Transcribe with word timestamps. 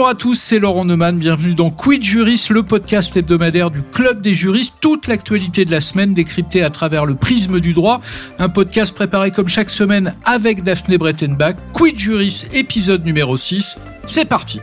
Bonjour 0.00 0.08
à 0.08 0.14
tous, 0.14 0.40
c'est 0.40 0.58
Laurent 0.58 0.86
Neumann. 0.86 1.18
Bienvenue 1.18 1.54
dans 1.54 1.68
Quid 1.68 2.02
Juris, 2.02 2.46
le 2.48 2.62
podcast 2.62 3.14
hebdomadaire 3.14 3.70
du 3.70 3.82
Club 3.82 4.22
des 4.22 4.34
juristes. 4.34 4.72
Toute 4.80 5.08
l'actualité 5.08 5.66
de 5.66 5.70
la 5.70 5.82
semaine 5.82 6.14
décryptée 6.14 6.62
à 6.62 6.70
travers 6.70 7.04
le 7.04 7.14
prisme 7.14 7.60
du 7.60 7.74
droit. 7.74 8.00
Un 8.38 8.48
podcast 8.48 8.94
préparé 8.94 9.30
comme 9.30 9.48
chaque 9.48 9.68
semaine 9.68 10.14
avec 10.24 10.62
Daphné 10.62 10.96
Brettenbach. 10.96 11.56
Quid 11.74 11.98
Juris, 11.98 12.46
épisode 12.54 13.04
numéro 13.04 13.36
6. 13.36 13.76
C'est 14.06 14.26
parti. 14.26 14.60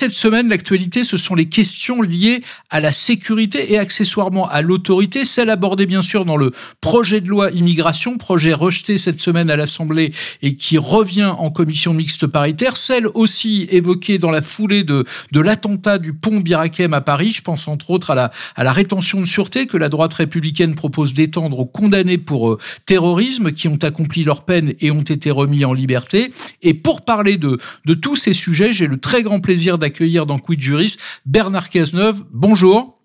Cette 0.00 0.12
semaine, 0.14 0.48
l'actualité, 0.48 1.04
ce 1.04 1.18
sont 1.18 1.34
les 1.34 1.50
questions 1.50 2.00
liées 2.00 2.40
à 2.70 2.80
la 2.80 2.90
sécurité 2.90 3.74
et 3.74 3.78
accessoirement 3.78 4.48
à 4.48 4.62
l'autorité, 4.62 5.26
celle 5.26 5.50
abordée 5.50 5.84
bien 5.84 6.00
sûr 6.00 6.24
dans 6.24 6.38
le 6.38 6.52
projet 6.80 7.20
de 7.20 7.28
loi 7.28 7.50
immigration, 7.50 8.16
projet 8.16 8.54
rejeté 8.54 8.96
cette 8.96 9.20
semaine 9.20 9.50
à 9.50 9.56
l'Assemblée 9.56 10.10
et 10.40 10.56
qui 10.56 10.78
revient 10.78 11.34
en 11.36 11.50
commission 11.50 11.92
mixte 11.92 12.26
paritaire, 12.26 12.78
celle 12.78 13.08
aussi 13.12 13.68
évoquée 13.70 14.16
dans 14.16 14.30
la 14.30 14.40
foulée 14.40 14.84
de, 14.84 15.04
l'attentat 15.34 15.98
du 15.98 16.14
pont 16.14 16.40
Birakem 16.40 16.94
à 16.94 17.02
Paris. 17.02 17.32
Je 17.32 17.42
pense 17.42 17.68
entre 17.68 17.90
autres 17.90 18.08
à 18.08 18.14
la, 18.56 18.72
rétention 18.72 19.20
de 19.20 19.26
sûreté 19.26 19.66
que 19.66 19.76
la 19.76 19.90
droite 19.90 20.14
républicaine 20.14 20.76
propose 20.76 21.12
d'étendre 21.12 21.58
aux 21.58 21.66
condamnés 21.66 22.16
pour 22.16 22.52
euh, 22.52 22.58
terrorisme 22.86 23.52
qui 23.52 23.68
ont 23.68 23.76
accompli 23.82 24.24
leur 24.24 24.46
peine 24.46 24.72
et 24.80 24.90
ont 24.90 25.02
été 25.02 25.30
remis 25.30 25.66
en 25.66 25.74
liberté. 25.74 26.32
Et 26.62 26.72
pour 26.72 27.02
parler 27.02 27.36
de 27.36 27.58
tous 28.00 28.16
ces 28.16 28.32
sujets, 28.32 28.72
j'ai 28.72 28.86
le 28.86 28.98
très 28.98 29.22
grand 29.22 29.40
plaisir 29.40 29.76
d'accueillir 29.76 29.89
dans 30.26 30.38
Quid 30.38 30.60
Juris 30.60 30.96
Bernard 31.26 31.68
Cazeneuve. 31.68 32.24
Bonjour. 32.32 33.00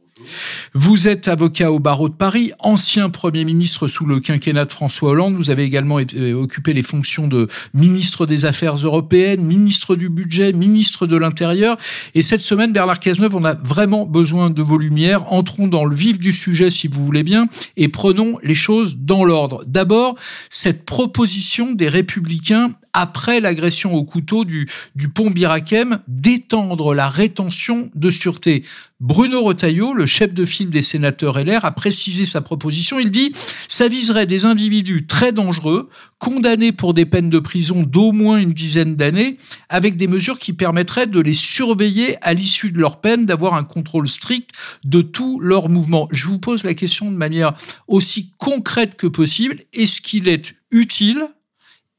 Vous 0.74 1.10
êtes 1.10 1.28
avocat 1.28 1.74
au 1.74 1.80
barreau 1.80 2.08
de 2.08 2.14
Paris, 2.14 2.54
ancien 2.60 3.10
Premier 3.10 3.44
ministre 3.44 3.90
sous 3.90 4.06
le 4.06 4.22
quinquennat 4.22 4.64
de 4.64 4.72
François 4.72 5.10
Hollande. 5.10 5.36
Vous 5.36 5.50
avez 5.50 5.64
également 5.64 6.00
euh, 6.00 6.34
occupé 6.34 6.72
les 6.72 6.84
fonctions 6.84 7.28
de 7.28 7.50
ministre 7.74 8.26
des 8.26 8.46
Affaires 8.46 8.76
européennes, 8.76 9.44
ministre 9.44 9.98
du 9.98 10.08
Budget, 10.08 10.54
ministre 10.54 11.06
de 11.06 11.18
l'Intérieur. 11.18 11.78
Et 12.14 12.22
cette 12.22 12.40
semaine, 12.40 12.72
Bernard 12.72 13.00
Cazeneuve, 13.02 13.36
on 13.36 13.44
a 13.44 13.56
vraiment 13.56 14.06
besoin 14.06 14.50
de 14.50 14.62
vos 14.62 14.78
lumières. 14.78 15.34
Entrons 15.34 15.68
dans 15.68 15.84
le 15.84 15.96
vif 15.96 16.18
du 16.18 16.32
sujet, 16.32 16.70
si 16.70 16.88
vous 16.88 17.04
voulez 17.04 17.24
bien, 17.24 17.48
et 17.76 17.90
prenons 17.90 18.38
les 18.42 18.56
choses 18.56 18.96
dans 18.98 19.26
l'ordre. 19.26 19.66
D'abord, 19.68 20.16
cette 20.50 20.86
proposition 20.86 21.74
des 21.74 21.90
Républicains 21.90 22.72
après 22.96 23.42
l'agression 23.42 23.94
au 23.94 24.06
couteau 24.06 24.46
du, 24.46 24.68
pont 25.14 25.30
Birakem, 25.30 26.00
d'étendre 26.08 26.96
la 26.96 27.10
rétention 27.10 27.92
de 27.94 28.10
sûreté. 28.10 28.64
Bruno 29.02 29.44
Retailleau, 29.44 29.94
le 29.94 30.06
chef 30.06 30.34
de 30.34 30.46
file 30.46 30.70
des 30.70 30.82
sénateurs 30.82 31.38
LR, 31.38 31.66
a 31.66 31.72
précisé 31.72 32.26
sa 32.26 32.40
proposition. 32.40 32.98
Il 32.98 33.12
dit 33.12 33.34
ça 33.68 33.90
viserait 33.90 34.26
des 34.26 34.46
individus 34.46 35.06
très 35.06 35.34
dangereux, 35.34 35.90
condamnés 36.20 36.72
pour 36.72 36.94
des 36.94 37.06
peines 37.06 37.30
de 37.30 37.40
prison 37.40 37.84
d'au 37.84 38.14
moins 38.14 38.38
une 38.38 38.54
dizaine 38.54 38.96
d'années, 38.96 39.38
avec 39.68 39.98
des 39.98 40.08
mesures 40.08 40.40
qui 40.40 40.54
permettraient 40.54 41.08
de 41.08 41.20
les 41.20 41.34
surveiller 41.34 42.16
à 42.22 42.34
l'issue 42.34 42.72
de 42.72 42.80
leur 42.80 43.02
peine, 43.02 43.26
d'avoir 43.26 43.56
un 43.56 43.66
contrôle 43.66 44.08
strict 44.08 44.52
de 44.86 45.02
tous 45.02 45.42
leurs 45.42 45.68
mouvements. 45.68 46.08
Je 46.12 46.28
vous 46.28 46.40
pose 46.40 46.64
la 46.64 46.74
question 46.74 47.12
de 47.12 47.18
manière 47.18 47.56
aussi 47.90 48.32
concrète 48.38 48.96
que 48.96 49.08
possible. 49.08 49.64
Est-ce 49.74 50.00
qu'il 50.00 50.30
est 50.30 50.56
utile 50.72 51.28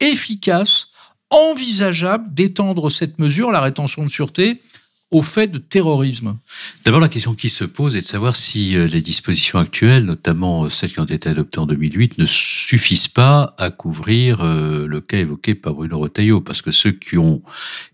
efficace, 0.00 0.88
envisageable 1.30 2.32
d'étendre 2.34 2.90
cette 2.90 3.18
mesure, 3.18 3.50
la 3.50 3.60
rétention 3.60 4.04
de 4.04 4.08
sûreté, 4.08 4.62
au 5.12 5.22
fait 5.22 5.46
de 5.46 5.58
terrorisme 5.58 6.36
D'abord, 6.84 7.00
la 7.00 7.08
question 7.08 7.34
qui 7.34 7.48
se 7.48 7.64
pose 7.64 7.96
est 7.96 8.00
de 8.00 8.06
savoir 8.06 8.34
si 8.34 8.76
euh, 8.76 8.86
les 8.86 9.00
dispositions 9.00 9.60
actuelles, 9.60 10.04
notamment 10.04 10.64
euh, 10.64 10.68
celles 10.68 10.92
qui 10.92 10.98
ont 10.98 11.04
été 11.04 11.28
adoptées 11.28 11.60
en 11.60 11.66
2008, 11.66 12.18
ne 12.18 12.26
suffisent 12.26 13.06
pas 13.06 13.54
à 13.58 13.70
couvrir 13.70 14.40
euh, 14.40 14.86
le 14.86 15.00
cas 15.00 15.18
évoqué 15.18 15.54
par 15.54 15.74
Bruno 15.74 16.00
Retailleau, 16.00 16.40
parce 16.40 16.60
que 16.60 16.72
ceux 16.72 16.90
qui 16.90 17.18
ont 17.18 17.42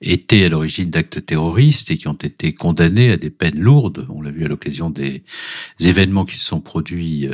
été 0.01 0.47
à 0.47 0.49
l'origine 0.49 0.89
d'actes 0.89 1.25
terroristes 1.25 1.91
et 1.91 1.99
qui 1.99 2.09
ont 2.09 2.15
été 2.15 2.55
condamnés 2.55 3.13
à 3.13 3.19
des 3.19 3.31
peines 3.31 3.59
lourdes, 3.59 4.07
on 4.09 4.23
l'a 4.23 4.31
vu 4.31 4.47
à 4.47 4.49
l'occasion 4.49 4.89
des 4.89 5.23
événements 5.81 6.25
qui 6.25 6.37
se 6.37 6.47
sont 6.47 6.61
produits 6.61 7.29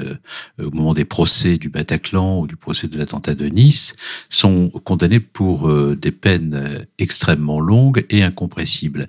au 0.58 0.70
moment 0.70 0.94
des 0.94 1.04
procès 1.04 1.58
du 1.58 1.68
Bataclan 1.68 2.40
ou 2.40 2.46
du 2.46 2.56
procès 2.56 2.88
de 2.88 2.98
l'attentat 2.98 3.34
de 3.34 3.46
Nice, 3.46 3.94
sont 4.28 4.70
condamnés 4.70 5.20
pour 5.20 5.72
des 5.96 6.12
peines 6.12 6.86
extrêmement 6.98 7.60
longues 7.60 8.04
et 8.10 8.22
incompressibles. 8.22 9.08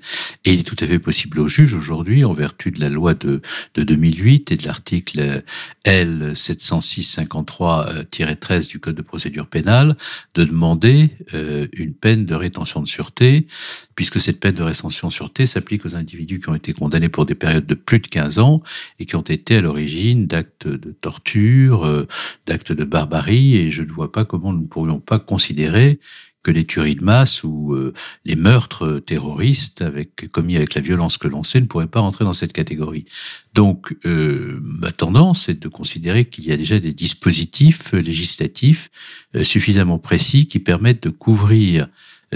Tout 0.69 0.83
à 0.83 0.87
fait 0.87 0.99
possible 0.99 1.39
au 1.39 1.47
juge 1.47 1.73
aujourd'hui, 1.73 2.23
en 2.23 2.33
vertu 2.33 2.69
de 2.69 2.79
la 2.79 2.89
loi 2.89 3.15
de, 3.15 3.41
de 3.73 3.83
2008 3.83 4.51
et 4.51 4.55
de 4.55 4.67
l'article 4.67 5.41
L 5.83 6.33
706-53-13 6.35 8.67
du 8.67 8.79
Code 8.79 8.93
de 8.93 9.01
procédure 9.01 9.47
pénale, 9.47 9.97
de 10.35 10.43
demander 10.43 11.09
euh, 11.33 11.65
une 11.73 11.95
peine 11.95 12.27
de 12.27 12.35
rétention 12.35 12.83
de 12.83 12.87
sûreté, 12.87 13.47
puisque 13.95 14.19
cette 14.19 14.39
peine 14.39 14.53
de 14.53 14.61
rétention 14.61 15.07
de 15.07 15.13
sûreté 15.13 15.47
s'applique 15.47 15.87
aux 15.87 15.95
individus 15.95 16.39
qui 16.39 16.49
ont 16.49 16.55
été 16.55 16.73
condamnés 16.73 17.09
pour 17.09 17.25
des 17.25 17.33
périodes 17.33 17.65
de 17.65 17.73
plus 17.73 17.97
de 17.97 18.07
15 18.07 18.37
ans 18.37 18.61
et 18.99 19.07
qui 19.07 19.15
ont 19.15 19.21
été 19.21 19.55
à 19.55 19.61
l'origine 19.61 20.27
d'actes 20.27 20.67
de 20.67 20.91
torture, 20.91 21.83
euh, 21.83 22.07
d'actes 22.45 22.73
de 22.73 22.83
barbarie, 22.83 23.57
et 23.57 23.71
je 23.71 23.81
ne 23.81 23.91
vois 23.91 24.11
pas 24.11 24.23
comment 24.23 24.53
nous 24.53 24.61
ne 24.61 24.67
pourrions 24.67 24.99
pas 24.99 25.17
considérer 25.17 25.99
que 26.43 26.51
les 26.51 26.65
tueries 26.65 26.95
de 26.95 27.03
masse 27.03 27.43
ou 27.43 27.73
euh, 27.73 27.93
les 28.25 28.35
meurtres 28.35 28.99
terroristes 28.99 29.81
avec, 29.81 30.29
commis 30.31 30.55
avec 30.55 30.73
la 30.73 30.81
violence 30.81 31.17
que 31.17 31.27
l'on 31.27 31.43
sait 31.43 31.59
ne 31.59 31.65
pourraient 31.65 31.87
pas 31.87 31.99
rentrer 31.99 32.25
dans 32.25 32.33
cette 32.33 32.53
catégorie. 32.53 33.05
Donc, 33.53 33.95
euh, 34.05 34.59
ma 34.61 34.91
tendance 34.91 35.49
est 35.49 35.61
de 35.61 35.67
considérer 35.67 36.25
qu'il 36.25 36.45
y 36.45 36.51
a 36.51 36.57
déjà 36.57 36.79
des 36.79 36.93
dispositifs 36.93 37.91
législatifs 37.93 38.89
euh, 39.35 39.43
suffisamment 39.43 39.99
précis 39.99 40.47
qui 40.47 40.59
permettent 40.59 41.03
de 41.03 41.09
couvrir 41.09 41.87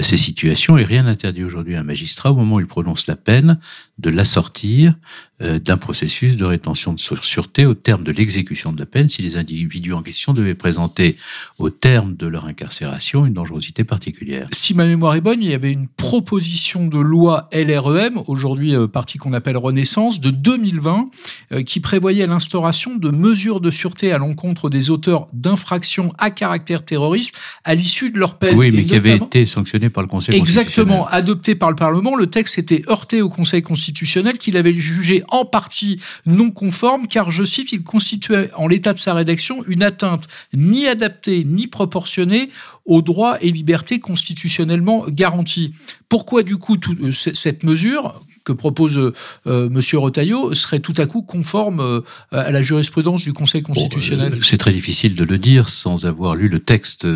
ces 0.02 0.18
situations 0.18 0.78
et 0.78 0.84
rien 0.84 1.04
n'interdit 1.04 1.44
aujourd'hui 1.44 1.76
à 1.76 1.82
un 1.82 1.84
magistrat, 1.84 2.32
au 2.32 2.36
moment 2.36 2.56
où 2.56 2.60
il 2.60 2.68
prononce 2.68 3.06
la 3.08 3.16
peine, 3.16 3.60
de 4.00 4.10
l'assortir 4.10 4.96
euh, 4.96 4.98
d'un 5.40 5.78
processus 5.78 6.38
de 6.38 6.46
rétention 6.46 6.94
de 6.94 7.00
sûreté 7.00 7.66
au 7.66 7.74
terme 7.74 8.04
de 8.04 8.12
l'exécution 8.12 8.72
de 8.72 8.80
la 8.80 8.86
peine 8.86 9.10
si 9.10 9.22
les 9.22 9.38
individus 9.38 9.94
en 9.94 10.02
question 10.02 10.32
devaient 10.34 10.54
présenter 10.56 11.18
au 11.58 11.70
terme 11.70 12.16
de 12.16 12.28
leur 12.28 12.46
incarcération 12.46 13.26
une 13.26 13.34
dangerosité 13.34 13.84
particulière. 13.84 14.48
Si 14.56 14.74
ma 14.74 14.86
mémoire 14.86 15.16
est 15.16 15.22
bonne, 15.22 15.42
il 15.42 15.50
y 15.50 15.54
avait 15.54 15.72
une 15.72 15.88
proposition 15.88 16.88
de 16.88 17.00
loi 17.00 17.50
LREM, 17.54 18.22
aujourd'hui 18.28 18.76
euh, 18.76 18.88
partie 18.88 19.18
qu'on 19.18 19.34
appelle 19.34 19.58
Renaissance, 19.58 20.20
de 20.20 20.30
2020, 20.30 21.10
euh, 21.52 21.64
qui 21.64 21.80
prévoyait 21.80 22.28
l'instauration 22.28 22.96
de 22.96 23.10
mesures 23.10 23.60
de 23.60 23.72
sûreté 23.72 24.12
à 24.12 24.18
l'encontre 24.18 24.70
des 24.70 24.90
auteurs 24.90 25.28
d'infractions 25.34 26.14
à 26.18 26.32
caractère 26.32 26.86
terroriste 26.86 27.40
à 27.64 27.76
l'issue 27.76 28.10
de 28.10 28.20
leur 28.20 28.38
peine. 28.38 28.58
Oui, 28.58 28.72
mais 28.72 28.86
qui 28.86 28.96
avait 28.96 29.16
été 29.16 29.46
sanctionné 29.46 29.90
par 29.90 30.04
le 30.04 30.10
Conseil 30.10 30.36
Exactement, 30.36 31.08
adopté 31.08 31.56
par 31.56 31.70
le 31.70 31.76
Parlement. 31.76 32.16
Le 32.16 32.28
texte 32.28 32.58
était 32.58 32.84
heurté 32.90 33.22
au 33.22 33.30
Conseil 33.30 33.62
constitutionnel 33.62 34.38
qu'il 34.38 34.58
avait 34.58 34.74
jugé 34.74 35.23
en 35.30 35.46
partie 35.46 36.00
non 36.26 36.52
conforme, 36.52 37.08
car, 37.08 37.32
je 37.32 37.44
cite, 37.44 37.72
il 37.72 37.84
constituait 37.84 38.52
en 38.56 38.68
l'état 38.68 38.94
de 38.94 39.00
sa 39.00 39.14
rédaction 39.14 39.64
une 39.68 39.84
atteinte 39.84 40.28
ni 40.54 40.88
adaptée 40.88 41.44
ni 41.44 41.68
proportionnée 41.68 42.50
aux 42.86 43.02
droits 43.02 43.42
et 43.42 43.52
libertés 43.52 44.00
constitutionnellement 44.00 45.06
garantis. 45.08 45.74
Pourquoi, 46.10 46.44
du 46.44 46.58
coup, 46.58 46.78
tout, 46.78 46.96
euh, 47.02 47.12
cette 47.12 47.64
mesure 47.64 48.22
que 48.44 48.52
propose 48.52 49.14
euh, 49.48 49.70
Monsieur 49.70 50.00
Retailleau 50.00 50.54
serait 50.54 50.80
tout 50.80 50.94
à 50.98 51.06
coup 51.06 51.22
conforme 51.22 51.80
euh, 51.80 52.02
à 52.32 52.52
la 52.52 52.62
jurisprudence 52.62 53.22
du 53.22 53.32
Conseil 53.32 53.62
constitutionnel? 53.62 54.40
C'est 54.44 54.58
très 54.58 54.74
difficile 54.74 55.16
de 55.16 55.24
le 55.24 55.38
dire 55.38 55.70
sans 55.70 56.06
avoir 56.06 56.36
lu 56.36 56.50
le 56.50 56.60
texte 56.60 57.08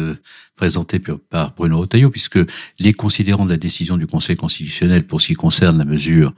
présenté 0.57 0.99
par 0.99 1.53
Bruno 1.55 1.79
Retailleau, 1.79 2.09
puisque 2.09 2.39
les 2.79 2.91
considérants 2.91 3.45
de 3.45 3.51
la 3.51 3.57
décision 3.57 3.95
du 3.95 4.07
Conseil 4.07 4.35
constitutionnel 4.35 5.05
pour 5.05 5.21
ce 5.21 5.27
qui 5.27 5.35
concerne 5.35 5.77
la 5.77 5.85
mesure 5.85 6.33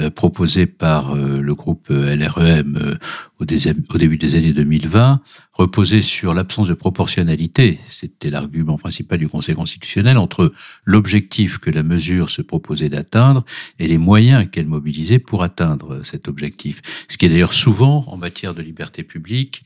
euh, 0.00 0.10
proposée 0.10 0.66
par 0.66 1.14
euh, 1.14 1.40
le 1.40 1.54
groupe 1.54 1.88
euh, 1.90 2.16
LREM 2.16 2.98
au, 3.40 3.44
début 3.44 4.16
des 4.16 4.36
années 4.36 4.52
2020 4.52 5.20
reposaient 5.52 6.02
sur 6.02 6.34
l'absence 6.34 6.68
de 6.68 6.74
proportionnalité, 6.74 7.78
c'était 7.88 8.30
l'argument 8.30 8.78
principal 8.78 9.18
du 9.18 9.28
Conseil 9.28 9.54
constitutionnel, 9.54 10.18
entre 10.18 10.52
l'objectif 10.84 11.58
que 11.58 11.70
la 11.70 11.82
mesure 11.82 12.30
se 12.30 12.42
proposait 12.42 12.88
d'atteindre 12.88 13.44
et 13.78 13.88
les 13.88 13.98
moyens 13.98 14.48
qu'elle 14.50 14.66
mobilisait 14.66 15.18
pour 15.18 15.42
atteindre 15.42 16.02
cet 16.04 16.28
objectif. 16.28 16.80
Ce 17.08 17.18
qui 17.18 17.26
est 17.26 17.28
d'ailleurs 17.28 17.52
souvent, 17.52 18.04
en 18.08 18.16
matière 18.16 18.54
de 18.54 18.62
liberté 18.62 19.02
publique, 19.02 19.64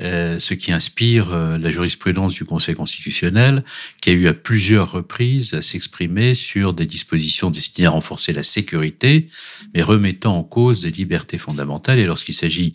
ce 0.00 0.54
qui 0.54 0.72
inspire 0.72 1.32
euh, 1.32 1.56
la 1.56 1.70
jurisprudence 1.70 2.34
du 2.34 2.44
Conseil 2.44 2.74
constitutionnel, 2.74 3.64
qui 4.00 4.10
a 4.10 4.12
eu 4.12 4.26
à 4.26 4.34
plusieurs 4.34 4.90
reprises 4.90 5.54
à 5.54 5.62
s'exprimer 5.62 6.34
sur 6.34 6.72
des 6.74 6.86
dispositions 6.86 7.50
destinées 7.50 7.86
à 7.86 7.90
renforcer 7.90 8.32
la 8.32 8.42
sécurité, 8.42 9.28
mais 9.72 9.82
remettant 9.82 10.36
en 10.36 10.42
cause 10.42 10.80
des 10.82 10.90
libertés 10.90 11.38
fondamentales. 11.38 12.00
Et 12.00 12.06
lorsqu'il 12.06 12.34
s'agit 12.34 12.74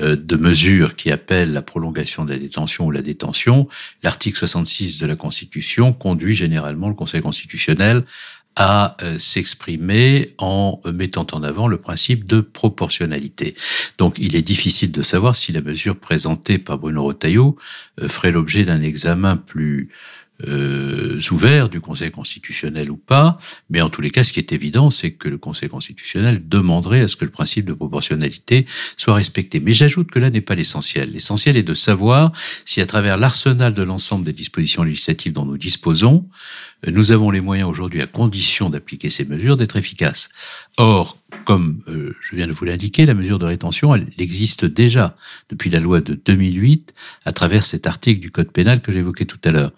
euh, 0.00 0.14
de 0.14 0.36
mesures 0.36 0.94
qui 0.94 1.10
appellent 1.10 1.52
la 1.52 1.62
prolongation 1.62 2.24
de 2.24 2.30
la 2.30 2.38
détention 2.38 2.86
ou 2.86 2.90
la 2.92 3.02
détention, 3.02 3.68
l'article 4.04 4.38
66 4.38 4.98
de 4.98 5.06
la 5.06 5.16
Constitution 5.16 5.92
conduit 5.92 6.36
généralement 6.36 6.88
le 6.88 6.94
Conseil 6.94 7.20
constitutionnel 7.20 8.04
à 8.56 8.96
euh, 9.02 9.18
s'exprimer 9.18 10.34
en 10.38 10.80
mettant 10.92 11.26
en 11.32 11.42
avant 11.42 11.68
le 11.68 11.78
principe 11.78 12.26
de 12.26 12.40
proportionnalité. 12.40 13.54
Donc 13.98 14.16
il 14.18 14.36
est 14.36 14.42
difficile 14.42 14.92
de 14.92 15.02
savoir 15.02 15.36
si 15.36 15.52
la 15.52 15.60
mesure 15.60 15.96
présentée 15.96 16.58
par 16.58 16.78
Bruno 16.78 17.04
Retailleau 17.04 17.56
euh, 18.00 18.08
ferait 18.08 18.32
l'objet 18.32 18.64
d'un 18.64 18.82
examen 18.82 19.36
plus 19.36 19.90
euh, 20.46 21.20
ouvert 21.30 21.68
du 21.68 21.80
Conseil 21.80 22.10
constitutionnel 22.10 22.90
ou 22.90 22.96
pas, 22.96 23.38
mais 23.68 23.82
en 23.82 23.90
tous 23.90 24.00
les 24.00 24.10
cas, 24.10 24.24
ce 24.24 24.32
qui 24.32 24.38
est 24.38 24.52
évident, 24.52 24.88
c'est 24.88 25.12
que 25.12 25.28
le 25.28 25.38
Conseil 25.38 25.68
constitutionnel 25.68 26.48
demanderait 26.48 27.02
à 27.02 27.08
ce 27.08 27.16
que 27.16 27.24
le 27.24 27.30
principe 27.30 27.66
de 27.66 27.74
proportionnalité 27.74 28.66
soit 28.96 29.14
respecté. 29.14 29.60
Mais 29.60 29.74
j'ajoute 29.74 30.10
que 30.10 30.18
là 30.18 30.30
n'est 30.30 30.40
pas 30.40 30.54
l'essentiel. 30.54 31.12
L'essentiel 31.12 31.56
est 31.56 31.62
de 31.62 31.74
savoir 31.74 32.32
si 32.64 32.80
à 32.80 32.86
travers 32.86 33.16
l'arsenal 33.18 33.74
de 33.74 33.82
l'ensemble 33.82 34.24
des 34.24 34.32
dispositions 34.32 34.82
législatives 34.82 35.32
dont 35.32 35.44
nous 35.44 35.58
disposons, 35.58 36.26
nous 36.86 37.12
avons 37.12 37.30
les 37.30 37.40
moyens 37.40 37.68
aujourd'hui, 37.68 38.00
à 38.00 38.06
condition 38.06 38.70
d'appliquer 38.70 39.10
ces 39.10 39.24
mesures, 39.24 39.56
d'être 39.56 39.76
efficaces. 39.76 40.28
Or, 40.78 41.18
comme 41.44 41.82
euh, 41.88 42.14
je 42.22 42.36
viens 42.36 42.46
de 42.46 42.52
vous 42.52 42.64
l'indiquer, 42.64 43.06
la 43.06 43.14
mesure 43.14 43.38
de 43.38 43.46
rétention, 43.46 43.94
elle 43.94 44.06
existe 44.18 44.64
déjà 44.64 45.16
depuis 45.48 45.70
la 45.70 45.80
loi 45.80 46.00
de 46.00 46.14
2008 46.14 46.94
à 47.24 47.32
travers 47.32 47.66
cet 47.66 47.86
article 47.86 48.20
du 48.20 48.30
Code 48.30 48.50
pénal 48.50 48.80
que 48.80 48.92
j'évoquais 48.92 49.26
tout 49.26 49.40
à 49.44 49.50
l'heure. 49.50 49.72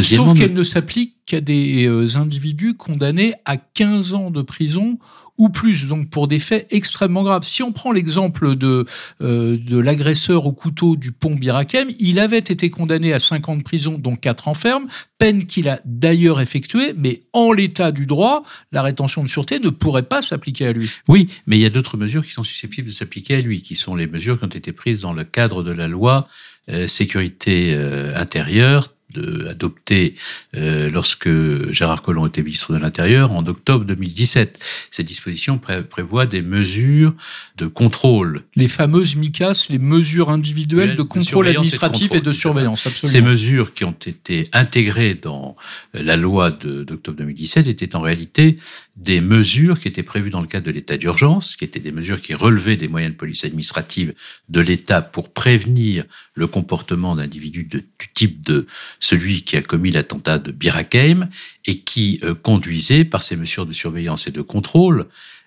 Sauf 0.00 0.36
qu'elle 0.36 0.52
ne 0.52 0.62
s'applique 0.62 1.16
qu'à 1.26 1.40
des 1.40 1.86
euh, 1.86 2.16
individus 2.16 2.74
condamnés 2.74 3.34
à 3.44 3.56
15 3.56 4.14
ans 4.14 4.30
de 4.30 4.42
prison 4.42 4.98
ou 5.38 5.48
plus, 5.48 5.86
donc 5.86 6.10
pour 6.10 6.28
des 6.28 6.40
faits 6.40 6.66
extrêmement 6.70 7.22
graves. 7.22 7.44
Si 7.44 7.62
on 7.62 7.72
prend 7.72 7.92
l'exemple 7.92 8.56
de, 8.56 8.84
euh, 9.22 9.56
de 9.56 9.78
l'agresseur 9.78 10.46
au 10.46 10.52
couteau 10.52 10.96
du 10.96 11.12
pont 11.12 11.34
Birakem, 11.34 11.88
il 11.98 12.18
avait 12.18 12.38
été 12.38 12.70
condamné 12.70 13.12
à 13.12 13.20
5 13.20 13.48
ans 13.48 13.56
de 13.56 13.62
prison, 13.62 13.98
dont 13.98 14.16
4 14.16 14.48
enfermes, 14.48 14.86
peine 15.18 15.46
qu'il 15.46 15.68
a 15.68 15.80
d'ailleurs 15.84 16.40
effectuée, 16.40 16.92
mais 16.96 17.22
en 17.32 17.52
l'état 17.52 17.92
du 17.92 18.06
droit, 18.06 18.42
la 18.72 18.82
rétention 18.82 19.22
de 19.22 19.28
sûreté 19.28 19.60
ne 19.60 19.70
pourrait 19.70 20.02
pas 20.02 20.22
s'appliquer 20.22 20.66
à 20.66 20.72
lui. 20.72 20.90
Oui, 21.06 21.28
mais 21.46 21.56
il 21.56 21.62
y 21.62 21.66
a 21.66 21.70
d'autres 21.70 21.96
mesures 21.96 22.24
qui 22.24 22.32
sont 22.32 22.44
susceptibles 22.44 22.88
de 22.88 22.92
s'appliquer 22.92 23.36
à 23.36 23.40
lui, 23.40 23.62
qui 23.62 23.76
sont 23.76 23.94
les 23.94 24.06
mesures 24.06 24.38
qui 24.38 24.44
ont 24.44 24.48
été 24.48 24.72
prises 24.72 25.02
dans 25.02 25.12
le 25.12 25.24
cadre 25.24 25.62
de 25.62 25.72
la 25.72 25.88
loi 25.88 26.28
euh, 26.70 26.86
sécurité 26.86 27.72
euh, 27.74 28.14
intérieure 28.14 28.92
de, 29.14 29.46
adopté 29.46 30.14
euh, 30.56 30.90
lorsque 30.90 31.28
Gérard 31.72 32.02
Collomb 32.02 32.26
était 32.26 32.42
ministre 32.42 32.72
de 32.72 32.78
l'Intérieur 32.78 33.32
en 33.32 33.46
octobre 33.46 33.84
2017. 33.84 34.58
Ces 34.90 35.02
dispositions 35.02 35.58
prévoient 35.58 36.26
des 36.26 36.42
mesures 36.42 37.14
de 37.56 37.66
contrôle. 37.66 38.42
Les 38.54 38.68
fameuses 38.68 39.16
MICAS, 39.16 39.66
les 39.70 39.78
mesures 39.78 40.30
individuelles 40.30 40.96
de 40.96 41.02
contrôle 41.02 41.48
administratif 41.48 42.12
et 42.14 42.20
de, 42.20 42.32
surveillance. 42.32 42.86
Absolument. 42.86 43.12
Ces 43.12 43.22
mesures 43.22 43.74
qui 43.74 43.84
ont 43.84 43.92
été 43.92 44.48
intégrées 44.52 45.14
dans 45.14 45.56
la 45.94 46.16
loi 46.16 46.50
d'octobre 46.50 47.16
2017 47.18 47.66
étaient 47.66 47.96
en 47.96 48.00
réalité 48.00 48.58
des 48.96 49.20
mesures 49.20 49.78
qui 49.78 49.88
étaient 49.88 50.02
prévues 50.02 50.30
dans 50.30 50.40
le 50.40 50.46
cadre 50.46 50.66
de 50.66 50.72
l'état 50.72 50.96
d'urgence, 50.96 51.56
qui 51.56 51.64
étaient 51.64 51.80
des 51.80 51.92
mesures 51.92 52.20
qui 52.20 52.34
relevaient 52.34 52.76
des 52.76 52.88
moyens 52.88 53.12
de 53.12 53.16
police 53.16 53.44
administrative 53.44 54.12
de 54.48 54.60
l'État 54.60 55.02
pour 55.02 55.32
prévenir 55.32 56.04
le 56.34 56.46
comportement 56.46 57.14
d'individus 57.14 57.64
du 57.64 57.86
type 58.14 58.42
de 58.44 58.66
celui 59.00 59.42
qui 59.42 59.56
a 59.56 59.62
commis 59.62 59.90
l'attentat 59.90 60.38
de 60.38 60.50
Birakeim 60.50 61.28
et 61.66 61.80
qui 61.80 62.20
euh, 62.24 62.34
conduisait 62.34 63.04
par 63.04 63.22
ces 63.22 63.36
mesures 63.36 63.66
de 63.66 63.72
surveillance 63.72 64.26
et 64.26 64.30
de 64.30 64.42
contrôle 64.42 65.06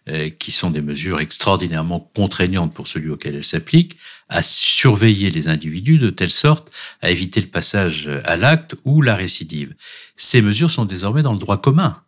euh, 0.09 0.29
qui 0.29 0.51
sont 0.51 0.71
des 0.71 0.81
mesures 0.81 1.19
extraordinairement 1.19 1.99
contraignantes 2.15 2.73
pour 2.73 2.87
celui 2.87 3.09
auquel 3.09 3.35
elles 3.35 3.43
s'appliquent, 3.43 3.97
à 4.29 4.41
surveiller 4.41 5.29
les 5.29 5.47
individus 5.47 5.99
de 5.99 6.09
telle 6.09 6.31
sorte 6.31 6.71
à 7.01 7.11
éviter 7.11 7.39
le 7.39 7.47
passage 7.47 8.09
à 8.23 8.35
l'acte 8.35 8.75
ou 8.83 9.03
la 9.03 9.15
récidive. 9.15 9.75
Ces 10.15 10.41
mesures 10.41 10.71
sont 10.71 10.85
désormais 10.85 11.21
dans 11.21 11.33
le 11.33 11.39
droit 11.39 11.61
commun. 11.61 12.01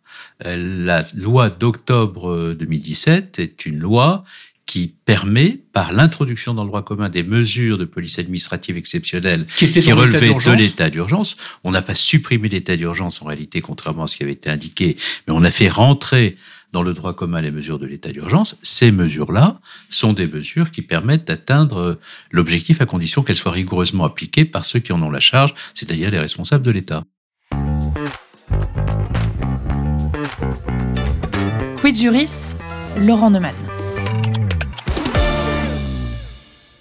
Euh, 0.44 0.84
la 0.84 1.04
loi 1.14 1.50
d'octobre 1.50 2.54
2017 2.54 3.38
est 3.38 3.64
une 3.64 3.78
loi 3.78 4.24
qui 4.66 4.94
permet, 5.04 5.60
par 5.72 5.92
l'introduction 5.92 6.54
dans 6.54 6.62
le 6.62 6.68
droit 6.68 6.82
commun 6.82 7.08
des 7.08 7.22
mesures 7.22 7.78
de 7.78 7.84
police 7.84 8.18
administrative 8.18 8.76
exceptionnelles 8.76 9.46
qui, 9.56 9.70
qui 9.70 9.92
relevaient 9.92 10.32
de 10.32 10.52
l'état 10.52 10.90
d'urgence, 10.90 11.36
on 11.64 11.70
n'a 11.70 11.82
pas 11.82 11.94
supprimé 11.94 12.48
l'état 12.48 12.76
d'urgence 12.76 13.20
en 13.22 13.26
réalité, 13.26 13.60
contrairement 13.60 14.04
à 14.04 14.06
ce 14.06 14.16
qui 14.16 14.22
avait 14.22 14.32
été 14.32 14.50
indiqué, 14.50 14.96
mais 15.26 15.34
on 15.34 15.44
a 15.44 15.50
fait 15.50 15.68
rentrer 15.68 16.36
dans 16.72 16.82
le 16.82 16.92
droit 16.92 17.14
commun 17.14 17.40
les 17.40 17.52
mesures 17.52 17.78
de 17.78 17.86
l'état 17.86 18.10
d'urgence. 18.10 18.56
Ces 18.62 18.90
mesures-là 18.90 19.60
sont 19.90 20.12
des 20.12 20.26
mesures 20.26 20.72
qui 20.72 20.82
permettent 20.82 21.28
d'atteindre 21.28 22.00
l'objectif 22.32 22.80
à 22.80 22.86
condition 22.86 23.22
qu'elles 23.22 23.36
soient 23.36 23.52
rigoureusement 23.52 24.04
appliquées 24.04 24.44
par 24.44 24.64
ceux 24.64 24.80
qui 24.80 24.92
en 24.92 25.00
ont 25.02 25.10
la 25.10 25.20
charge, 25.20 25.54
c'est-à-dire 25.74 26.10
les 26.10 26.18
responsables 26.18 26.64
de 26.64 26.70
l'État. 26.72 27.04
Quid 31.80 31.96
juris? 31.96 32.54
Laurent 32.96 33.30
Neumann. 33.30 33.54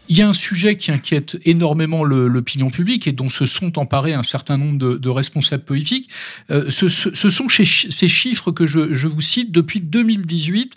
Il 0.10 0.18
y 0.18 0.22
a 0.22 0.28
un 0.28 0.34
sujet 0.34 0.76
qui 0.76 0.92
inquiète 0.92 1.38
énormément 1.46 2.04
l'opinion 2.04 2.70
publique 2.70 3.08
et 3.08 3.14
dont 3.14 3.30
se 3.30 3.46
sont 3.46 3.80
emparés 3.80 4.14
un 4.14 4.24
certain 4.24 4.58
nombre 4.58 4.98
de, 4.98 5.10
responsables 5.10 5.64
politiques. 5.64 6.10
Euh, 6.52 6.70
ce, 6.70 6.90
sont 6.90 7.48
ces 7.50 7.66
chiffres 7.66 8.52
que 8.52 8.66
je, 8.66 8.94
je 8.94 9.08
vous 9.08 9.22
cite. 9.22 9.52
Depuis 9.52 9.80
2018, 9.80 10.74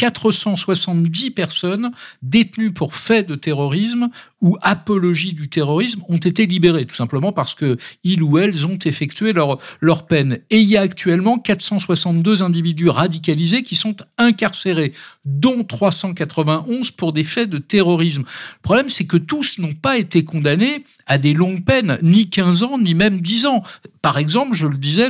470 0.00 1.30
personnes 1.32 1.90
détenues 2.22 2.72
pour 2.72 2.94
faits 2.94 3.28
de 3.28 3.34
terrorisme 3.34 4.08
ou 4.40 4.56
apologie 4.62 5.34
du 5.34 5.50
terrorisme 5.50 6.02
ont 6.08 6.16
été 6.16 6.46
libérées, 6.46 6.86
tout 6.86 6.94
simplement 6.94 7.32
parce 7.32 7.54
que 7.54 7.76
ils 8.02 8.22
ou 8.22 8.38
elles 8.38 8.66
ont 8.66 8.78
effectué 8.78 9.34
leur, 9.34 9.58
leur 9.82 10.06
peine. 10.06 10.38
Et 10.48 10.60
il 10.60 10.68
y 10.70 10.78
a 10.78 10.80
actuellement 10.80 11.38
462 11.38 12.42
individus 12.42 12.88
radicalisés 12.88 13.62
qui 13.62 13.76
sont 13.76 13.94
incarcérés, 14.16 14.94
dont 15.26 15.64
391 15.64 16.92
pour 16.92 17.12
des 17.12 17.24
faits 17.24 17.50
de 17.50 17.58
terrorisme. 17.58 18.22
Le 18.22 18.62
problème, 18.62 18.88
c'est 18.88 19.04
que 19.04 19.18
tous 19.18 19.58
n'ont 19.58 19.74
pas 19.74 19.98
été 19.98 20.24
condamnés 20.24 20.86
à 21.10 21.18
des 21.18 21.34
longues 21.34 21.64
peines, 21.64 21.98
ni 22.02 22.30
15 22.30 22.62
ans, 22.62 22.78
ni 22.78 22.94
même 22.94 23.20
10 23.20 23.46
ans. 23.46 23.64
Par 24.00 24.16
exemple, 24.16 24.54
je 24.54 24.68
le 24.68 24.78
disais, 24.78 25.08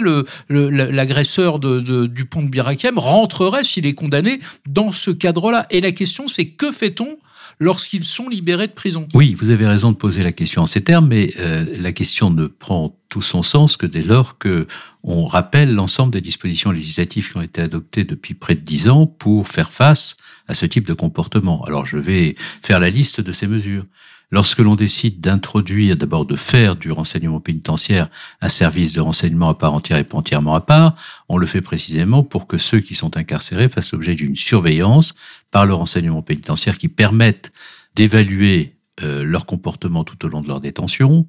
l'agresseur 0.49 1.59
de, 1.59 2.07
du 2.07 2.25
pont 2.25 2.43
de 2.43 2.49
Birakem 2.49 2.99
rentrerait, 2.99 3.65
s'il 3.65 3.85
est 3.85 3.93
condamné, 3.93 4.41
dans 4.67 4.93
ce 4.93 5.11
cadre-là. 5.11 5.67
Et 5.69 5.83
la 5.83 5.93
question, 5.93 6.27
c'est 6.27 6.47
que 6.47 6.73
fait-on 6.73 7.19
lorsqu'ils 7.59 8.05
sont 8.05 8.31
libérés 8.31 8.67
de 8.67 8.73
prison? 8.73 9.09
Oui, 9.13 9.37
vous 9.39 9.51
avez 9.51 9.67
raison 9.67 9.93
de 9.93 9.97
poser 9.97 10.23
la 10.23 10.33
question 10.33 10.63
en 10.63 10.67
ces 10.67 10.83
termes, 10.83 11.09
mais 11.09 11.35
euh, 11.39 11.67
la 11.79 11.93
question 11.93 12.31
ne 12.31 12.47
prend 12.47 12.97
tout 13.11 13.21
son 13.21 13.43
sens 13.43 13.77
que 13.77 13.85
dès 13.85 14.03
lors 14.03 14.39
que 14.39 14.67
on 15.03 15.27
rappelle 15.27 15.75
l'ensemble 15.75 16.15
des 16.15 16.23
dispositions 16.23 16.71
législatives 16.71 17.31
qui 17.31 17.37
ont 17.37 17.43
été 17.43 17.61
adoptées 17.61 18.05
depuis 18.05 18.33
près 18.33 18.55
de 18.55 18.61
dix 18.61 18.89
ans 18.89 19.07
pour 19.07 19.49
faire 19.49 19.71
face 19.71 20.17
à 20.49 20.55
ce 20.55 20.65
type 20.65 20.87
de 20.87 20.95
comportement. 20.95 21.63
Alors 21.65 21.85
je 21.85 21.99
vais 21.99 22.37
faire 22.63 22.81
la 22.81 22.89
liste 22.89 23.21
de 23.21 23.33
ces 23.33 23.47
mesures. 23.47 23.85
Lorsque 24.33 24.61
l'on 24.61 24.77
décide 24.77 25.21
d'introduire, 25.21 25.97
d'abord 25.97 26.25
de 26.25 26.37
faire 26.37 26.77
du 26.77 26.93
renseignement 26.93 27.41
pénitentiaire 27.41 28.09
un 28.41 28.49
service 28.49 28.93
de 28.93 29.01
renseignement 29.01 29.49
à 29.49 29.55
part 29.55 29.75
entière 29.75 29.99
et 29.99 30.05
pas 30.05 30.19
entièrement 30.19 30.55
à 30.55 30.61
part, 30.61 30.95
on 31.29 31.37
le 31.37 31.47
fait 31.47 31.61
précisément 31.61 32.23
pour 32.23 32.47
que 32.47 32.57
ceux 32.57 32.81
qui 32.81 32.95
sont 32.95 33.17
incarcérés 33.17 33.69
fassent 33.69 33.93
l'objet 33.93 34.15
d'une 34.15 34.37
surveillance 34.37 35.15
par 35.51 35.67
le 35.67 35.75
renseignement 35.75 36.23
pénitentiaire 36.23 36.79
qui 36.79 36.89
permette 36.89 37.53
d'évaluer 37.97 38.77
euh, 39.03 39.25
leur 39.25 39.47
comportement 39.47 40.05
tout 40.05 40.25
au 40.25 40.29
long 40.29 40.43
de 40.43 40.49
leur 40.49 40.61
détention, 40.61 41.27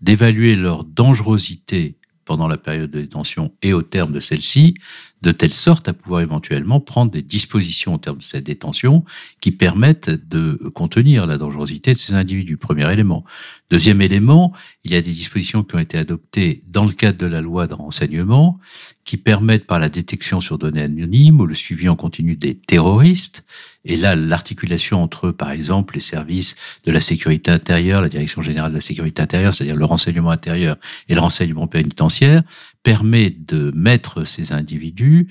d'évaluer 0.00 0.56
leur 0.56 0.82
dangerosité 0.82 1.98
pendant 2.24 2.48
la 2.48 2.56
période 2.56 2.90
de 2.90 3.00
détention 3.00 3.52
et 3.62 3.72
au 3.72 3.82
terme 3.82 4.12
de 4.12 4.20
celle-ci, 4.20 4.74
de 5.22 5.32
telle 5.32 5.52
sorte 5.52 5.88
à 5.88 5.92
pouvoir 5.92 6.22
éventuellement 6.22 6.80
prendre 6.80 7.10
des 7.10 7.22
dispositions 7.22 7.94
au 7.94 7.98
terme 7.98 8.18
de 8.18 8.22
cette 8.22 8.44
détention 8.44 9.04
qui 9.40 9.52
permettent 9.52 10.10
de 10.10 10.52
contenir 10.74 11.26
la 11.26 11.38
dangerosité 11.38 11.92
de 11.92 11.98
ces 11.98 12.14
individus. 12.14 12.56
Premier 12.56 12.90
élément. 12.92 13.24
Deuxième 13.70 14.02
élément, 14.02 14.52
il 14.82 14.90
y 14.90 14.96
a 14.96 15.00
des 15.00 15.12
dispositions 15.12 15.62
qui 15.62 15.76
ont 15.76 15.78
été 15.78 15.96
adoptées 15.96 16.64
dans 16.66 16.84
le 16.84 16.92
cadre 16.92 17.18
de 17.18 17.26
la 17.26 17.40
loi 17.40 17.68
de 17.68 17.74
renseignement 17.74 18.58
qui 19.04 19.16
permettent 19.16 19.66
par 19.66 19.78
la 19.78 19.88
détection 19.88 20.40
sur 20.40 20.58
données 20.58 20.82
anonymes 20.82 21.40
ou 21.40 21.46
le 21.46 21.54
suivi 21.54 21.88
en 21.88 21.94
continu 21.94 22.36
des 22.36 22.56
terroristes, 22.56 23.44
et 23.84 23.96
là 23.96 24.16
l'articulation 24.16 25.02
entre, 25.02 25.30
par 25.30 25.52
exemple, 25.52 25.94
les 25.94 26.00
services 26.00 26.56
de 26.84 26.90
la 26.90 27.00
sécurité 27.00 27.52
intérieure, 27.52 28.02
la 28.02 28.08
Direction 28.08 28.42
générale 28.42 28.72
de 28.72 28.76
la 28.76 28.82
sécurité 28.82 29.22
intérieure, 29.22 29.54
c'est-à-dire 29.54 29.76
le 29.76 29.84
renseignement 29.84 30.30
intérieur 30.30 30.76
et 31.08 31.14
le 31.14 31.20
renseignement 31.20 31.68
pénitentiaire, 31.68 32.42
permet 32.82 33.30
de 33.30 33.72
mettre 33.74 34.24
ces 34.24 34.52
individus 34.52 35.28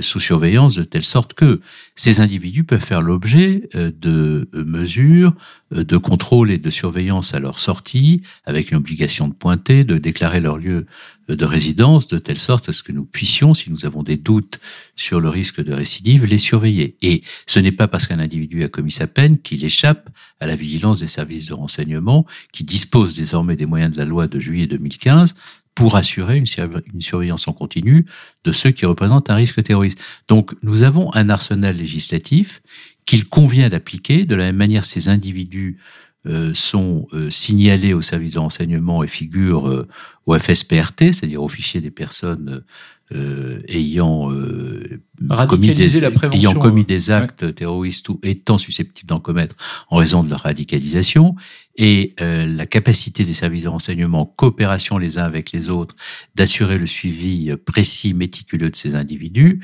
sous 0.00 0.20
surveillance 0.20 0.74
de 0.74 0.82
telle 0.82 1.04
sorte 1.04 1.34
que 1.34 1.60
ces 1.94 2.20
individus 2.20 2.64
peuvent 2.64 2.84
faire 2.84 3.02
l'objet 3.02 3.68
euh, 3.74 3.90
de 3.96 4.48
euh, 4.54 4.64
mesures 4.64 5.34
de 5.70 5.98
contrôle 5.98 6.50
et 6.50 6.56
de 6.56 6.70
surveillance 6.70 7.34
à 7.34 7.40
leur 7.40 7.58
sortie, 7.58 8.22
avec 8.46 8.70
une 8.70 8.78
obligation 8.78 9.28
de 9.28 9.34
pointer, 9.34 9.84
de 9.84 9.98
déclarer 9.98 10.40
leur 10.40 10.56
lieu 10.56 10.86
de 11.28 11.44
résidence, 11.44 12.08
de 12.08 12.16
telle 12.16 12.38
sorte 12.38 12.70
à 12.70 12.72
ce 12.72 12.82
que 12.82 12.90
nous 12.90 13.04
puissions, 13.04 13.52
si 13.52 13.70
nous 13.70 13.84
avons 13.84 14.02
des 14.02 14.16
doutes 14.16 14.60
sur 14.96 15.20
le 15.20 15.28
risque 15.28 15.62
de 15.62 15.74
récidive, 15.74 16.24
les 16.24 16.38
surveiller. 16.38 16.96
Et 17.02 17.22
ce 17.46 17.60
n'est 17.60 17.72
pas 17.72 17.86
parce 17.86 18.06
qu'un 18.06 18.18
individu 18.18 18.64
a 18.64 18.68
commis 18.68 18.90
sa 18.90 19.06
peine 19.06 19.38
qu'il 19.38 19.62
échappe 19.62 20.08
à 20.40 20.46
la 20.46 20.56
vigilance 20.56 21.00
des 21.00 21.06
services 21.06 21.48
de 21.48 21.54
renseignement, 21.54 22.24
qui 22.50 22.64
disposent 22.64 23.14
désormais 23.14 23.56
des 23.56 23.66
moyens 23.66 23.92
de 23.92 23.98
la 23.98 24.06
loi 24.06 24.26
de 24.26 24.40
juillet 24.40 24.66
2015 24.66 25.34
pour 25.78 25.94
assurer 25.94 26.36
une, 26.36 26.46
une, 26.92 27.00
surveillance 27.00 27.46
en 27.46 27.52
continu 27.52 28.04
de 28.42 28.50
ceux 28.50 28.72
qui 28.72 28.84
représentent 28.84 29.30
un 29.30 29.36
risque 29.36 29.62
terroriste. 29.62 30.00
Donc 30.26 30.56
nous 30.64 30.82
avons 30.82 31.14
un 31.14 31.28
arsenal 31.28 31.76
législatif 31.76 32.62
qu'il 33.06 33.28
convient 33.28 33.68
d'appliquer. 33.68 34.24
De 34.24 34.34
la 34.34 34.46
même 34.46 34.56
manière 34.56 34.84
ces 34.84 35.08
individus 35.08 35.78
euh, 36.26 36.50
sont 36.52 37.06
euh, 37.12 37.30
signalés 37.30 37.94
au 37.94 38.00
service 38.00 38.32
de 38.34 38.40
renseignement 38.40 39.04
et 39.04 39.06
figurent 39.06 39.68
euh, 39.68 39.86
au 40.26 40.36
FSPRT, 40.36 41.12
c'est-à-dire 41.12 41.40
au 41.40 41.48
fichier 41.48 41.80
des 41.80 41.92
personnes 41.92 42.64
ayant, 43.68 44.30
commis 45.48 45.74
des, 45.74 46.04
ayant 46.34 46.54
commis 46.54 46.84
des 46.84 47.10
actes 47.10 47.54
terroristes 47.54 48.08
ou 48.10 48.20
étant 48.22 48.58
susceptibles 48.58 49.08
d'en 49.08 49.20
commettre 49.20 49.54
en 49.88 49.96
raison 49.96 50.22
de 50.22 50.28
leur 50.28 50.40
radicalisation, 50.40 51.34
et 51.78 52.14
la 52.18 52.66
capacité 52.66 53.24
des 53.24 53.32
services 53.32 53.62
de 53.62 53.68
renseignement, 53.68 54.26
coopération 54.26 54.98
les 54.98 55.18
uns 55.18 55.24
avec 55.24 55.52
les 55.52 55.70
autres, 55.70 55.94
d'assurer 56.34 56.76
le 56.76 56.86
suivi 56.86 57.54
précis, 57.64 58.14
méticuleux 58.14 58.68
de 58.70 58.76
ces 58.76 58.96
individus, 58.96 59.60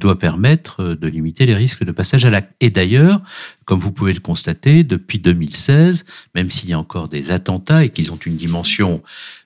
doit 0.00 0.18
permettre 0.18 0.94
de 0.94 1.08
limiter 1.08 1.44
les 1.44 1.54
risques 1.54 1.84
de 1.84 1.92
passage 1.92 2.24
à 2.24 2.30
l'acte. 2.30 2.54
Et 2.60 2.70
d'ailleurs, 2.70 3.20
comme 3.64 3.80
vous 3.80 3.92
pouvez 3.92 4.12
le 4.12 4.20
constater, 4.20 4.84
depuis 4.84 5.18
2016, 5.18 6.04
même 6.34 6.50
s'il 6.50 6.70
y 6.70 6.72
a 6.72 6.78
encore 6.78 7.08
des 7.08 7.30
attentats 7.30 7.84
et 7.84 7.90
qu'ils 7.90 8.12
ont 8.12 8.16
une 8.16 8.36
dimension 8.36 9.02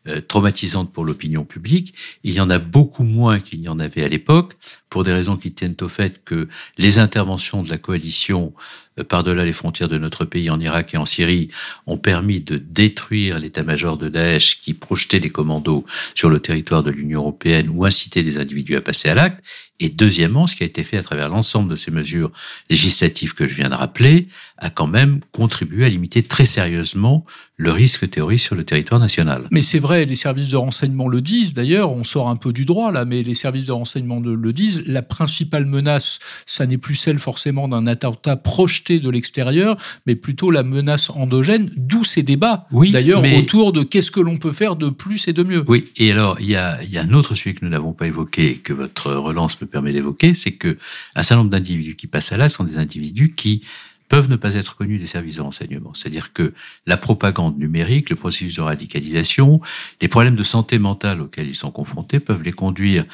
euh, 0.09 0.21
traumatisante 0.21 0.93
pour 0.93 1.05
l'opinion 1.05 1.45
publique, 1.45 1.95
il 2.25 2.35
y 2.35 2.41
en 2.41 2.51
a 2.51 2.59
beaucoup 2.59 3.05
moins 3.05 3.41
qu'il 3.41 3.61
n'y 3.61 3.69
en 3.69 3.79
avait 3.79 4.05
à 4.05 4.09
l'époque, 4.09 4.55
pour 4.91 5.05
des 5.05 5.13
raisons 5.13 5.37
qui 5.37 5.53
tiennent 5.53 5.77
au 5.81 5.89
fait 5.89 6.25
que 6.25 6.49
les 6.79 6.99
interventions 6.99 7.63
de 7.63 7.71
la 7.71 7.79
coalition 7.79 8.55
euh, 8.99 9.05
par-delà 9.05 9.45
les 9.45 9.53
frontières 9.53 9.89
de 9.89 9.99
notre 9.99 10.25
pays 10.25 10.51
en 10.51 10.61
Irak 10.61 10.95
et 10.95 10.97
en 10.97 11.05
Syrie 11.05 11.51
ont 11.87 11.99
permis 11.99 12.41
de 12.41 12.57
détruire 12.57 13.39
l'état-major 13.39 13.99
de 13.99 14.09
Daesh 14.09 14.61
qui 14.61 14.75
projetait 14.75 15.21
des 15.21 15.31
commandos 15.31 15.85
sur 16.15 16.31
le 16.31 16.41
territoire 16.41 16.83
de 16.83 16.91
l'Union 16.91 17.21
européenne 17.21 17.69
ou 17.73 17.85
incitait 17.85 18.23
des 18.23 18.39
individus 18.39 18.77
à 18.77 18.81
passer 18.81 19.09
à 19.09 19.15
l'acte. 19.15 19.45
Et 19.81 19.89
deuxièmement, 19.89 20.47
ce 20.47 20.57
qui 20.57 20.65
a 20.65 20.67
été 20.67 20.83
fait 20.83 20.97
à 20.97 21.03
travers 21.03 21.29
l'ensemble 21.29 21.71
de 21.71 21.77
ces 21.77 21.91
mesures 21.91 22.33
législatives 22.69 23.35
que 23.35 23.47
je 23.47 23.55
viens 23.55 23.69
de 23.69 23.75
rappeler, 23.75 24.29
a 24.57 24.71
quand 24.71 24.89
même 24.89 25.21
contribué 25.33 25.85
à 25.85 25.89
limiter 25.89 26.23
très 26.23 26.47
sérieusement 26.47 27.25
le 27.59 27.73
risque 27.73 28.09
terroriste 28.09 28.45
sur 28.45 28.55
le 28.55 28.65
territoire 28.65 29.01
national. 29.01 29.49
Mais 29.51 29.63
c'est 29.63 29.81
vrai, 29.81 30.05
les 30.05 30.15
services 30.15 30.49
de 30.49 30.57
renseignement 30.57 31.09
le 31.09 31.21
disent, 31.21 31.53
d'ailleurs, 31.53 31.91
on 31.91 32.05
sort 32.05 32.29
un 32.29 32.37
peu 32.37 32.53
du 32.53 32.65
droit 32.65 32.93
là, 32.93 33.05
mais 33.05 33.25
les 33.25 33.35
services 33.35 33.67
de 33.67 33.73
renseignement 33.73 34.21
le 34.21 34.53
disent, 34.53 34.83
la 34.87 35.03
principale 35.03 35.67
menace, 35.67 36.21
ça 36.47 36.67
n'est 36.67 36.79
plus 36.79 36.95
celle 36.95 37.19
forcément 37.19 37.67
d'un 37.67 37.89
attentat 37.89 38.37
projeté 38.37 39.01
de 39.01 39.11
l'extérieur, 39.11 39.77
mais 40.07 40.15
plutôt 40.15 40.53
la 40.53 40.63
menace 40.63 41.11
endogène, 41.11 41.71
d'où 41.77 42.05
ces 42.05 42.23
débats, 42.23 42.69
oui, 42.71 42.93
d'ailleurs, 42.93 43.25
autour 43.37 43.73
de 43.73 43.83
qu'est-ce 43.83 44.13
que 44.13 44.21
l'on 44.21 44.37
peut 44.37 44.53
faire 44.53 44.77
de 44.77 44.89
plus 44.89 45.27
et 45.27 45.33
de 45.33 45.43
mieux. 45.43 45.65
Oui, 45.67 45.87
et 45.97 46.13
alors, 46.13 46.41
il 46.41 46.49
y 46.49 46.57
a, 46.57 46.79
y 46.85 46.97
a 46.97 47.03
un 47.03 47.13
autre 47.13 47.35
sujet 47.35 47.55
que 47.55 47.65
nous 47.65 47.71
n'avons 47.71 47.93
pas 47.93 48.07
évoqué, 48.07 48.55
que 48.63 48.73
votre 48.73 49.13
relance 49.13 49.61
me 49.61 49.67
permet 49.67 49.93
d'évoquer, 49.93 50.35
c'est 50.35 50.53
que 50.53 50.79
un 51.17 51.23
certain 51.23 51.43
nombre 51.43 51.51
d'individus 51.51 51.97
qui 51.97 52.07
passent 52.07 52.31
à 52.31 52.37
l'acte 52.37 52.55
sont 52.55 52.65
des 52.65 52.79
individus 52.79 53.33
qui 53.35 53.63
peuvent 54.09 54.31
ne 54.31 54.37
pas 54.37 54.55
être 54.55 54.77
connus 54.77 54.99
des 54.99 55.07
services 55.07 55.37
de 55.37 55.43
renseignement. 55.43 55.93
C'est-à-dire 55.95 56.33
que 56.33 56.55
la 56.87 56.97
propagande 56.97 57.59
numérique, 57.59 58.11
le 58.11 58.17
processus 58.17 58.57
de 58.57 58.63
radicalisation, 58.63 59.61
les 60.01 60.09
problèmes 60.09 60.35
de 60.35 60.43
santé 60.43 60.79
mentale 60.79 61.21
auxquels 61.21 61.49
ils 61.49 61.55
sont 61.55 61.71
confrontés 61.71 62.19
peuvent 62.21 62.43
les 62.43 62.53
conduire 62.53 63.05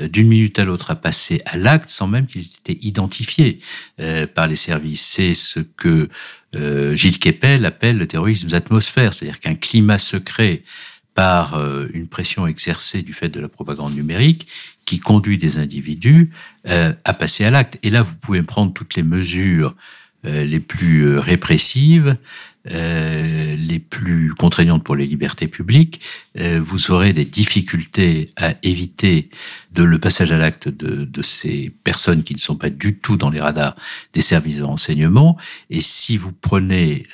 euh, 0.00 0.08
d'une 0.08 0.28
minute 0.28 0.58
à 0.58 0.64
l'autre 0.64 0.90
à 0.90 0.94
passer 0.94 1.42
à 1.46 1.56
l'acte 1.56 1.88
sans 1.88 2.06
même 2.06 2.26
qu'ils 2.26 2.42
aient 2.42 2.72
été 2.72 2.86
identifiés 2.86 3.58
euh, 4.00 4.26
par 4.26 4.46
les 4.46 4.56
services. 4.56 5.04
C'est 5.04 5.34
ce 5.34 5.60
que 5.60 6.08
euh, 6.54 6.94
Gilles 6.94 7.18
Kepel 7.18 7.66
appelle 7.66 7.98
le 7.98 8.06
terrorisme 8.06 8.48
d'atmosphère, 8.48 9.12
c'est-à-dire 9.12 9.40
qu'un 9.40 9.56
climat 9.56 9.98
secret 9.98 10.62
par 11.14 11.62
une 11.92 12.08
pression 12.08 12.48
exercée 12.48 13.02
du 13.02 13.12
fait 13.12 13.28
de 13.28 13.38
la 13.38 13.48
propagande 13.48 13.94
numérique 13.94 14.48
qui 14.84 14.98
conduit 14.98 15.38
des 15.38 15.58
individus 15.58 16.32
à 16.64 17.14
passer 17.14 17.44
à 17.44 17.50
l'acte. 17.52 17.78
Et 17.84 17.90
là, 17.90 18.02
vous 18.02 18.16
pouvez 18.16 18.42
prendre 18.42 18.72
toutes 18.72 18.96
les 18.96 19.04
mesures 19.04 19.76
les 20.24 20.60
plus 20.60 21.06
euh, 21.06 21.20
répressives, 21.20 22.16
euh, 22.70 23.56
les 23.56 23.78
plus 23.78 24.32
contraignantes 24.32 24.82
pour 24.82 24.96
les 24.96 25.06
libertés 25.06 25.48
publiques, 25.48 26.00
vous 26.36 26.90
aurez 26.90 27.12
des 27.12 27.26
difficultés 27.26 28.30
à 28.36 28.54
éviter 28.64 29.28
de 29.70 29.84
le 29.84 29.98
passage 29.98 30.32
à 30.32 30.38
l'acte 30.38 30.68
de, 30.68 31.04
de, 31.04 31.22
ces 31.22 31.70
personnes 31.84 32.24
qui 32.24 32.34
ne 32.34 32.40
sont 32.40 32.56
pas 32.56 32.70
du 32.70 32.96
tout 32.98 33.16
dans 33.16 33.30
les 33.30 33.40
radars 33.40 33.76
des 34.14 34.20
services 34.20 34.56
de 34.56 34.64
renseignement. 34.64 35.36
Et 35.70 35.80
si 35.80 36.16
vous 36.16 36.32
prenez 36.32 37.06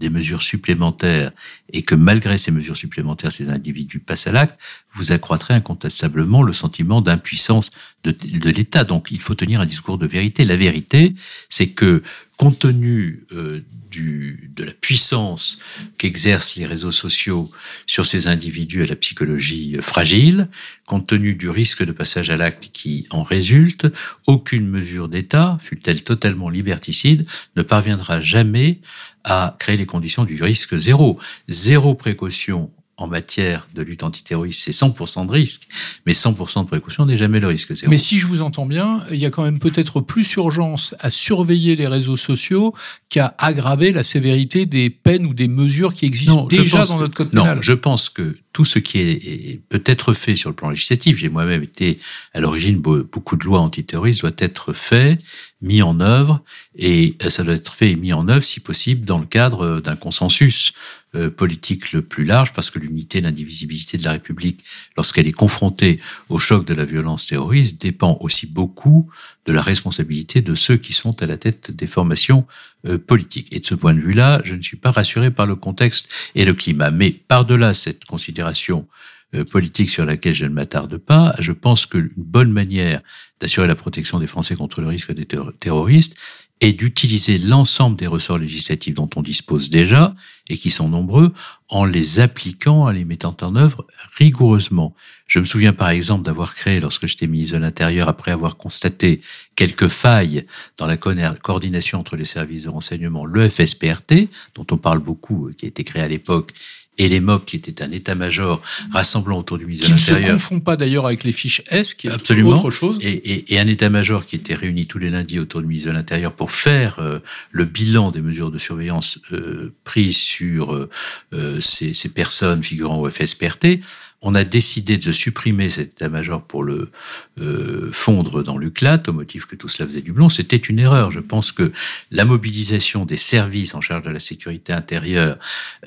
des 0.00 0.10
mesures 0.10 0.42
supplémentaires 0.42 1.30
et 1.72 1.82
que 1.82 1.94
malgré 1.94 2.38
ces 2.38 2.50
mesures 2.50 2.76
supplémentaires, 2.76 3.30
ces 3.30 3.50
individus 3.50 4.00
passent 4.00 4.26
à 4.26 4.32
l'acte, 4.32 4.60
vous 4.94 5.12
accroîtrez 5.12 5.54
incontestablement 5.54 6.42
le 6.42 6.52
sentiment 6.52 7.00
d'impuissance 7.00 7.70
de, 8.02 8.10
de 8.10 8.50
l'État. 8.50 8.84
Donc 8.84 9.08
il 9.10 9.20
faut 9.20 9.34
tenir 9.34 9.60
un 9.60 9.66
discours 9.66 9.98
de 9.98 10.06
vérité. 10.06 10.44
La 10.44 10.56
vérité, 10.56 11.14
c'est 11.48 11.68
que 11.68 12.02
compte 12.36 12.58
tenu 12.58 13.24
euh, 13.32 13.60
du, 13.90 14.50
de 14.54 14.64
la 14.64 14.72
puissance 14.72 15.58
qu'exercent 15.96 16.56
les 16.56 16.66
réseaux 16.66 16.92
sociaux 16.92 17.50
sur 17.86 18.04
ces 18.04 18.26
individus 18.26 18.82
à 18.82 18.86
la 18.86 18.96
psychologie 18.96 19.76
fragile, 19.80 20.48
compte 20.86 21.06
tenu 21.06 21.34
du 21.34 21.48
risque 21.48 21.84
de 21.84 21.92
passage 21.92 22.30
à 22.30 22.36
l'acte 22.36 22.70
qui 22.72 23.06
en 23.10 23.22
résulte, 23.22 23.86
aucune 24.26 24.68
mesure 24.68 25.08
d'État, 25.08 25.58
fût-elle 25.62 26.02
totalement 26.02 26.50
liberticide, 26.50 27.26
ne 27.56 27.62
parviendra 27.62 28.20
jamais 28.20 28.80
à 29.24 29.56
créer 29.58 29.76
les 29.76 29.86
conditions 29.86 30.24
du 30.24 30.40
risque 30.42 30.76
zéro. 30.78 31.18
Zéro 31.48 31.94
précaution 31.94 32.70
en 32.98 33.06
matière 33.06 33.68
de 33.74 33.82
lutte 33.82 34.02
antiterroriste, 34.02 34.62
c'est 34.64 34.70
100% 34.70 35.26
de 35.26 35.32
risque, 35.32 35.68
mais 36.06 36.12
100% 36.12 36.62
de 36.62 36.66
précaution 36.66 37.04
n'est 37.04 37.18
jamais 37.18 37.40
le 37.40 37.48
risque 37.48 37.74
zéro. 37.74 37.90
Mais 37.90 37.98
si 37.98 38.18
je 38.18 38.26
vous 38.26 38.40
entends 38.40 38.64
bien, 38.64 39.04
il 39.10 39.18
y 39.18 39.26
a 39.26 39.30
quand 39.30 39.42
même 39.42 39.58
peut-être 39.58 40.00
plus 40.00 40.34
urgence 40.36 40.94
à 41.00 41.10
surveiller 41.10 41.76
les 41.76 41.86
réseaux 41.86 42.16
sociaux 42.16 42.74
qu'à 43.10 43.34
aggraver 43.38 43.92
la 43.92 44.02
sévérité 44.02 44.64
des 44.64 44.88
peines 44.88 45.26
ou 45.26 45.34
des 45.34 45.48
mesures 45.48 45.92
qui 45.92 46.06
existent 46.06 46.46
déjà 46.46 46.86
dans 46.86 46.98
notre 46.98 47.14
code 47.14 47.30
pénal. 47.30 47.56
Non, 47.56 47.62
je 47.62 47.74
pense 47.74 48.08
que 48.08 48.34
tout 48.56 48.64
ce 48.64 48.78
qui 48.78 48.98
est, 49.00 49.60
peut 49.68 49.82
être 49.84 50.14
fait 50.14 50.34
sur 50.34 50.48
le 50.48 50.56
plan 50.56 50.70
législatif, 50.70 51.18
j'ai 51.18 51.28
moi-même 51.28 51.62
été 51.62 51.98
à 52.32 52.40
l'origine 52.40 52.78
beaucoup 52.78 53.36
de 53.36 53.44
lois 53.44 53.60
antiterroristes, 53.60 54.22
doit 54.22 54.30
être 54.38 54.72
fait, 54.72 55.18
mis 55.60 55.82
en 55.82 56.00
œuvre, 56.00 56.42
et 56.74 57.16
ça 57.28 57.42
doit 57.42 57.54
être 57.54 57.74
fait 57.74 57.90
et 57.90 57.96
mis 57.96 58.14
en 58.14 58.28
œuvre, 58.28 58.44
si 58.44 58.60
possible, 58.60 59.04
dans 59.04 59.18
le 59.18 59.26
cadre 59.26 59.80
d'un 59.80 59.96
consensus 59.96 60.72
euh, 61.05 61.05
politique 61.36 61.92
le 61.92 62.02
plus 62.02 62.24
large, 62.24 62.52
parce 62.52 62.70
que 62.70 62.78
l'unité 62.78 63.18
et 63.18 63.20
l'indivisibilité 63.20 63.98
de 63.98 64.04
la 64.04 64.12
République, 64.12 64.64
lorsqu'elle 64.96 65.26
est 65.26 65.32
confrontée 65.32 66.00
au 66.28 66.38
choc 66.38 66.64
de 66.66 66.74
la 66.74 66.84
violence 66.84 67.26
terroriste, 67.26 67.80
dépend 67.80 68.18
aussi 68.20 68.46
beaucoup 68.46 69.08
de 69.46 69.52
la 69.52 69.62
responsabilité 69.62 70.42
de 70.42 70.54
ceux 70.54 70.76
qui 70.76 70.92
sont 70.92 71.22
à 71.22 71.26
la 71.26 71.36
tête 71.36 71.70
des 71.70 71.86
formations 71.86 72.46
euh, 72.86 72.98
politiques. 72.98 73.54
Et 73.54 73.60
de 73.60 73.64
ce 73.64 73.74
point 73.74 73.94
de 73.94 74.00
vue-là, 74.00 74.40
je 74.44 74.54
ne 74.54 74.62
suis 74.62 74.76
pas 74.76 74.90
rassuré 74.90 75.30
par 75.30 75.46
le 75.46 75.56
contexte 75.56 76.08
et 76.34 76.44
le 76.44 76.54
climat. 76.54 76.90
Mais 76.90 77.10
par-delà 77.10 77.74
cette 77.74 78.04
considération 78.04 78.86
euh, 79.34 79.44
politique 79.44 79.90
sur 79.90 80.04
laquelle 80.04 80.34
je 80.34 80.44
ne 80.44 80.50
m'attarde 80.50 80.96
pas, 80.98 81.34
je 81.38 81.52
pense 81.52 81.86
qu'une 81.86 82.10
bonne 82.16 82.52
manière 82.52 83.00
d'assurer 83.40 83.66
la 83.66 83.74
protection 83.74 84.18
des 84.18 84.26
Français 84.26 84.56
contre 84.56 84.80
le 84.80 84.88
risque 84.88 85.12
des 85.12 85.26
terroristes 85.58 86.16
et 86.60 86.72
d'utiliser 86.72 87.38
l'ensemble 87.38 87.96
des 87.96 88.06
ressorts 88.06 88.38
législatifs 88.38 88.94
dont 88.94 89.10
on 89.16 89.22
dispose 89.22 89.68
déjà, 89.68 90.14
et 90.48 90.56
qui 90.56 90.70
sont 90.70 90.88
nombreux, 90.88 91.34
en 91.68 91.84
les 91.84 92.20
appliquant, 92.20 92.84
en 92.84 92.90
les 92.90 93.04
mettant 93.04 93.36
en 93.42 93.56
œuvre 93.56 93.86
rigoureusement. 94.16 94.94
Je 95.26 95.38
me 95.38 95.44
souviens 95.44 95.72
par 95.72 95.90
exemple 95.90 96.24
d'avoir 96.24 96.54
créé, 96.54 96.80
lorsque 96.80 97.06
j'étais 97.06 97.26
ministre 97.26 97.56
de 97.56 97.60
l'Intérieur, 97.60 98.08
après 98.08 98.30
avoir 98.30 98.56
constaté 98.56 99.20
quelques 99.54 99.88
failles 99.88 100.46
dans 100.78 100.86
la 100.86 100.96
coordination 100.96 101.98
entre 101.98 102.16
les 102.16 102.24
services 102.24 102.62
de 102.62 102.68
renseignement, 102.68 103.26
le 103.26 103.48
FSPRT, 103.48 104.28
dont 104.54 104.66
on 104.70 104.78
parle 104.78 105.00
beaucoup, 105.00 105.50
qui 105.56 105.66
a 105.66 105.68
été 105.68 105.84
créé 105.84 106.02
à 106.02 106.08
l'époque 106.08 106.52
et 106.98 107.08
les 107.08 107.20
MOC, 107.20 107.44
qui 107.44 107.56
était 107.56 107.82
un 107.82 107.90
état-major 107.90 108.62
rassemblant 108.92 109.38
autour 109.38 109.58
du 109.58 109.66
ministre 109.66 109.88
de 109.88 109.94
l'Intérieur. 109.94 110.18
Qui 110.18 110.32
ne 110.32 110.38
se 110.38 110.44
confond 110.44 110.60
pas 110.60 110.76
d'ailleurs 110.76 111.06
avec 111.06 111.24
les 111.24 111.32
fiches 111.32 111.62
S, 111.68 111.94
qui 111.94 112.06
est 112.06 112.10
Absolument. 112.10 112.58
autre 112.58 112.70
chose. 112.70 112.98
Et, 113.02 113.10
et, 113.10 113.54
et 113.54 113.58
un 113.58 113.66
état-major 113.66 114.24
qui 114.24 114.36
était 114.36 114.54
réuni 114.54 114.86
tous 114.86 114.98
les 114.98 115.10
lundis 115.10 115.38
autour 115.38 115.60
du 115.60 115.66
ministre 115.66 115.90
de 115.90 115.94
l'Intérieur 115.94 116.32
pour 116.32 116.50
faire 116.50 116.98
euh, 116.98 117.18
le 117.50 117.64
bilan 117.64 118.10
des 118.10 118.20
mesures 118.20 118.50
de 118.50 118.58
surveillance 118.58 119.18
euh, 119.32 119.74
prises 119.84 120.16
sur 120.16 120.74
euh, 120.74 121.60
ces, 121.60 121.94
ces, 121.94 122.08
personnes 122.08 122.62
figurant 122.62 122.98
au 123.00 123.10
FSPRT 123.10 123.80
on 124.26 124.34
a 124.34 124.42
décidé 124.42 124.98
de 124.98 125.12
supprimer 125.12 125.70
cet 125.70 125.92
état-major 125.92 126.42
pour 126.42 126.64
le 126.64 126.90
euh, 127.38 127.90
fondre 127.92 128.42
dans 128.42 128.58
l'UCLAT, 128.58 129.04
au 129.06 129.12
motif 129.12 129.46
que 129.46 129.54
tout 129.54 129.68
cela 129.68 129.88
faisait 129.88 130.02
du 130.02 130.12
blond. 130.12 130.28
C'était 130.28 130.56
une 130.56 130.80
erreur. 130.80 131.12
Je 131.12 131.20
pense 131.20 131.52
que 131.52 131.70
la 132.10 132.24
mobilisation 132.24 133.04
des 133.04 133.18
services 133.18 133.76
en 133.76 133.80
charge 133.80 134.02
de 134.02 134.10
la 134.10 134.18
sécurité 134.18 134.72
intérieure 134.72 135.38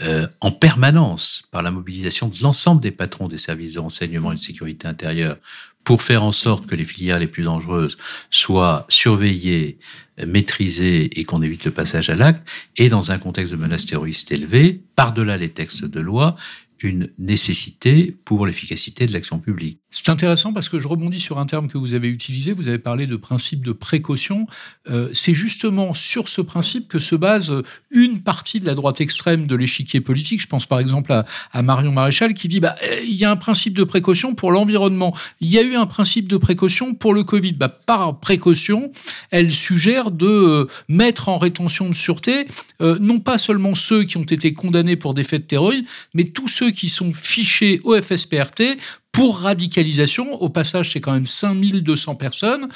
euh, 0.04 0.26
en 0.40 0.52
permanence, 0.52 1.44
par 1.52 1.62
la 1.64 1.70
mobilisation 1.70 2.30
de 2.30 2.36
l'ensemble 2.42 2.82
des 2.82 2.92
patrons 2.92 3.28
des 3.28 3.38
services 3.38 3.74
de 3.74 3.80
renseignement 3.82 4.32
et 4.32 4.36
de 4.36 4.40
sécurité 4.40 4.88
intérieure, 4.88 5.36
pour 5.84 6.02
faire 6.02 6.24
en 6.24 6.32
sorte 6.32 6.66
que 6.66 6.76
les 6.76 6.86
filières 6.86 7.20
les 7.20 7.28
plus 7.28 7.44
dangereuses 7.44 7.98
soient 8.30 8.86
surveillées, 8.88 9.80
maîtrisées 10.26 11.20
et 11.20 11.26
qu'on 11.26 11.42
évite 11.42 11.66
le 11.66 11.72
passage 11.72 12.10
à 12.10 12.16
l'acte, 12.16 12.48
et 12.78 12.88
dans 12.88 13.12
un 13.12 13.18
contexte 13.18 13.52
de 13.52 13.58
menace 13.58 13.86
terroriste 13.86 14.32
élevée, 14.32 14.82
par-delà 14.96 15.36
les 15.36 15.50
textes 15.50 15.84
de 15.84 16.00
loi, 16.00 16.38
une 16.82 17.10
nécessité 17.18 18.16
pour 18.26 18.46
l'efficacité 18.46 19.06
de 19.08 19.14
l'action 19.14 19.40
publique. 19.40 19.80
C'est 19.92 20.10
intéressant 20.10 20.54
parce 20.54 20.70
que 20.70 20.78
je 20.78 20.88
rebondis 20.88 21.20
sur 21.20 21.40
un 21.40 21.48
terme 21.48 21.68
que 21.68 21.78
vous 21.78 21.96
avez 21.96 22.10
utilisé, 22.10 22.54
vous 22.54 22.68
avez 22.68 22.78
parlé 22.78 23.08
de 23.08 23.16
principe 23.16 23.66
de 23.66 23.72
précaution. 23.72 24.46
Euh, 24.90 25.10
c'est 25.14 25.34
justement 25.34 25.96
sur 25.96 26.30
ce 26.30 26.42
principe 26.42 26.88
que 26.88 27.00
se 27.00 27.16
base 27.16 27.64
une 27.90 28.22
partie 28.22 28.60
de 28.60 28.68
la 28.68 28.76
droite 28.76 29.02
extrême 29.02 29.48
de 29.48 29.56
l'échiquier 29.56 30.00
politique. 30.00 30.42
Je 30.42 30.48
pense 30.48 30.68
par 30.68 30.80
exemple 30.80 31.12
à, 31.12 31.62
Marion 31.64 31.92
Maréchal 31.92 32.36
qui 32.36 32.48
dit 32.48 32.60
bah, 32.60 32.76
il 33.04 33.16
y 33.16 33.26
a 33.26 33.32
un 33.32 33.36
principe 33.36 33.76
de 33.76 33.84
précaution 33.84 34.36
pour 34.36 34.52
l'environnement. 34.52 35.16
Il 35.42 35.50
y 35.50 35.58
a 35.58 35.64
eu 35.64 35.76
un 35.76 35.88
principe 35.88 36.30
de 36.30 36.38
précaution 36.38 36.94
pour 36.94 37.14
le 37.16 37.24
Covid. 37.24 37.54
Bah, 37.54 37.70
par 37.70 38.20
précaution, 38.20 38.92
elle 39.32 39.52
suggère 39.52 40.12
de 40.12 40.28
euh, 40.28 40.68
mettre 40.88 41.30
en 41.30 41.40
rétention 41.40 41.90
de 41.90 41.96
sûreté 41.96 42.48
euh, 42.82 42.98
non 43.00 43.20
pas 43.20 43.38
seulement 43.38 43.76
ceux 43.76 44.04
qui 44.04 44.18
ont 44.18 44.24
été 44.24 44.54
condamnés 44.54 44.96
pour 44.96 45.14
des 45.14 45.24
faits 45.24 45.44
de 45.44 45.48
terrorisme, 45.48 45.86
mais 46.14 46.26
tous 46.26 46.48
ceux 46.48 46.69
qui 46.72 46.90
sont 46.90 47.14
fichés 47.14 47.82
au 47.84 48.00
FSPRT 48.00 48.78
pour 49.12 49.40
radicalisation. 49.40 50.42
Au 50.42 50.50
passage, 50.50 50.94
c'est 50.94 51.02
quand 51.02 51.12
même 51.12 51.26
5200 51.26 52.16
personnes. 52.16 52.70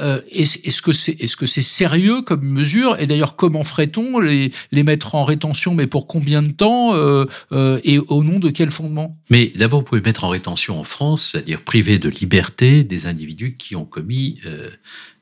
Euh, 0.00 0.20
est-ce 0.30 0.82
que 0.82 0.92
c'est 0.92 1.12
est-ce 1.20 1.36
que 1.36 1.46
sérieux 1.46 2.22
comme 2.22 2.42
mesure? 2.42 2.96
Et 2.98 3.06
d'ailleurs, 3.06 3.36
comment 3.36 3.62
ferait-on 3.62 4.18
les, 4.18 4.50
les 4.72 4.82
mettre 4.82 5.14
en 5.14 5.24
rétention 5.24 5.74
Mais 5.74 5.86
pour 5.86 6.06
combien 6.06 6.42
de 6.42 6.50
temps 6.50 6.94
euh, 6.94 7.26
euh, 7.52 7.78
Et 7.84 7.98
au 7.98 8.24
nom 8.24 8.38
de 8.38 8.50
quel 8.50 8.70
fondement? 8.70 9.16
Mais 9.30 9.52
d'abord, 9.54 9.80
vous 9.80 9.84
pouvez 9.84 10.00
mettre 10.00 10.24
en 10.24 10.28
rétention 10.28 10.80
en 10.80 10.84
France, 10.84 11.30
c'est-à-dire 11.32 11.60
priver 11.60 11.98
de 11.98 12.08
liberté 12.08 12.82
des 12.82 13.06
individus 13.06 13.56
qui 13.56 13.76
ont 13.76 13.84
commis 13.84 14.40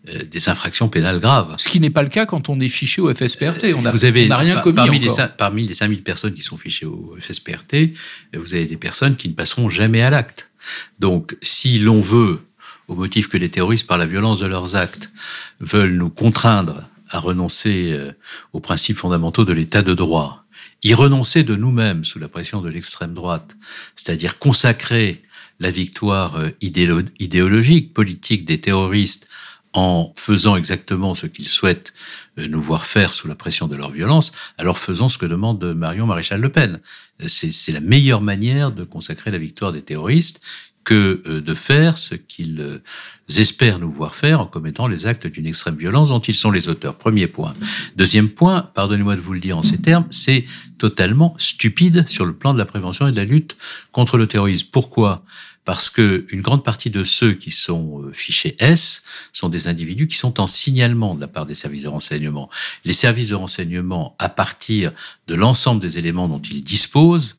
des 0.05 0.49
infractions 0.49 0.89
pénales 0.89 1.21
graves. 1.21 1.55
Ce 1.59 1.69
qui 1.69 1.79
n'est 1.79 1.91
pas 1.91 2.03
le 2.03 2.09
cas 2.09 2.27
quand 2.27 2.49
on 2.49 2.59
est 2.61 2.69
fiché 2.69 3.01
au 3.01 3.15
FSPRT. 3.15 3.67
On 3.77 3.83
n'a 3.83 3.93
rien 4.37 4.61
commis 4.61 4.75
parmi 4.75 4.99
Les, 4.99 5.11
parmi 5.39 5.67
les 5.67 5.75
5000 5.75 6.03
personnes 6.03 6.35
qui 6.35 6.43
sont 6.43 6.57
fichées 6.57 6.87
au 6.87 7.17
FSPRT, 7.21 7.93
vous 8.37 8.55
avez 8.55 8.67
des 8.67 8.77
personnes 8.77 9.17
qui 9.17 9.29
ne 9.29 9.35
passeront 9.35 9.69
jamais 9.69 10.03
à 10.03 10.11
l'acte. 10.11 10.51
Donc, 10.99 11.37
si 11.41 11.79
l'on 11.79 12.01
veut, 12.01 12.41
au 12.89 12.95
motif 12.95 13.29
que 13.29 13.37
les 13.37 13.49
terroristes, 13.49 13.87
par 13.87 13.99
la 13.99 14.07
violence 14.07 14.41
de 14.41 14.47
leurs 14.47 14.75
actes, 14.75 15.13
veulent 15.61 15.95
nous 15.95 16.11
contraindre 16.11 16.83
à 17.11 17.19
renoncer 17.19 17.93
euh, 17.93 18.13
aux 18.53 18.61
principes 18.61 18.97
fondamentaux 18.97 19.45
de 19.45 19.53
l'état 19.53 19.83
de 19.83 19.95
droit, 19.95 20.45
y 20.83 20.95
renoncer 20.95 21.45
de 21.45 21.55
nous-mêmes 21.55 22.05
sous 22.05 22.19
la 22.19 22.29
pression 22.29 22.61
de 22.61 22.69
l'extrême 22.69 23.15
droite, 23.15 23.57
c'est-à-dire 23.95 24.39
consacrer 24.39 25.23
la 25.61 25.71
victoire 25.71 26.37
euh, 26.37 26.51
idéologique, 26.61 27.95
politique 27.95 28.45
des 28.45 28.61
terroristes 28.61 29.29
en 29.75 30.13
faisant 30.17 30.57
exactement 30.57 31.15
ce 31.15 31.27
qu'ils 31.27 31.49
souhaitent 31.49 31.95
euh, 32.39 32.47
nous 32.49 32.63
voir 32.63 32.85
faire 32.85 33.13
sous 33.13 33.29
la 33.29 33.35
pression 33.35 33.69
de 33.69 33.77
leur 33.77 33.91
violence, 33.91 34.33
alors 34.59 34.79
faisons 34.79 35.09
ce 35.09 35.19
que 35.19 35.27
demande 35.27 35.65
Marion 35.75 36.07
Maréchal 36.07 36.41
Le 36.41 36.51
Pen. 36.51 36.81
C'est 37.27 37.73
la 37.73 37.81
meilleure 37.81 38.21
manière 38.21 38.73
de 38.73 38.85
consacrer 38.85 39.31
la 39.31 39.39
victoire 39.39 39.73
des 39.73 39.83
terroristes 39.83 40.41
que 40.85 41.23
euh, 41.27 41.41
de 41.41 41.55
faire 41.55 41.97
ce 41.97 42.15
qu'ils 42.15 42.61
euh, 42.61 42.83
espèrent 43.29 43.79
nous 43.79 43.91
voir 43.91 44.15
faire 44.15 44.41
en 44.41 44.47
commettant 44.47 44.89
les 44.89 45.07
actes 45.07 45.27
d'une 45.27 45.47
extrême 45.47 45.77
violence 45.77 46.09
dont 46.09 46.21
ils 46.21 46.35
sont 46.35 46.51
les 46.51 46.69
auteurs. 46.69 46.97
Premier 46.97 47.27
point. 47.27 47.55
Deuxième 47.97 48.29
point, 48.29 48.63
pardonnez-moi 48.75 49.17
de 49.17 49.21
vous 49.21 49.33
le 49.33 49.41
dire 49.41 49.59
en 49.59 49.63
ces 49.63 49.79
termes, 49.79 50.07
c'est 50.11 50.45
totalement 50.79 51.35
stupide 51.39 52.09
sur 52.09 52.27
le 52.27 52.35
plan 52.35 52.53
de 52.53 52.59
la 52.59 52.65
prévention 52.65 53.07
et 53.07 53.13
de 53.13 53.17
la 53.17 53.25
lutte 53.25 53.57
contre 53.93 54.17
le 54.17 54.27
terrorisme. 54.27 54.69
Pourquoi? 54.73 55.25
Parce 55.65 55.91
que 55.91 56.27
une 56.31 56.41
grande 56.41 56.65
partie 56.65 56.91
de 56.91 57.05
ceux 57.05 57.35
qui 57.35 57.51
sont 57.51 58.03
euh, 58.03 58.13
fichés 58.13 58.57
S 58.59 59.05
sont 59.33 59.49
des 59.49 59.69
individus 59.69 60.09
qui 60.09 60.17
sont 60.17 60.41
en 60.41 60.47
signalement 60.47 61.15
de 61.15 61.21
la 61.21 61.29
part 61.29 61.47
des 61.47 61.55
services 61.55 61.83
de 61.83 61.89
renseignement. 61.89 62.51
Les 62.85 62.93
services 62.93 63.29
de 63.29 63.35
renseignement, 63.35 64.17
à 64.19 64.29
partir 64.29 64.93
de 65.29 65.35
l'ensemble 65.35 65.81
des 65.81 65.99
éléments 65.99 66.29
dont 66.29 66.41
ils 66.41 66.65
disposent, 66.65 67.39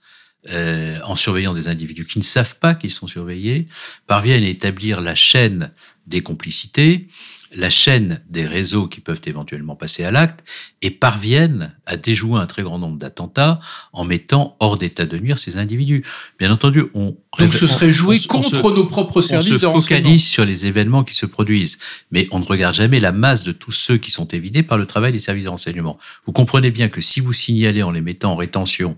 euh, 0.50 1.00
en 1.06 1.16
surveillant 1.16 1.54
des 1.54 1.70
individus 1.70 2.06
qui 2.06 2.20
ne 2.20 2.24
savent 2.24 2.60
pas 2.60 2.76
qu'ils 2.76 2.92
sont 2.92 3.08
surveillés, 3.08 3.68
parviennent 4.08 4.44
à 4.44 4.48
établir 4.48 5.00
la 5.00 5.16
chaîne 5.16 5.72
des 6.06 6.22
complicités, 6.22 7.08
la 7.56 7.70
chaîne 7.70 8.22
des 8.30 8.46
réseaux 8.46 8.88
qui 8.88 9.00
peuvent 9.00 9.22
éventuellement 9.26 9.76
passer 9.76 10.04
à 10.04 10.12
l'acte 10.12 10.48
et 10.82 10.92
parviennent 10.92 11.74
à 11.86 11.98
déjouer 11.98 12.40
un 12.40 12.46
très 12.46 12.64
grand 12.64 12.80
nombre 12.80 12.98
d'attentats 12.98 13.60
en 13.92 14.06
mettant 14.06 14.56
hors 14.60 14.78
d'état 14.78 15.06
de 15.06 15.18
nuire 15.18 15.40
ces 15.40 15.58
individus. 15.58 16.04
Bien 16.40 16.52
entendu, 16.52 16.84
on 16.94 17.16
donc 17.40 17.54
ce 17.54 17.66
serait 17.66 17.92
joué 17.92 18.20
contre 18.20 18.72
nos 18.72 18.86
propres 18.86 19.22
services. 19.22 19.54
On 19.64 19.80
se 19.80 19.88
focalise 19.88 20.24
sur 20.24 20.46
les 20.46 20.66
événements 20.66 21.04
qui 21.04 21.16
se 21.16 21.26
produisent, 21.26 21.80
mais 22.12 22.28
on 22.32 22.40
ne 22.40 22.46
regarde 22.46 22.76
jamais 22.76 23.00
la 23.00 23.12
masse 23.12 23.44
de 23.44 23.52
tous 23.52 23.72
ceux 23.72 23.98
qui 23.98 24.12
sont 24.12 24.28
évidés 24.28 24.64
par 24.64 24.78
le 24.78 24.86
travail 24.86 25.12
des 25.12 25.20
services 25.20 25.46
de 25.46 25.50
renseignement. 25.50 25.98
Vous 26.26 26.32
comprenez 26.32 26.70
bien 26.70 26.90
que 26.90 27.02
si 27.02 27.20
vous 27.20 27.34
signalez 27.34 27.82
en 27.82 27.92
les 27.92 28.02
mettant 28.02 28.34
en 28.34 28.36
rétention 28.36 28.98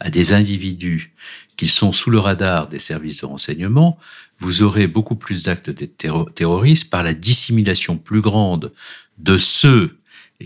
à 0.00 0.10
des 0.10 0.32
individus 0.32 1.12
qui 1.56 1.68
sont 1.68 1.92
sous 1.92 2.10
le 2.10 2.18
radar 2.18 2.68
des 2.68 2.78
services 2.78 3.20
de 3.20 3.26
renseignement, 3.26 3.98
vous 4.38 4.62
aurez 4.62 4.86
beaucoup 4.86 5.16
plus 5.16 5.44
d'actes 5.44 5.72
terroristes 6.34 6.88
par 6.88 7.02
la 7.02 7.12
dissimulation 7.12 7.98
plus 7.98 8.22
grande 8.22 8.72
de 9.18 9.36
ceux 9.36 9.98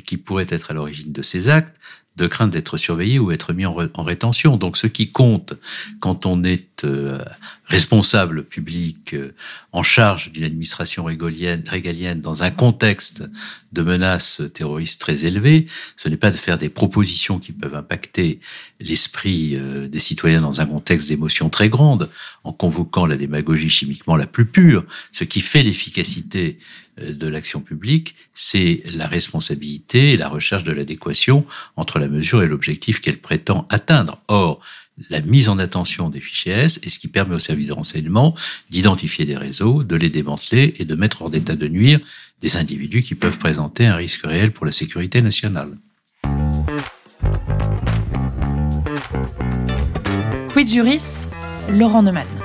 qui 0.04 0.16
pourraient 0.16 0.46
être 0.48 0.72
à 0.72 0.74
l'origine 0.74 1.12
de 1.12 1.22
ces 1.22 1.48
actes, 1.48 1.76
de 2.16 2.27
crainte 2.29 2.50
d'être 2.50 2.77
surveillé 2.77 3.18
ou 3.18 3.33
être 3.33 3.53
mis 3.53 3.66
en, 3.66 3.74
rétention. 3.74 4.57
Donc 4.57 4.77
ce 4.77 4.87
qui 4.87 5.11
compte 5.11 5.55
quand 6.00 6.27
on 6.27 6.44
est 6.44 6.85
euh, 6.85 7.18
responsable 7.66 8.44
public 8.44 9.14
euh, 9.14 9.35
en 9.72 9.83
charge 9.83 10.31
d'une 10.31 10.44
administration 10.44 11.05
régalienne, 11.05 11.64
régalienne 11.66 12.20
dans 12.20 12.42
un 12.42 12.50
contexte 12.50 13.24
de 13.72 13.83
menaces 13.83 14.42
terroristes 14.53 15.00
très 15.00 15.24
élevées, 15.24 15.66
ce 15.96 16.09
n'est 16.09 16.16
pas 16.16 16.31
de 16.31 16.37
faire 16.37 16.59
des 16.59 16.68
propositions 16.68 17.38
qui 17.40 17.53
peuvent 17.53 17.74
impacter 17.74 18.38
l'esprit 18.79 19.57
euh, 19.57 19.88
des 19.88 19.98
citoyens 19.98 20.42
dans 20.42 20.61
un 20.61 20.66
contexte 20.66 21.09
d'émotion 21.09 21.48
très 21.48 21.68
grande, 21.68 22.11
en 22.44 22.53
convoquant 22.53 23.07
la 23.07 23.16
démagogie 23.16 23.70
chimiquement 23.70 24.16
la 24.16 24.27
plus 24.27 24.46
pure. 24.46 24.85
Ce 25.11 25.24
qui 25.24 25.40
fait 25.40 25.62
l'efficacité 25.62 26.59
de 26.98 27.26
l'action 27.26 27.61
publique, 27.61 28.14
c'est 28.35 28.83
la 28.94 29.07
responsabilité 29.07 30.12
et 30.12 30.16
la 30.16 30.28
recherche 30.28 30.64
de 30.64 30.72
l'adéquation 30.72 31.44
entre 31.76 31.98
la 31.98 32.09
mesure 32.09 32.42
et 32.42 32.46
l'objectif 32.46 33.00
qu'elle 33.00 33.18
prétend 33.18 33.66
atteindre. 33.70 34.20
Or, 34.28 34.61
la 35.11 35.20
mise 35.20 35.48
en 35.48 35.59
attention 35.59 36.09
des 36.09 36.20
fichiers 36.20 36.52
S 36.52 36.78
est 36.83 36.88
ce 36.88 36.98
qui 36.98 37.09
permet 37.09 37.35
aux 37.35 37.40
services 37.40 37.66
de 37.66 37.72
renseignement 37.72 38.35
d'identifier 38.70 39.24
des 39.24 39.37
réseaux, 39.37 39.83
de 39.83 39.96
les 39.96 40.09
démanteler 40.09 40.74
et 40.78 40.85
de 40.85 40.94
mettre 40.94 41.22
hors 41.22 41.30
d'état 41.30 41.57
de 41.57 41.66
nuire 41.66 41.98
des 42.40 42.57
individus 42.57 43.02
qui 43.02 43.14
peuvent 43.14 43.38
présenter 43.38 43.87
un 43.87 43.96
risque 43.96 44.24
réel 44.24 44.52
pour 44.52 44.66
la 44.66 44.72
sécurité 44.72 45.20
nationale. 45.20 45.76
Quid 50.52 50.68
Juris, 50.68 51.26
Laurent 51.70 52.02
Neumann. 52.02 52.43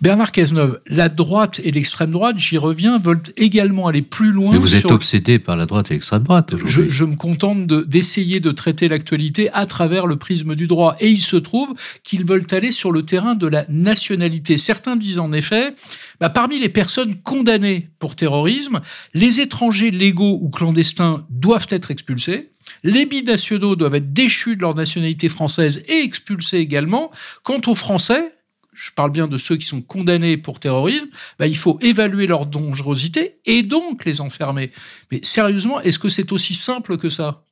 Bernard 0.00 0.30
Cazeneuve, 0.30 0.80
la 0.86 1.08
droite 1.08 1.60
et 1.64 1.72
l'extrême 1.72 2.12
droite, 2.12 2.38
j'y 2.38 2.56
reviens, 2.56 2.98
veulent 2.98 3.22
également 3.36 3.88
aller 3.88 4.02
plus 4.02 4.30
loin. 4.30 4.52
Mais 4.52 4.58
vous 4.58 4.76
êtes 4.76 4.92
obsédé 4.92 5.40
par 5.40 5.56
la 5.56 5.66
droite 5.66 5.90
et 5.90 5.94
l'extrême 5.94 6.22
droite. 6.22 6.54
Je, 6.64 6.88
je, 6.88 7.04
me 7.04 7.16
contente 7.16 7.66
d'essayer 7.66 8.38
de, 8.38 8.52
traiter 8.52 8.88
l'actualité 8.88 9.50
à 9.52 9.66
travers 9.66 10.06
le 10.06 10.14
prisme 10.14 10.54
du 10.54 10.68
droit. 10.68 10.94
Et 11.00 11.08
il 11.08 11.20
se 11.20 11.36
trouve 11.36 11.74
qu'ils 12.04 12.24
veulent 12.24 12.46
aller 12.52 12.70
sur 12.70 12.92
le 12.92 13.02
terrain 13.02 13.34
de 13.34 13.48
la 13.48 13.64
nationalité. 13.68 14.56
Certains 14.56 14.94
disent 14.94 15.18
en 15.18 15.32
effet, 15.32 15.74
bah, 16.20 16.30
parmi 16.30 16.60
les 16.60 16.68
personnes 16.68 17.16
condamnées 17.16 17.88
pour 17.98 18.14
terrorisme, 18.14 18.80
les 19.14 19.40
étrangers 19.40 19.90
légaux 19.90 20.38
ou 20.40 20.48
clandestins 20.48 21.26
doivent 21.28 21.66
être 21.70 21.90
expulsés. 21.90 22.50
Les 22.84 23.04
binationaux 23.04 23.74
doivent 23.74 23.96
être 23.96 24.12
déchus 24.12 24.54
de 24.54 24.60
leur 24.60 24.76
nationalité 24.76 25.28
française 25.28 25.82
et 25.88 26.04
expulsés 26.04 26.58
également. 26.58 27.10
Quant 27.42 27.60
aux 27.66 27.74
Français, 27.74 28.37
je 28.78 28.92
parle 28.92 29.10
bien 29.10 29.26
de 29.26 29.38
ceux 29.38 29.56
qui 29.56 29.66
sont 29.66 29.82
condamnés 29.82 30.36
pour 30.36 30.60
terrorisme, 30.60 31.08
bah, 31.38 31.48
il 31.48 31.56
faut 31.56 31.78
évaluer 31.80 32.28
leur 32.28 32.46
dangerosité 32.46 33.38
et 33.44 33.62
donc 33.64 34.04
les 34.04 34.20
enfermer. 34.20 34.70
Mais 35.10 35.20
sérieusement, 35.24 35.80
est-ce 35.80 35.98
que 35.98 36.08
c'est 36.08 36.30
aussi 36.30 36.54
simple 36.54 36.96
que 36.96 37.10
ça? 37.10 37.44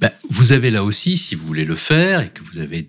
Ben, 0.00 0.10
Vous 0.28 0.52
avez 0.52 0.70
là 0.70 0.84
aussi, 0.84 1.16
si 1.16 1.34
vous 1.34 1.46
voulez 1.46 1.64
le 1.64 1.76
faire 1.76 2.20
et 2.20 2.28
que 2.28 2.42
vous 2.42 2.58
avez 2.58 2.86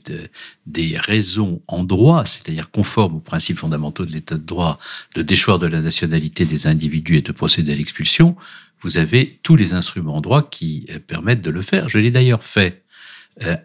des 0.66 0.98
raisons 0.98 1.62
en 1.70 1.86
droit, 1.86 2.26
c'est-à-dire 2.26 2.72
conformes 2.72 3.16
aux 3.16 3.22
principes 3.22 3.60
fondamentaux 3.60 4.06
de 4.06 4.12
l'état 4.12 4.36
de 4.36 4.44
droit, 4.44 4.78
de 5.16 5.22
déchoir 5.22 5.58
de 5.58 5.68
la 5.68 5.80
nationalité 5.80 6.44
des 6.44 6.68
individus 6.68 7.18
et 7.18 7.22
de 7.22 7.32
procéder 7.32 7.72
à 7.72 7.76
l'expulsion, 7.76 8.36
vous 8.82 8.98
avez 8.98 9.40
tous 9.44 9.56
les 9.56 9.74
instruments 9.74 10.16
en 10.16 10.22
droit 10.22 10.48
qui 10.48 10.86
euh, 10.92 11.00
permettent 11.00 11.42
de 11.42 11.50
le 11.50 11.62
faire. 11.62 11.90
Je 11.90 12.00
l'ai 12.00 12.12
d'ailleurs 12.12 12.44
fait 12.44 12.84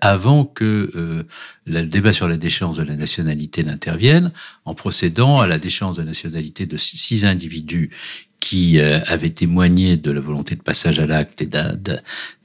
avant 0.01 0.45
que 0.45 0.91
euh, 0.95 1.23
le 1.67 1.83
débat 1.83 2.13
sur 2.13 2.29
la 2.29 2.37
déchéance 2.37 2.77
de 2.77 2.83
la 2.83 2.97
nationalité 2.97 3.65
n'intervienne, 3.65 4.33
en 4.65 4.75
procédant 4.75 5.41
à 5.41 5.47
la 5.47 5.59
déchéance 5.59 5.97
de 5.97 6.03
nationalité 6.03 6.67
de 6.67 6.77
six 6.77 7.25
individus 7.25 7.91
qui 8.41 8.79
euh, 8.79 8.99
avaient 9.07 9.31
témoigné 9.31 9.97
de 9.97 10.11
la 10.11 10.21
volonté 10.21 10.57
de 10.57 10.63
passage 10.63 10.99
à 11.01 11.07
l'acte 11.07 11.41
et 11.43 11.49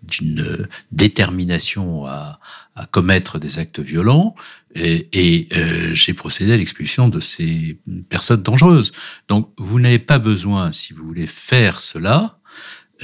d'une 0.04 0.68
détermination 0.92 2.06
à, 2.06 2.40
à, 2.76 2.86
commettre 2.86 3.40
des 3.40 3.60
actes 3.60 3.80
violents, 3.80 4.36
et, 4.76 5.10
et 5.12 5.48
j'ai 5.94 6.14
procédé 6.14 6.54
à 6.54 6.58
l'expulsion 6.58 7.10
de 7.10 7.20
ces 7.20 7.80
personnes 8.10 8.44
dangereuses. 8.44 8.92
Donc 9.28 9.52
vous 9.58 9.80
n'avez 9.80 9.98
pas 10.00 10.20
besoin, 10.20 10.72
si 10.72 10.94
vous 10.94 11.04
voulez 11.04 11.26
faire 11.26 11.80
cela, 11.80 12.37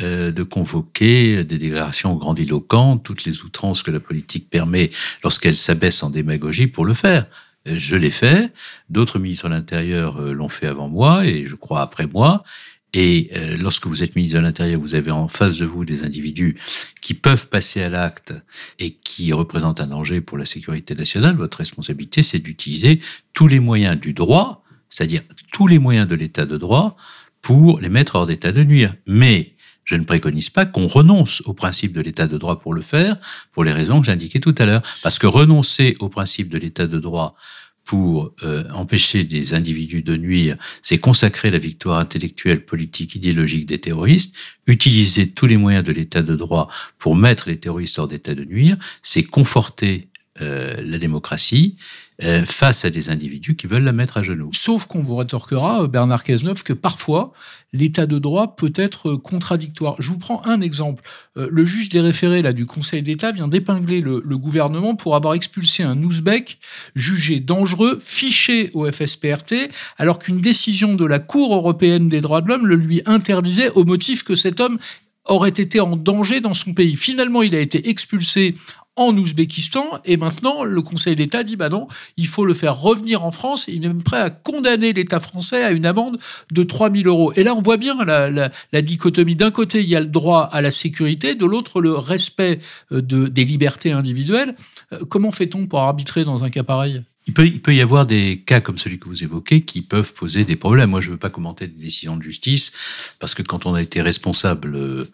euh, 0.02 0.32
de 0.32 0.42
convoquer 0.42 1.44
des 1.44 1.60
déclarations 1.60 2.16
grandiloquentes, 2.16 3.04
toutes 3.04 3.26
les 3.26 3.44
outrances 3.44 3.84
que 3.84 3.92
la 3.92 4.00
politique 4.00 4.50
permet 4.50 4.90
lorsqu'elle 5.24 5.56
s'abaisse 5.56 6.02
en 6.02 6.10
démagogie 6.10 6.66
pour 6.66 6.86
le 6.86 6.96
faire. 6.96 7.28
Euh, 7.68 7.76
je 7.78 7.96
l'ai 7.96 8.10
fait, 8.10 8.52
d'autres 8.90 9.20
ministres 9.20 9.50
de 9.50 9.54
l'Intérieur 9.54 10.20
euh, 10.20 10.34
l'ont 10.34 10.50
fait 10.50 10.66
avant 10.66 10.90
moi 10.90 11.28
et 11.28 11.46
je 11.46 11.54
crois 11.54 11.82
après 11.82 12.08
moi. 12.08 12.44
Et 12.96 13.32
lorsque 13.60 13.88
vous 13.88 14.04
êtes 14.04 14.16
ministre 14.16 14.38
de 14.38 14.44
l'Intérieur, 14.44 14.80
vous 14.80 14.94
avez 14.94 15.10
en 15.10 15.28
face 15.28 15.58
de 15.58 15.66
vous 15.66 15.84
des 15.84 16.04
individus 16.04 16.60
qui 17.02 17.16
peuvent 17.16 17.50
passer 17.50 17.82
à 17.82 17.90
l'acte 17.90 18.36
et 18.78 18.92
qui 18.92 19.34
représentent 19.34 19.82
un 19.82 19.88
danger 19.88 20.22
pour 20.22 20.38
la 20.38 20.46
sécurité 20.46 20.94
nationale. 20.94 21.36
Votre 21.36 21.58
responsabilité, 21.58 22.22
c'est 22.22 22.38
d'utiliser 22.38 23.00
tous 23.34 23.48
les 23.48 23.60
moyens 23.60 24.00
du 24.00 24.14
droit, 24.14 24.64
c'est-à-dire 24.90 25.24
tous 25.52 25.66
les 25.66 25.80
moyens 25.80 26.08
de 26.08 26.14
l'état 26.14 26.46
de 26.46 26.56
droit, 26.56 26.96
pour 27.42 27.80
les 27.80 27.90
mettre 27.90 28.14
hors 28.14 28.28
d'état 28.28 28.52
de 28.52 28.64
nuire. 28.64 28.94
Mais 29.08 29.54
je 29.86 29.96
ne 29.96 30.04
préconise 30.04 30.50
pas 30.50 30.66
qu'on 30.66 30.88
renonce 30.88 31.42
au 31.46 31.54
principe 31.54 31.94
de 31.94 32.02
l'état 32.02 32.28
de 32.28 32.38
droit 32.38 32.60
pour 32.60 32.74
le 32.74 32.82
faire, 32.82 33.18
pour 33.52 33.64
les 33.64 33.72
raisons 33.72 34.00
que 34.00 34.06
j'indiquais 34.06 34.40
tout 34.40 34.56
à 34.58 34.66
l'heure. 34.66 34.82
Parce 35.02 35.20
que 35.20 35.28
renoncer 35.28 35.96
au 36.00 36.10
principe 36.10 36.50
de 36.50 36.58
l'état 36.58 36.88
de 36.88 37.00
droit 37.00 37.36
pour 37.86 38.34
euh, 38.44 38.64
empêcher 38.74 39.26
des 39.26 39.54
individus 39.54 40.04
de 40.04 40.16
nuire, 40.16 40.58
c'est 40.82 41.00
consacrer 41.00 41.52
la 41.52 41.58
victoire 41.58 42.00
intellectuelle, 42.00 42.66
politique, 42.66 43.16
idéologique 43.16 43.66
des 43.66 43.80
terroristes. 43.80 44.36
Utiliser 44.68 45.30
tous 45.30 45.48
les 45.48 45.58
moyens 45.58 45.84
de 45.84 45.92
l'état 45.92 46.22
de 46.22 46.36
droit 46.36 46.70
pour 46.98 47.16
mettre 47.16 47.50
les 47.50 47.60
terroristes 47.60 48.00
hors 48.00 48.08
d'état 48.08 48.36
de 48.36 48.46
nuire, 48.46 48.78
c'est 49.02 49.24
conforter 49.24 50.08
euh, 50.42 50.74
la 50.82 50.98
démocratie 50.98 51.76
euh, 52.22 52.46
face 52.46 52.86
à 52.86 52.92
des 52.92 53.10
individus 53.10 53.56
qui 53.56 53.66
veulent 53.66 53.84
la 53.84 53.92
mettre 53.92 54.18
à 54.18 54.24
genoux. 54.24 54.52
Sauf 54.54 54.86
qu'on 54.86 55.02
vous 55.02 55.16
rétorquera, 55.16 55.84
euh, 55.84 55.88
Bernard 55.88 56.24
Cazeneuve, 56.24 56.62
que 56.62 56.74
parfois, 56.74 57.34
l'état 57.74 58.06
de 58.06 58.20
droit 58.20 58.56
peut 58.56 58.74
être 58.76 59.16
contradictoire. 59.16 59.96
Je 60.00 60.10
vous 60.10 60.20
prends 60.20 60.46
un 60.46 60.62
exemple. 60.62 61.04
Le 61.36 61.66
juge 61.66 61.90
des 61.90 62.02
référés 62.02 62.44
là, 62.44 62.54
du 62.54 62.68
Conseil 62.68 63.02
d'État 63.02 63.32
vient 63.32 63.48
d'épingler 63.48 64.00
le, 64.00 64.20
gouvernement 64.38 64.96
pour 64.96 65.16
avoir 65.16 65.34
expulsé 65.34 65.82
un 65.82 66.04
Ouzbek 66.04 66.60
jugé 66.96 67.40
dangereux, 67.40 68.00
fiché 68.00 68.70
au 68.76 68.86
FSPRT, 68.92 69.72
alors 69.98 70.20
qu'une 70.20 70.42
décision 70.42 70.94
de 70.94 71.06
la 71.06 71.18
Cour 71.18 71.56
européenne 71.56 72.10
des 72.10 72.22
droits 72.22 72.42
de 72.42 72.50
l'homme 72.50 72.68
le 72.68 72.76
lui 72.76 73.02
interdisait 73.08 73.72
au 73.72 73.86
motif 73.86 74.24
que 74.24 74.36
cet 74.36 74.60
homme 74.60 74.78
aurait 75.26 75.50
été 75.50 75.80
en 75.80 75.96
danger 75.96 76.42
dans 76.42 76.54
son 76.54 76.74
pays. 76.74 76.96
Finalement, 76.96 77.42
il 77.42 77.56
a 77.56 77.60
été 77.60 77.90
expulsé 77.90 78.56
en 78.96 79.18
Ouzbékistan 79.18 80.00
et 80.06 80.18
maintenant 80.18 80.64
le 80.64 80.82
Conseil 80.82 81.16
d'État 81.16 81.44
dit 81.44 81.56
bah 81.56 81.70
non, 81.70 81.88
il 82.18 82.28
faut 82.28 82.46
le 82.46 82.54
faire 82.54 82.80
revenir 82.80 83.24
en 83.24 83.32
France. 83.32 83.66
Il 83.68 83.84
est 83.84 83.88
même 83.88 84.04
prêt 84.04 84.20
à 84.20 84.30
condamner 84.30 84.94
l'État 84.94 85.20
français 85.20 85.64
à 85.64 85.72
une 85.72 85.86
amende 85.86 86.20
de 86.52 86.64
3000 86.64 87.08
euros. 87.08 87.34
Et 87.36 87.44
là, 87.44 87.56
on 87.56 87.62
voit 87.62 87.78
bien 87.78 88.04
la, 88.06 88.30
la, 88.30 88.82
dichotomie. 88.82 89.36
D'un 89.36 89.52
côté, 89.52 89.82
il 89.82 89.90
y 89.90 89.96
a 89.96 90.00
le 90.00 90.06
droit 90.06 90.44
à 90.52 90.62
la 90.62 90.72
sécurité, 90.72 91.36
de 91.36 91.46
l'autre, 91.46 91.82
le 91.82 91.94
respect 91.94 92.60
euh, 92.92 93.02
de, 93.02 93.28
des 93.28 93.46
libertés 93.46 93.92
individuelles. 93.92 94.56
Euh, 94.92 95.00
comment 95.10 95.32
fait-on 95.32 95.68
pour 95.68 95.80
arbitrer 95.80 96.26
dans 96.26 96.44
un 96.44 96.50
cas 96.50 96.64
pareil? 96.64 97.02
Il 97.26 97.34
peut, 97.34 97.46
il 97.46 97.62
peut, 97.62 97.74
y 97.74 97.82
avoir 97.82 98.06
des 98.06 98.44
cas 98.46 98.60
comme 98.60 98.78
celui 98.78 99.00
que 99.00 99.06
vous 99.06 99.24
évoquez 99.24 99.62
qui 99.62 99.82
peuvent 99.82 100.14
poser 100.14 100.44
des 100.44 100.56
problèmes. 100.56 100.90
Moi, 100.90 101.02
je 101.02 101.08
ne 101.08 101.12
veux 101.14 101.20
pas 101.20 101.30
commenter 101.30 101.68
des 101.68 101.82
décisions 101.82 102.18
de 102.18 102.24
justice 102.24 102.72
parce 103.20 103.34
que 103.34 103.42
quand 103.42 103.66
on 103.66 103.76
a 103.76 103.82
été 103.82 104.02
responsable 104.02 104.76
euh, 104.76 105.06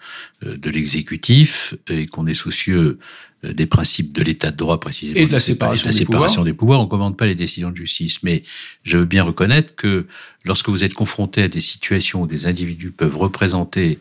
de 0.44 0.70
l'exécutif 0.70 1.76
et 1.88 2.08
qu'on 2.08 2.26
est 2.26 2.34
soucieux 2.34 2.98
euh, 3.46 3.54
des 3.54 3.68
principes 3.68 4.12
de 4.12 4.24
l'état 4.24 4.52
de 4.52 4.58
droit 4.58 4.80
précisément, 4.80 5.20
et 5.20 5.28
de 5.28 5.32
la 5.32 5.40
séparation, 5.40 5.92
des, 5.92 6.04
pouvoirs. 6.04 6.44
des 6.44 6.54
pouvoirs, 6.54 6.80
on 6.82 6.86
ne 6.86 6.90
commande 6.90 7.16
pas 7.16 7.26
les 7.26 7.36
décisions 7.36 7.70
de 7.70 7.78
justice. 7.78 8.24
Mais 8.24 8.44
je 8.84 8.98
veux 8.98 9.06
bien 9.06 9.24
reconnaître 9.24 9.76
que 9.76 10.08
lorsque 10.46 10.70
vous 10.70 10.84
êtes 10.84 10.94
confronté 10.94 11.44
à 11.44 11.48
des 11.48 11.62
situations 11.62 12.24
où 12.24 12.28
des 12.28 12.48
individus 12.48 12.92
peuvent 12.92 13.18
représenter 13.18 14.00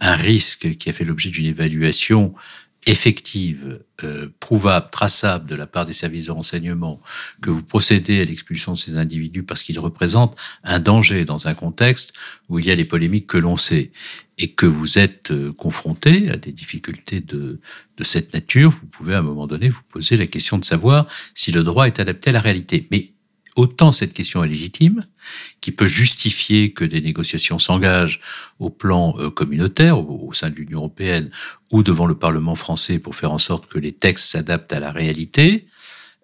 un 0.00 0.14
risque 0.14 0.76
qui 0.76 0.88
a 0.88 0.92
fait 0.92 1.04
l'objet 1.04 1.30
d'une 1.30 1.46
évaluation 1.46 2.34
effective, 2.90 3.80
euh, 4.02 4.28
prouvable, 4.40 4.88
traçable 4.90 5.46
de 5.46 5.54
la 5.54 5.66
part 5.66 5.86
des 5.86 5.92
services 5.92 6.26
de 6.26 6.32
renseignement, 6.32 7.00
que 7.40 7.50
vous 7.50 7.62
procédez 7.62 8.20
à 8.20 8.24
l'expulsion 8.24 8.72
de 8.72 8.78
ces 8.78 8.96
individus 8.96 9.44
parce 9.44 9.62
qu'ils 9.62 9.78
représentent 9.78 10.36
un 10.64 10.80
danger 10.80 11.24
dans 11.24 11.46
un 11.46 11.54
contexte 11.54 12.12
où 12.48 12.58
il 12.58 12.66
y 12.66 12.70
a 12.70 12.74
les 12.74 12.84
polémiques 12.84 13.28
que 13.28 13.38
l'on 13.38 13.56
sait, 13.56 13.92
et 14.38 14.52
que 14.52 14.66
vous 14.66 14.98
êtes 14.98 15.30
euh, 15.30 15.52
confronté 15.52 16.30
à 16.30 16.36
des 16.36 16.50
difficultés 16.50 17.20
de, 17.20 17.60
de 17.96 18.04
cette 18.04 18.32
nature, 18.32 18.70
vous 18.70 18.86
pouvez 18.86 19.14
à 19.14 19.18
un 19.18 19.22
moment 19.22 19.46
donné 19.46 19.68
vous 19.68 19.82
poser 19.90 20.16
la 20.16 20.26
question 20.26 20.58
de 20.58 20.64
savoir 20.64 21.06
si 21.34 21.52
le 21.52 21.62
droit 21.62 21.86
est 21.86 22.00
adapté 22.00 22.30
à 22.30 22.32
la 22.32 22.40
réalité. 22.40 22.86
Mais 22.90 23.12
autant 23.54 23.92
cette 23.92 24.14
question 24.14 24.42
est 24.42 24.48
légitime, 24.48 25.06
qui 25.60 25.72
peut 25.72 25.86
justifier 25.86 26.72
que 26.72 26.84
des 26.84 27.00
négociations 27.00 27.58
s'engagent 27.58 28.20
au 28.58 28.70
plan 28.70 29.14
euh, 29.18 29.30
communautaire, 29.30 29.98
au, 29.98 30.32
sein 30.32 30.50
de 30.50 30.56
l'Union 30.56 30.78
européenne, 30.78 31.30
ou 31.72 31.82
devant 31.82 32.06
le 32.06 32.14
Parlement 32.14 32.54
français 32.54 32.98
pour 32.98 33.14
faire 33.14 33.32
en 33.32 33.38
sorte 33.38 33.66
que 33.66 33.78
les 33.78 33.92
textes 33.92 34.26
s'adaptent 34.26 34.72
à 34.72 34.80
la 34.80 34.92
réalité. 34.92 35.66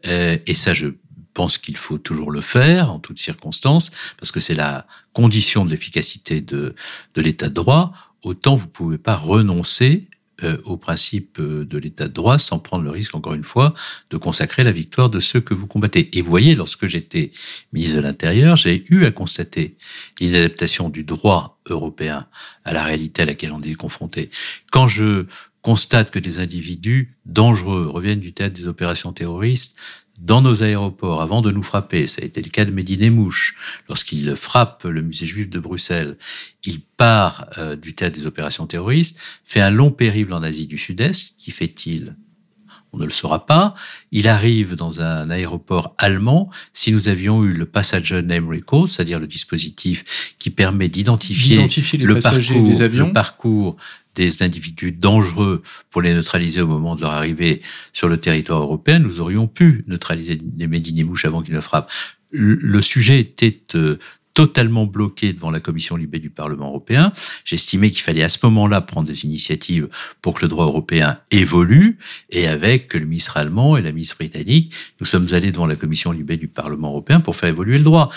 Euh, 0.06 0.36
et 0.46 0.54
ça, 0.54 0.74
je 0.74 0.88
pense 1.34 1.58
qu'il 1.58 1.76
faut 1.76 1.98
toujours 1.98 2.30
le 2.30 2.40
faire 2.40 2.90
en 2.90 2.98
toutes 2.98 3.18
circonstances, 3.18 3.90
parce 4.18 4.32
que 4.32 4.40
c'est 4.40 4.54
la 4.54 4.86
condition 5.12 5.64
de 5.64 5.70
l'efficacité 5.70 6.40
de, 6.40 6.74
de 7.14 7.20
l'état 7.20 7.48
de 7.48 7.54
droit. 7.54 7.92
Autant 8.22 8.56
vous 8.56 8.68
pouvez 8.68 8.98
pas 8.98 9.16
renoncer 9.16 10.08
euh, 10.42 10.58
au 10.64 10.76
principe 10.76 11.38
euh, 11.40 11.64
de 11.64 11.78
l'état 11.78 12.08
de 12.08 12.12
droit 12.12 12.38
sans 12.38 12.58
prendre 12.58 12.84
le 12.84 12.90
risque, 12.90 13.14
encore 13.14 13.32
une 13.32 13.44
fois, 13.44 13.72
de 14.10 14.18
consacrer 14.18 14.64
la 14.64 14.72
victoire 14.72 15.08
de 15.08 15.18
ceux 15.18 15.40
que 15.40 15.54
vous 15.54 15.66
combattez. 15.66 16.10
Et 16.18 16.20
voyez, 16.20 16.54
lorsque 16.54 16.86
j'étais 16.86 17.32
ministre 17.72 17.96
de 17.96 18.02
l'Intérieur, 18.02 18.56
j'ai 18.56 18.84
eu 18.90 19.06
à 19.06 19.10
constater 19.10 19.76
l'inadaptation 20.20 20.90
du 20.90 21.04
droit 21.04 21.58
européen 21.70 22.26
à 22.64 22.74
la 22.74 22.84
réalité 22.84 23.22
à 23.22 23.24
laquelle 23.24 23.52
on 23.52 23.62
est 23.62 23.74
confronté. 23.74 24.28
Quand 24.70 24.88
je 24.88 25.24
constate 25.62 26.10
que 26.10 26.18
des 26.18 26.38
individus 26.38 27.16
dangereux 27.24 27.88
reviennent 27.88 28.20
du 28.20 28.32
théâtre 28.32 28.54
des 28.54 28.68
opérations 28.68 29.12
terroristes, 29.12 29.74
dans 30.18 30.42
nos 30.42 30.62
aéroports 30.62 31.22
avant 31.22 31.42
de 31.42 31.50
nous 31.50 31.62
frapper. 31.62 32.06
Ça 32.06 32.20
a 32.22 32.24
été 32.24 32.42
le 32.42 32.50
cas 32.50 32.64
de 32.64 32.70
Médine 32.70 33.10
Mouche. 33.10 33.56
Lorsqu'il 33.88 34.34
frappe 34.36 34.84
le 34.84 35.02
musée 35.02 35.26
juif 35.26 35.48
de 35.48 35.58
Bruxelles, 35.58 36.16
il 36.64 36.80
part 36.80 37.46
euh, 37.58 37.76
du 37.76 37.94
théâtre 37.94 38.18
des 38.18 38.26
opérations 38.26 38.66
terroristes, 38.66 39.18
fait 39.44 39.60
un 39.60 39.70
long 39.70 39.90
périple 39.90 40.32
en 40.32 40.42
Asie 40.42 40.66
du 40.66 40.78
Sud-Est. 40.78 41.34
Qui 41.38 41.50
fait-il? 41.50 42.16
On 42.96 43.00
ne 43.00 43.04
le 43.04 43.10
saura 43.10 43.46
pas. 43.46 43.74
Il 44.10 44.26
arrive 44.26 44.74
dans 44.74 45.00
un 45.00 45.30
aéroport 45.30 45.94
allemand. 45.98 46.50
Si 46.72 46.92
nous 46.92 47.08
avions 47.08 47.44
eu 47.44 47.52
le 47.52 47.66
Passenger 47.66 48.22
Name 48.22 48.48
Recall, 48.48 48.88
c'est-à-dire 48.88 49.20
le 49.20 49.26
dispositif 49.26 50.34
qui 50.38 50.50
permet 50.50 50.88
d'identifier 50.88 51.58
le, 51.98 52.20
parcours, 52.20 52.62
des 52.62 52.82
avions. 52.82 53.06
le 53.06 53.12
parcours 53.12 53.76
des 54.14 54.42
individus 54.42 54.92
dangereux 54.92 55.62
pour 55.90 56.00
les 56.00 56.14
neutraliser 56.14 56.62
au 56.62 56.66
moment 56.66 56.96
de 56.96 57.02
leur 57.02 57.12
arrivée 57.12 57.60
sur 57.92 58.08
le 58.08 58.16
territoire 58.16 58.62
européen, 58.62 58.98
nous 58.98 59.20
aurions 59.20 59.46
pu 59.46 59.84
neutraliser 59.86 60.40
les 60.56 60.66
Médine 60.66 61.04
mouches 61.04 61.26
avant 61.26 61.42
qu'ils 61.42 61.54
ne 61.54 61.60
frappent. 61.60 61.92
Le 62.30 62.80
sujet 62.80 63.20
était 63.20 63.60
euh, 63.74 63.98
totalement 64.36 64.84
bloqué 64.84 65.32
devant 65.32 65.50
la 65.50 65.60
commission 65.60 65.96
libérée 65.96 66.20
du 66.20 66.28
Parlement 66.28 66.68
européen. 66.68 67.14
J'estimais 67.46 67.90
qu'il 67.90 68.02
fallait 68.02 68.22
à 68.22 68.28
ce 68.28 68.36
moment-là 68.42 68.82
prendre 68.82 69.08
des 69.08 69.24
initiatives 69.24 69.88
pour 70.20 70.34
que 70.34 70.42
le 70.42 70.48
droit 70.48 70.66
européen 70.66 71.18
évolue. 71.30 71.96
Et 72.28 72.46
avec 72.46 72.92
le 72.92 73.06
ministre 73.06 73.38
allemand 73.38 73.78
et 73.78 73.82
la 73.82 73.92
ministre 73.92 74.16
britannique, 74.16 74.74
nous 75.00 75.06
sommes 75.06 75.28
allés 75.32 75.52
devant 75.52 75.66
la 75.66 75.74
commission 75.74 76.12
libérée 76.12 76.36
du 76.36 76.48
Parlement 76.48 76.90
européen 76.90 77.20
pour 77.20 77.34
faire 77.34 77.48
évoluer 77.48 77.78
le 77.78 77.84
droit. 77.84 78.10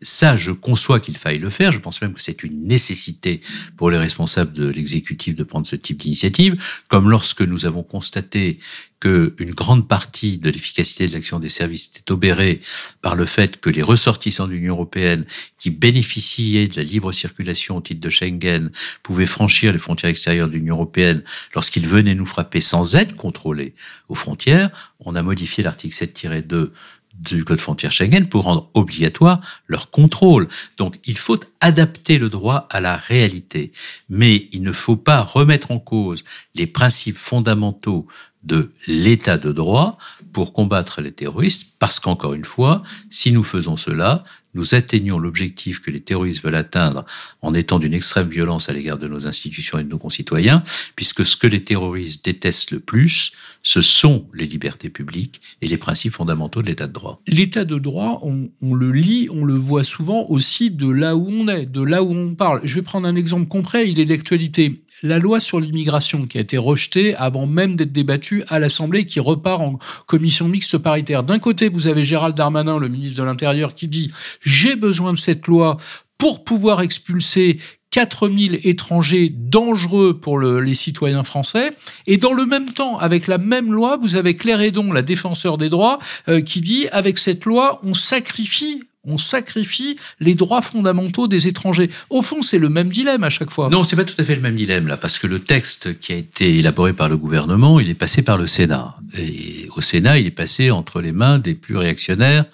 Ça, 0.00 0.38
je 0.38 0.50
conçois 0.50 0.98
qu'il 0.98 1.18
faille 1.18 1.38
le 1.38 1.50
faire. 1.50 1.72
Je 1.72 1.78
pense 1.78 2.00
même 2.00 2.14
que 2.14 2.22
c'est 2.22 2.42
une 2.42 2.66
nécessité 2.66 3.42
pour 3.76 3.90
les 3.90 3.98
responsables 3.98 4.52
de 4.52 4.66
l'exécutif 4.66 5.34
de 5.34 5.44
prendre 5.44 5.66
ce 5.66 5.76
type 5.76 5.98
d'initiative. 5.98 6.56
Comme 6.88 7.10
lorsque 7.10 7.42
nous 7.42 7.66
avons 7.66 7.82
constaté 7.82 8.60
qu'une 9.00 9.54
grande 9.54 9.88
partie 9.88 10.36
de 10.36 10.50
l'efficacité 10.50 11.08
de 11.08 11.14
l'action 11.14 11.38
des 11.38 11.48
services 11.48 11.86
était 11.86 12.12
obérée 12.12 12.60
par 13.00 13.16
le 13.16 13.24
fait 13.24 13.58
que 13.58 13.70
les 13.70 13.82
ressortissants 13.82 14.46
de 14.46 14.52
l'Union 14.52 14.74
européenne 14.74 15.24
qui 15.58 15.70
bénéficiaient 15.70 16.68
de 16.68 16.76
la 16.76 16.82
libre 16.82 17.10
circulation 17.10 17.78
au 17.78 17.80
titre 17.80 18.00
de 18.00 18.10
Schengen 18.10 18.70
pouvaient 19.02 19.26
franchir 19.26 19.72
les 19.72 19.78
frontières 19.78 20.10
extérieures 20.10 20.48
de 20.48 20.52
l'Union 20.52 20.74
européenne 20.74 21.22
lorsqu'ils 21.54 21.86
venaient 21.86 22.14
nous 22.14 22.26
frapper 22.26 22.60
sans 22.60 22.94
être 22.94 23.16
contrôlés 23.16 23.74
aux 24.08 24.14
frontières, 24.14 24.70
on 25.00 25.14
a 25.14 25.22
modifié 25.22 25.64
l'article 25.64 25.94
7-2 25.94 26.70
du 27.14 27.44
Code 27.44 27.60
frontière 27.60 27.92
Schengen 27.92 28.28
pour 28.28 28.44
rendre 28.44 28.70
obligatoire 28.74 29.40
leur 29.66 29.90
contrôle. 29.90 30.48
Donc 30.76 30.98
il 31.04 31.18
faut 31.18 31.40
adapter 31.60 32.18
le 32.18 32.28
droit 32.28 32.66
à 32.70 32.80
la 32.80 32.96
réalité, 32.96 33.72
mais 34.08 34.48
il 34.52 34.62
ne 34.62 34.72
faut 34.72 34.96
pas 34.96 35.22
remettre 35.22 35.70
en 35.70 35.78
cause 35.78 36.24
les 36.54 36.66
principes 36.66 37.16
fondamentaux 37.16 38.06
de 38.42 38.72
l'état 38.86 39.36
de 39.36 39.52
droit 39.52 39.98
pour 40.32 40.52
combattre 40.52 41.00
les 41.00 41.12
terroristes, 41.12 41.74
parce 41.78 42.00
qu'encore 42.00 42.34
une 42.34 42.44
fois, 42.44 42.82
si 43.08 43.32
nous 43.32 43.44
faisons 43.44 43.76
cela, 43.76 44.24
nous 44.54 44.74
atteignons 44.74 45.18
l'objectif 45.18 45.80
que 45.80 45.90
les 45.90 46.00
terroristes 46.00 46.42
veulent 46.42 46.56
atteindre 46.56 47.04
en 47.40 47.54
étant 47.54 47.78
d'une 47.78 47.94
extrême 47.94 48.28
violence 48.28 48.68
à 48.68 48.72
l'égard 48.72 48.98
de 48.98 49.06
nos 49.06 49.26
institutions 49.26 49.78
et 49.78 49.84
de 49.84 49.88
nos 49.88 49.98
concitoyens, 49.98 50.64
puisque 50.96 51.24
ce 51.24 51.36
que 51.36 51.46
les 51.46 51.62
terroristes 51.62 52.24
détestent 52.24 52.72
le 52.72 52.80
plus, 52.80 53.32
ce 53.62 53.80
sont 53.80 54.26
les 54.34 54.46
libertés 54.46 54.90
publiques 54.90 55.40
et 55.62 55.68
les 55.68 55.76
principes 55.76 56.12
fondamentaux 56.12 56.62
de 56.62 56.66
l'état 56.66 56.86
de 56.86 56.92
droit. 56.92 57.20
L'état 57.26 57.64
de 57.64 57.78
droit, 57.78 58.22
on, 58.22 58.74
le 58.74 58.92
lit, 58.92 59.28
on 59.30 59.44
le 59.44 59.54
voit 59.54 59.84
souvent 59.84 60.26
aussi 60.28 60.70
de 60.70 60.90
là 60.90 61.16
où 61.16 61.28
on 61.30 61.46
est, 61.48 61.66
de 61.66 61.82
là 61.82 62.02
où 62.02 62.12
on 62.12 62.34
parle. 62.34 62.60
Je 62.64 62.74
vais 62.74 62.82
prendre 62.82 63.06
un 63.06 63.16
exemple 63.16 63.46
concret, 63.46 63.88
il 63.88 64.00
est 64.00 64.06
d'actualité 64.06 64.82
la 65.02 65.18
loi 65.18 65.40
sur 65.40 65.60
l'immigration 65.60 66.26
qui 66.26 66.38
a 66.38 66.40
été 66.40 66.58
rejetée 66.58 67.14
avant 67.16 67.46
même 67.46 67.76
d'être 67.76 67.92
débattue 67.92 68.44
à 68.48 68.58
l'Assemblée, 68.58 69.06
qui 69.06 69.20
repart 69.20 69.60
en 69.60 69.78
commission 70.06 70.48
mixte 70.48 70.78
paritaire. 70.78 71.22
D'un 71.22 71.38
côté, 71.38 71.68
vous 71.68 71.86
avez 71.86 72.04
Gérald 72.04 72.36
Darmanin, 72.36 72.78
le 72.78 72.88
ministre 72.88 73.18
de 73.18 73.22
l'Intérieur, 73.22 73.74
qui 73.74 73.88
dit 73.88 74.10
j'ai 74.40 74.76
besoin 74.76 75.12
de 75.12 75.18
cette 75.18 75.46
loi 75.46 75.76
pour 76.18 76.44
pouvoir 76.44 76.82
expulser 76.82 77.58
4000 77.90 78.60
étrangers 78.64 79.32
dangereux 79.34 80.18
pour 80.20 80.38
les 80.38 80.74
citoyens 80.74 81.24
français. 81.24 81.72
Et 82.06 82.18
dans 82.18 82.32
le 82.32 82.46
même 82.46 82.72
temps, 82.72 82.98
avec 82.98 83.26
la 83.26 83.38
même 83.38 83.72
loi, 83.72 83.98
vous 84.00 84.16
avez 84.16 84.36
Claire 84.36 84.60
Hédon, 84.60 84.92
la 84.92 85.02
défenseur 85.02 85.58
des 85.58 85.68
droits, 85.68 85.98
euh, 86.28 86.40
qui 86.40 86.60
dit, 86.60 86.86
avec 86.92 87.18
cette 87.18 87.44
loi, 87.44 87.80
on 87.82 87.94
sacrifie 87.94 88.82
on 89.04 89.18
sacrifie 89.18 89.96
les 90.18 90.34
droits 90.34 90.62
fondamentaux 90.62 91.26
des 91.26 91.48
étrangers. 91.48 91.90
Au 92.10 92.22
fond, 92.22 92.42
c'est 92.42 92.58
le 92.58 92.68
même 92.68 92.90
dilemme 92.90 93.24
à 93.24 93.30
chaque 93.30 93.50
fois. 93.50 93.68
Non, 93.70 93.84
c'est 93.84 93.96
pas 93.96 94.04
tout 94.04 94.14
à 94.18 94.24
fait 94.24 94.34
le 94.34 94.42
même 94.42 94.56
dilemme 94.56 94.86
là, 94.86 94.96
parce 94.96 95.18
que 95.18 95.26
le 95.26 95.40
texte 95.40 95.98
qui 96.00 96.12
a 96.12 96.16
été 96.16 96.58
élaboré 96.58 96.92
par 96.92 97.08
le 97.08 97.16
gouvernement, 97.16 97.80
il 97.80 97.88
est 97.88 97.94
passé 97.94 98.22
par 98.22 98.36
le 98.36 98.46
Sénat. 98.46 98.96
Et 99.18 99.66
au 99.76 99.80
Sénat, 99.80 100.18
il 100.18 100.26
est 100.26 100.30
passé 100.30 100.70
entre 100.70 101.00
les 101.00 101.12
mains 101.12 101.38
des 101.38 101.54
plus 101.54 101.76
réactionnaires 101.76 102.44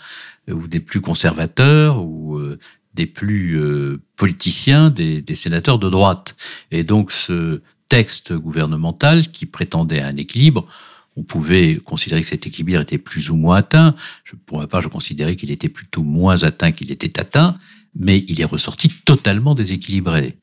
euh, 0.48 0.54
ou 0.54 0.68
des 0.68 0.80
plus 0.80 1.00
conservateurs 1.00 2.02
ou 2.02 2.36
euh, 2.38 2.58
des 2.94 3.06
plus 3.06 3.60
euh, 3.60 4.00
politiciens, 4.16 4.90
des, 4.90 5.20
des, 5.20 5.34
sénateurs 5.34 5.78
de 5.78 5.90
droite. 5.90 6.36
Et 6.70 6.84
donc 6.84 7.12
ce 7.12 7.60
texte 7.88 8.32
gouvernemental 8.32 9.30
qui 9.30 9.46
prétendait 9.46 10.00
un 10.00 10.16
équilibre, 10.16 10.66
on 11.16 11.22
pouvait 11.22 11.76
considérer 11.84 12.22
que 12.22 12.28
cet 12.28 12.46
équilibre 12.46 12.80
était 12.80 12.98
plus 12.98 13.30
ou 13.30 13.36
moins 13.36 13.56
atteint. 13.56 13.94
Je, 14.24 14.34
pour 14.46 14.58
ma 14.58 14.66
part, 14.66 14.82
je 14.82 14.88
considérais 14.88 15.36
qu'il 15.36 15.50
était 15.50 15.68
plutôt 15.68 16.02
moins 16.02 16.42
atteint 16.42 16.72
qu'il 16.72 16.92
était 16.92 17.18
atteint, 17.18 17.58
mais 17.98 18.24
il 18.28 18.40
est 18.40 18.44
ressorti 18.44 18.88
totalement 19.04 19.54
déséquilibré. 19.54 20.38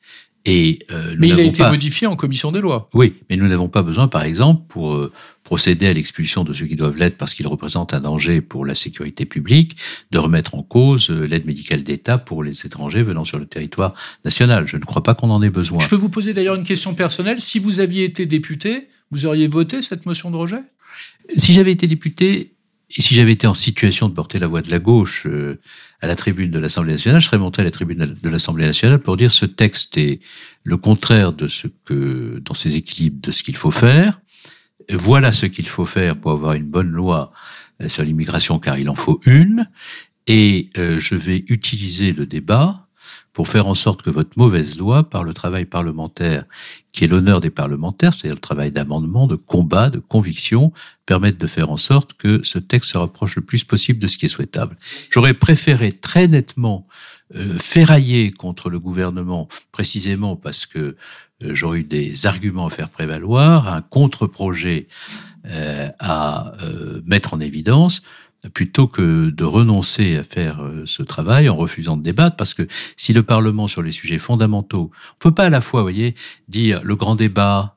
Et 0.46 0.80
euh, 0.92 1.14
mais 1.18 1.28
il 1.28 1.40
a 1.40 1.42
été 1.42 1.62
modifié 1.62 2.06
en 2.06 2.16
commission 2.16 2.52
des 2.52 2.60
lois. 2.60 2.90
Oui, 2.92 3.14
mais 3.30 3.36
nous 3.36 3.48
n'avons 3.48 3.68
pas 3.68 3.82
besoin, 3.82 4.08
par 4.08 4.24
exemple, 4.24 4.64
pour 4.68 4.92
euh, 4.92 5.10
procéder 5.42 5.86
à 5.86 5.92
l'expulsion 5.94 6.44
de 6.44 6.52
ceux 6.52 6.66
qui 6.66 6.76
doivent 6.76 6.98
l'être 6.98 7.16
parce 7.16 7.32
qu'ils 7.32 7.46
représentent 7.46 7.94
un 7.94 8.00
danger 8.00 8.42
pour 8.42 8.66
la 8.66 8.74
sécurité 8.74 9.24
publique, 9.24 9.76
de 10.10 10.18
remettre 10.18 10.54
en 10.54 10.62
cause 10.62 11.10
euh, 11.10 11.26
l'aide 11.26 11.46
médicale 11.46 11.82
d'État 11.82 12.18
pour 12.18 12.42
les 12.42 12.66
étrangers 12.66 13.02
venant 13.02 13.24
sur 13.24 13.38
le 13.38 13.46
territoire 13.46 13.94
national. 14.26 14.66
Je 14.66 14.76
ne 14.76 14.82
crois 14.82 15.02
pas 15.02 15.14
qu'on 15.14 15.30
en 15.30 15.42
ait 15.42 15.48
besoin. 15.48 15.80
Je 15.80 15.88
peux 15.88 15.96
vous 15.96 16.10
poser 16.10 16.34
d'ailleurs 16.34 16.56
une 16.56 16.64
question 16.64 16.94
personnelle. 16.94 17.40
Si 17.40 17.58
vous 17.58 17.80
aviez 17.80 18.04
été 18.04 18.26
député, 18.26 18.88
vous 19.14 19.26
auriez 19.26 19.46
voté 19.46 19.80
cette 19.80 20.06
motion 20.06 20.30
de 20.30 20.36
rejet? 20.36 20.62
Si 21.36 21.52
j'avais 21.52 21.72
été 21.72 21.86
député, 21.86 22.56
et 22.96 23.02
si 23.02 23.14
j'avais 23.14 23.32
été 23.32 23.46
en 23.46 23.54
situation 23.54 24.08
de 24.08 24.14
porter 24.14 24.38
la 24.38 24.48
voix 24.48 24.60
de 24.60 24.70
la 24.70 24.78
gauche 24.78 25.26
euh, 25.26 25.60
à 26.00 26.06
la 26.06 26.16
tribune 26.16 26.50
de 26.50 26.58
l'Assemblée 26.58 26.92
nationale, 26.92 27.20
je 27.20 27.26
serais 27.26 27.38
monté 27.38 27.60
à 27.60 27.64
la 27.64 27.70
tribune 27.70 28.16
de 28.20 28.28
l'Assemblée 28.28 28.66
nationale 28.66 28.98
pour 28.98 29.16
dire 29.16 29.30
ce 29.30 29.46
texte 29.46 29.96
est 29.96 30.20
le 30.64 30.76
contraire 30.76 31.32
de 31.32 31.48
ce 31.48 31.68
que, 31.84 32.40
dans 32.44 32.54
ses 32.54 32.76
équilibres, 32.76 33.20
de 33.20 33.30
ce 33.30 33.42
qu'il 33.42 33.56
faut 33.56 33.70
faire. 33.70 34.20
Voilà 34.90 35.32
ce 35.32 35.46
qu'il 35.46 35.66
faut 35.66 35.84
faire 35.84 36.16
pour 36.16 36.32
avoir 36.32 36.54
une 36.54 36.66
bonne 36.66 36.90
loi 36.90 37.32
euh, 37.80 37.88
sur 37.88 38.02
l'immigration, 38.02 38.58
car 38.58 38.78
il 38.78 38.88
en 38.88 38.94
faut 38.96 39.20
une. 39.26 39.70
Et 40.26 40.70
euh, 40.76 40.98
je 40.98 41.14
vais 41.14 41.44
utiliser 41.48 42.12
le 42.12 42.26
débat 42.26 42.83
pour 43.34 43.48
faire 43.48 43.66
en 43.66 43.74
sorte 43.74 44.00
que 44.00 44.10
votre 44.10 44.38
mauvaise 44.38 44.78
loi, 44.78 45.10
par 45.10 45.24
le 45.24 45.34
travail 45.34 45.66
parlementaire, 45.66 46.44
qui 46.92 47.04
est 47.04 47.08
l'honneur 47.08 47.40
des 47.40 47.50
parlementaires, 47.50 48.14
c'est-à-dire 48.14 48.36
le 48.36 48.40
travail 48.40 48.70
d'amendement, 48.70 49.26
de 49.26 49.34
combat, 49.34 49.90
de 49.90 49.98
conviction, 49.98 50.72
permette 51.04 51.36
de 51.36 51.48
faire 51.48 51.68
en 51.70 51.76
sorte 51.76 52.14
que 52.14 52.42
ce 52.44 52.60
texte 52.60 52.92
se 52.92 52.98
rapproche 52.98 53.34
le 53.36 53.42
plus 53.42 53.64
possible 53.64 53.98
de 53.98 54.06
ce 54.06 54.16
qui 54.16 54.26
est 54.26 54.28
souhaitable. 54.28 54.76
J'aurais 55.10 55.34
préféré 55.34 55.90
très 55.90 56.28
nettement 56.28 56.86
euh, 57.34 57.58
ferrailler 57.58 58.30
contre 58.30 58.70
le 58.70 58.78
gouvernement, 58.78 59.48
précisément 59.72 60.36
parce 60.36 60.64
que 60.64 60.96
euh, 61.42 61.54
j'aurais 61.54 61.80
eu 61.80 61.84
des 61.84 62.26
arguments 62.26 62.66
à 62.66 62.70
faire 62.70 62.88
prévaloir, 62.88 63.68
un 63.68 63.82
contre-projet 63.82 64.86
euh, 65.46 65.90
à 65.98 66.54
euh, 66.62 67.02
mettre 67.04 67.34
en 67.34 67.40
évidence, 67.40 68.02
plutôt 68.52 68.86
que 68.86 69.30
de 69.30 69.44
renoncer 69.44 70.16
à 70.16 70.22
faire 70.22 70.62
euh, 70.62 70.82
ce 70.86 71.02
travail 71.02 71.48
en 71.48 71.56
refusant 71.56 71.96
de 71.96 72.02
débattre, 72.02 72.36
parce 72.36 72.54
que 72.54 72.66
si 72.96 73.12
le 73.12 73.22
Parlement 73.22 73.66
sur 73.66 73.82
les 73.82 73.92
sujets 73.92 74.18
fondamentaux, 74.18 74.90
on 75.14 75.18
peut 75.18 75.34
pas 75.34 75.46
à 75.46 75.50
la 75.50 75.60
fois, 75.60 75.82
voyez, 75.82 76.14
dire 76.48 76.82
le 76.84 76.96
grand 76.96 77.14
débat, 77.14 77.76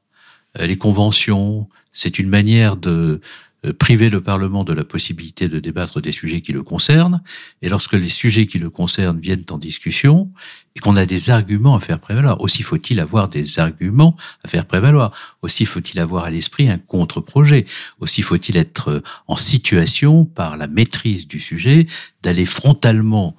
euh, 0.60 0.68
les 0.68 0.78
conventions, 0.78 1.70
c'est 1.94 2.20
une 2.20 2.30
manière 2.30 2.76
de 2.76 3.22
euh, 3.66 3.74
priver 3.74 4.10
le 4.10 4.22
Parlement 4.22 4.64
de 4.64 4.74
la 4.74 4.84
possibilité 4.84 5.48
de 5.48 5.60
débattre 5.60 6.02
des 6.02 6.12
sujets 6.12 6.42
qui 6.42 6.52
le 6.52 6.64
concernent, 6.64 7.22
et 7.62 7.70
lorsque 7.70 7.94
les 7.94 8.10
sujets 8.10 8.46
qui 8.46 8.60
le 8.60 8.70
concernent 8.70 9.20
viennent 9.20 9.46
en 9.50 9.58
discussion, 9.58 10.32
et 10.78 10.80
qu'on 10.80 10.96
a 10.96 11.08
des 11.08 11.32
arguments 11.32 11.76
à 11.76 11.80
faire 11.80 11.98
prévaloir, 11.98 12.40
aussi 12.40 12.62
faut-il 12.62 13.00
avoir 13.00 13.30
des 13.30 13.58
arguments 13.58 14.16
à 14.44 14.48
faire 14.48 14.66
prévaloir, 14.66 15.12
aussi 15.42 15.66
faut-il 15.66 16.00
avoir 16.00 16.26
à 16.26 16.30
l'esprit 16.30 16.70
un 16.70 16.78
contre-projet, 16.78 17.66
aussi 18.00 18.22
faut-il 18.22 18.58
être 18.58 19.02
en 19.28 19.38
situation, 19.38 20.24
par 20.24 20.56
la 20.56 20.68
maîtrise 20.68 21.28
du 21.28 21.40
sujet, 21.40 21.88
d'aller 22.22 22.46
frontalement 22.46 23.36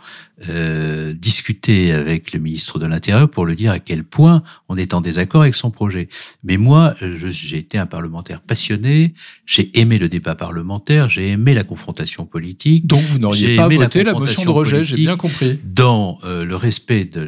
euh, 0.49 1.15
discuter 1.15 1.91
avec 1.91 2.33
le 2.33 2.39
ministre 2.39 2.79
de 2.79 2.87
l'Intérieur 2.87 3.29
pour 3.29 3.45
le 3.45 3.57
dire 3.57 3.73
à 3.73 3.81
quel 3.81 4.05
point 4.05 4.45
on 4.69 4.77
est 4.77 4.95
en 4.95 5.01
désaccord 5.01 5.43
avec 5.43 5.57
son 5.57 5.73
projet. 5.73 6.09
Mais 6.45 6.57
moi, 6.57 6.95
j'ai 7.01 7.59
été 7.59 7.77
un 7.77 7.87
parlementaire 7.87 8.41
passionné, 8.41 9.15
j'ai 9.47 9.77
aimé 9.81 9.99
le 9.99 10.09
débat 10.09 10.37
parlementaire, 10.37 11.09
j'ai 11.09 11.31
aimé 11.31 11.55
la 11.55 11.65
confrontation 11.65 12.25
politique. 12.25 12.87
Donc 12.87 13.03
vous 13.03 13.19
n'auriez 13.19 13.57
pas 13.57 13.69
voté 13.69 14.05
la, 14.05 14.13
motion 14.13 14.45
de 14.45 14.51
rejet, 14.51 14.85
j'ai 14.85 14.97
bien 14.97 15.17
compris. 15.17 15.59
Dans 15.65 16.21
euh, 16.25 16.45
le 16.45 16.55
respect 16.55 17.05
de, 17.05 17.28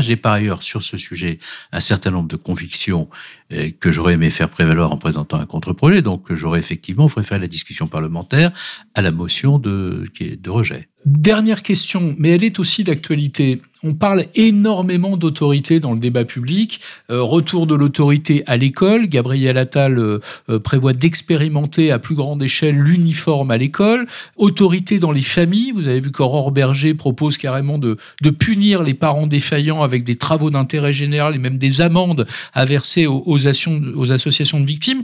j'ai 0.00 0.16
par 0.16 0.32
ailleurs 0.32 0.62
sur 0.62 0.82
ce 0.82 0.96
sujet 0.96 1.38
un 1.72 1.80
certain 1.80 2.10
nombre 2.10 2.28
de 2.28 2.36
convictions 2.36 3.08
euh, 3.52 3.70
que 3.78 3.92
j'aurais 3.92 4.14
aimé 4.14 4.30
faire 4.30 4.48
prévaloir 4.48 4.92
en 4.92 4.96
présentant 4.96 5.38
un 5.38 5.46
contre-projet. 5.46 6.02
Donc 6.02 6.32
j'aurais 6.32 6.58
effectivement 6.58 7.08
préféré 7.08 7.40
la 7.40 7.48
discussion 7.48 7.86
parlementaire 7.86 8.52
à 8.94 9.02
la 9.02 9.10
motion 9.10 9.58
de 9.58 10.04
rejet. 10.46 10.88
Dernière 11.06 11.62
question, 11.62 12.14
mais 12.18 12.28
elle 12.28 12.44
est 12.44 12.58
aussi 12.58 12.84
d'actualité. 12.84 13.62
On 13.82 13.94
parle 13.94 14.26
énormément 14.34 15.16
d'autorité 15.16 15.80
dans 15.80 15.94
le 15.94 15.98
débat 15.98 16.26
public. 16.26 16.80
Euh, 17.10 17.22
retour 17.22 17.66
de 17.66 17.74
l'autorité 17.74 18.42
à 18.46 18.58
l'école. 18.58 19.06
Gabriel 19.06 19.56
Attal 19.56 19.98
euh, 19.98 20.20
euh, 20.50 20.58
prévoit 20.58 20.92
d'expérimenter 20.92 21.90
à 21.90 21.98
plus 21.98 22.14
grande 22.14 22.42
échelle 22.42 22.76
l'uniforme 22.76 23.50
à 23.50 23.56
l'école. 23.56 24.06
Autorité 24.36 24.98
dans 24.98 25.10
les 25.10 25.22
familles. 25.22 25.72
Vous 25.72 25.88
avez 25.88 26.00
vu 26.00 26.12
qu'Aurore 26.12 26.52
Berger 26.52 26.92
propose 26.92 27.38
carrément 27.38 27.78
de, 27.78 27.96
punir 28.38 28.82
les 28.82 28.94
parents 28.94 29.26
défaillants 29.26 29.82
avec 29.82 30.04
des 30.04 30.16
travaux 30.16 30.50
d'intérêt 30.50 30.92
général 30.92 31.34
et 31.34 31.38
même 31.38 31.56
des 31.56 31.80
amendes 31.80 32.26
à 32.52 32.66
verser 32.66 33.06
aux, 33.06 33.22
aux, 33.24 33.38
aux 33.38 34.12
associations 34.12 34.60
de 34.60 34.66
victimes. 34.66 35.02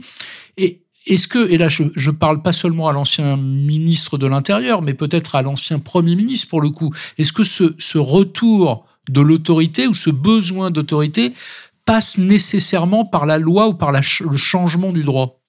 Et 0.59 0.81
est-ce 1.07 1.29
que, 1.29 1.51
et 1.51 1.59
là 1.59 1.69
je, 1.69 1.85
je 1.95 2.11
parle 2.11 2.43
pas 2.43 2.53
seulement 2.53 2.89
à 2.89 2.93
l'ancien 2.93 3.37
ministre 3.37 4.19
de 4.19 4.27
l'Intérieur, 4.27 4.83
mais 4.83 4.95
peut-être 4.95 5.35
à 5.35 5.43
l'ancien 5.43 5.79
Premier 5.79 6.17
ministre 6.17 6.49
pour 6.49 6.61
le 6.61 6.71
coup, 6.71 6.93
est-ce 7.19 7.33
que 7.33 7.45
ce, 7.45 7.75
ce 7.79 7.99
retour 7.99 8.87
de 9.09 9.21
l'autorité 9.21 9.87
ou 9.87 9.95
ce 9.95 10.11
besoin 10.11 10.71
d'autorité 10.71 11.33
passe 11.85 12.19
nécessairement 12.19 13.05
par 13.05 13.27
la 13.27 13.39
loi 13.39 13.69
ou 13.69 13.75
par 13.75 13.93
le 13.93 14.03
changement 14.37 14.93
du 14.93 15.05
droit? 15.05 15.41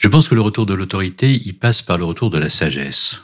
Je 0.00 0.08
pense 0.08 0.28
que 0.28 0.34
le 0.34 0.40
retour 0.40 0.66
de 0.66 0.74
l'autorité, 0.74 1.32
il 1.32 1.54
passe 1.54 1.80
par 1.80 1.96
le 1.96 2.04
retour 2.04 2.28
de 2.30 2.38
la 2.38 2.50
sagesse. 2.50 3.22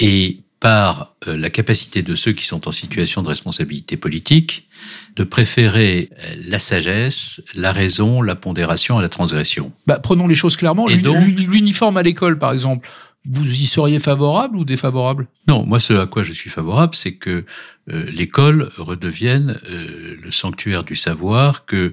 Et 0.00 0.43
par 0.64 1.12
euh, 1.28 1.36
la 1.36 1.50
capacité 1.50 2.02
de 2.02 2.14
ceux 2.14 2.32
qui 2.32 2.46
sont 2.46 2.66
en 2.66 2.72
situation 2.72 3.20
de 3.20 3.28
responsabilité 3.28 3.98
politique 3.98 4.66
de 5.14 5.22
préférer 5.22 6.08
euh, 6.10 6.34
la 6.48 6.58
sagesse, 6.58 7.42
la 7.54 7.70
raison, 7.70 8.22
la 8.22 8.34
pondération 8.34 8.96
à 8.96 9.02
la 9.02 9.10
transgression. 9.10 9.72
Bah, 9.86 9.98
prenons 9.98 10.26
les 10.26 10.34
choses 10.34 10.56
clairement. 10.56 10.86
L'uniforme 10.88 11.98
à 11.98 12.02
l'école, 12.02 12.38
par 12.38 12.54
exemple, 12.54 12.88
vous 13.28 13.44
y 13.44 13.66
seriez 13.66 14.00
favorable 14.00 14.56
ou 14.56 14.64
défavorable? 14.64 15.26
Non, 15.48 15.66
moi 15.66 15.80
ce 15.80 15.92
à 15.92 16.06
quoi 16.06 16.22
je 16.22 16.32
suis 16.32 16.48
favorable, 16.48 16.94
c'est 16.94 17.12
que 17.12 17.44
euh, 17.92 18.06
l'école 18.10 18.70
redevienne 18.78 19.58
le 19.68 20.30
sanctuaire 20.30 20.82
du 20.82 20.96
savoir, 20.96 21.66
que 21.66 21.92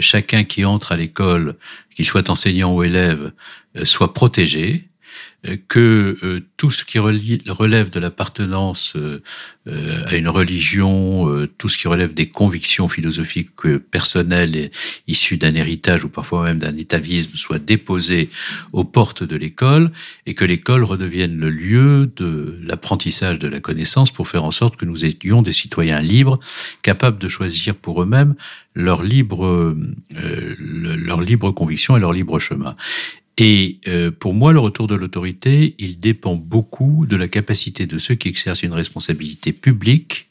chacun 0.00 0.42
qui 0.42 0.64
entre 0.64 0.90
à 0.90 0.96
l'école, 0.96 1.54
qu'il 1.94 2.04
soit 2.04 2.28
enseignant 2.28 2.74
ou 2.74 2.82
élève, 2.82 3.30
soit 3.84 4.12
protégé, 4.14 4.89
que 5.68 6.18
euh, 6.22 6.40
tout 6.56 6.70
ce 6.70 6.84
qui 6.84 6.98
relève 6.98 7.90
de 7.90 7.98
l'appartenance 7.98 8.94
euh, 8.96 9.22
à 10.06 10.16
une 10.16 10.28
religion, 10.28 11.30
euh, 11.30 11.46
tout 11.46 11.70
ce 11.70 11.78
qui 11.78 11.88
relève 11.88 12.12
des 12.12 12.28
convictions 12.28 12.88
philosophiques 12.88 13.50
personnelles 13.90 14.70
issues 15.06 15.38
d'un 15.38 15.54
héritage 15.54 16.04
ou 16.04 16.10
parfois 16.10 16.42
même 16.42 16.58
d'un 16.58 16.76
étavisme 16.76 17.36
soit 17.36 17.58
déposé 17.58 18.28
aux 18.72 18.84
portes 18.84 19.22
de 19.22 19.36
l'école 19.36 19.90
et 20.26 20.34
que 20.34 20.44
l'école 20.44 20.84
redevienne 20.84 21.38
le 21.38 21.48
lieu 21.48 22.12
de 22.16 22.58
l'apprentissage 22.62 23.38
de 23.38 23.48
la 23.48 23.60
connaissance 23.60 24.10
pour 24.10 24.28
faire 24.28 24.44
en 24.44 24.50
sorte 24.50 24.76
que 24.76 24.84
nous 24.84 25.04
étions 25.06 25.40
des 25.40 25.52
citoyens 25.52 26.00
libres, 26.00 26.38
capables 26.82 27.18
de 27.18 27.28
choisir 27.28 27.74
pour 27.74 28.02
eux-mêmes 28.02 28.34
leur 28.76 29.02
libre, 29.02 29.74
leur 30.10 31.20
libre 31.20 31.50
conviction 31.50 31.96
et 31.96 32.00
leur 32.00 32.12
libre 32.12 32.38
chemin. 32.38 32.76
Et 33.38 33.78
euh, 33.88 34.10
pour 34.10 34.34
moi, 34.34 34.52
le 34.52 34.58
retour 34.58 34.86
de 34.86 34.94
l'autorité, 34.94 35.74
il 35.78 35.98
dépend 36.00 36.34
beaucoup 36.34 37.06
de 37.06 37.16
la 37.16 37.28
capacité 37.28 37.86
de 37.86 37.98
ceux 37.98 38.14
qui 38.14 38.28
exercent 38.28 38.62
une 38.62 38.74
responsabilité 38.74 39.52
publique 39.52 40.30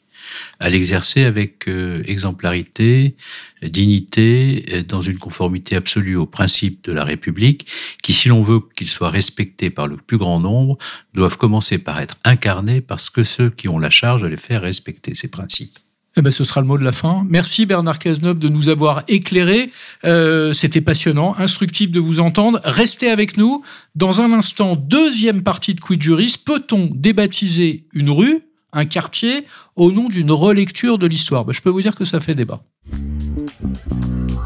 à 0.58 0.68
l'exercer 0.68 1.24
avec 1.24 1.66
euh, 1.68 2.02
exemplarité, 2.06 3.16
dignité, 3.62 4.64
dans 4.86 5.02
une 5.02 5.18
conformité 5.18 5.76
absolue 5.76 6.16
aux 6.16 6.26
principes 6.26 6.84
de 6.84 6.92
la 6.92 7.04
République, 7.04 7.66
qui, 8.02 8.12
si 8.12 8.28
l'on 8.28 8.42
veut 8.42 8.60
qu'ils 8.76 8.88
soient 8.88 9.10
respectés 9.10 9.70
par 9.70 9.86
le 9.86 9.96
plus 9.96 10.18
grand 10.18 10.40
nombre, 10.40 10.78
doivent 11.14 11.38
commencer 11.38 11.78
par 11.78 12.00
être 12.00 12.16
incarnés 12.24 12.80
parce 12.80 13.10
que 13.10 13.24
ceux 13.24 13.50
qui 13.50 13.68
ont 13.68 13.78
la 13.78 13.90
charge 13.90 14.22
de 14.22 14.28
les 14.28 14.36
faire 14.36 14.62
respecter 14.62 15.14
ces 15.14 15.28
principes. 15.28 15.78
Eh 16.20 16.22
ben, 16.22 16.30
ce 16.30 16.44
sera 16.44 16.60
le 16.60 16.66
mot 16.66 16.76
de 16.76 16.84
la 16.84 16.92
fin. 16.92 17.24
Merci 17.30 17.64
Bernard 17.64 17.98
Cazeneuve 17.98 18.38
de 18.38 18.50
nous 18.50 18.68
avoir 18.68 19.04
éclairés. 19.08 19.70
Euh, 20.04 20.52
C'était 20.52 20.82
passionnant, 20.82 21.34
instructif 21.38 21.90
de 21.90 21.98
vous 21.98 22.20
entendre. 22.20 22.60
Restez 22.62 23.08
avec 23.08 23.38
nous. 23.38 23.62
Dans 23.94 24.20
un 24.20 24.34
instant, 24.34 24.76
deuxième 24.76 25.42
partie 25.42 25.72
de 25.72 25.80
Quid 25.80 26.02
Juris. 26.02 26.36
Peut-on 26.44 26.90
débaptiser 26.92 27.86
une 27.94 28.10
rue, 28.10 28.40
un 28.74 28.84
quartier, 28.84 29.46
au 29.76 29.92
nom 29.92 30.10
d'une 30.10 30.30
relecture 30.30 30.98
de 30.98 31.06
l'histoire? 31.06 31.46
Ben, 31.46 31.54
Je 31.54 31.62
peux 31.62 31.70
vous 31.70 31.80
dire 31.80 31.94
que 31.94 32.04
ça 32.04 32.20
fait 32.20 32.34
débat. 32.34 32.60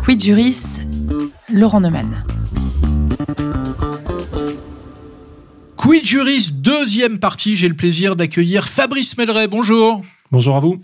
Quid 0.04 0.22
Juris, 0.22 0.78
Laurent 1.52 1.80
Neumann. 1.80 2.24
Quid 5.76 6.04
Juris, 6.04 6.50
deuxième 6.52 7.18
partie. 7.18 7.56
J'ai 7.56 7.68
le 7.68 7.74
plaisir 7.74 8.14
d'accueillir 8.14 8.68
Fabrice 8.68 9.18
Melleret. 9.18 9.48
Bonjour. 9.48 10.02
Bonjour 10.30 10.54
à 10.54 10.60
vous. 10.60 10.80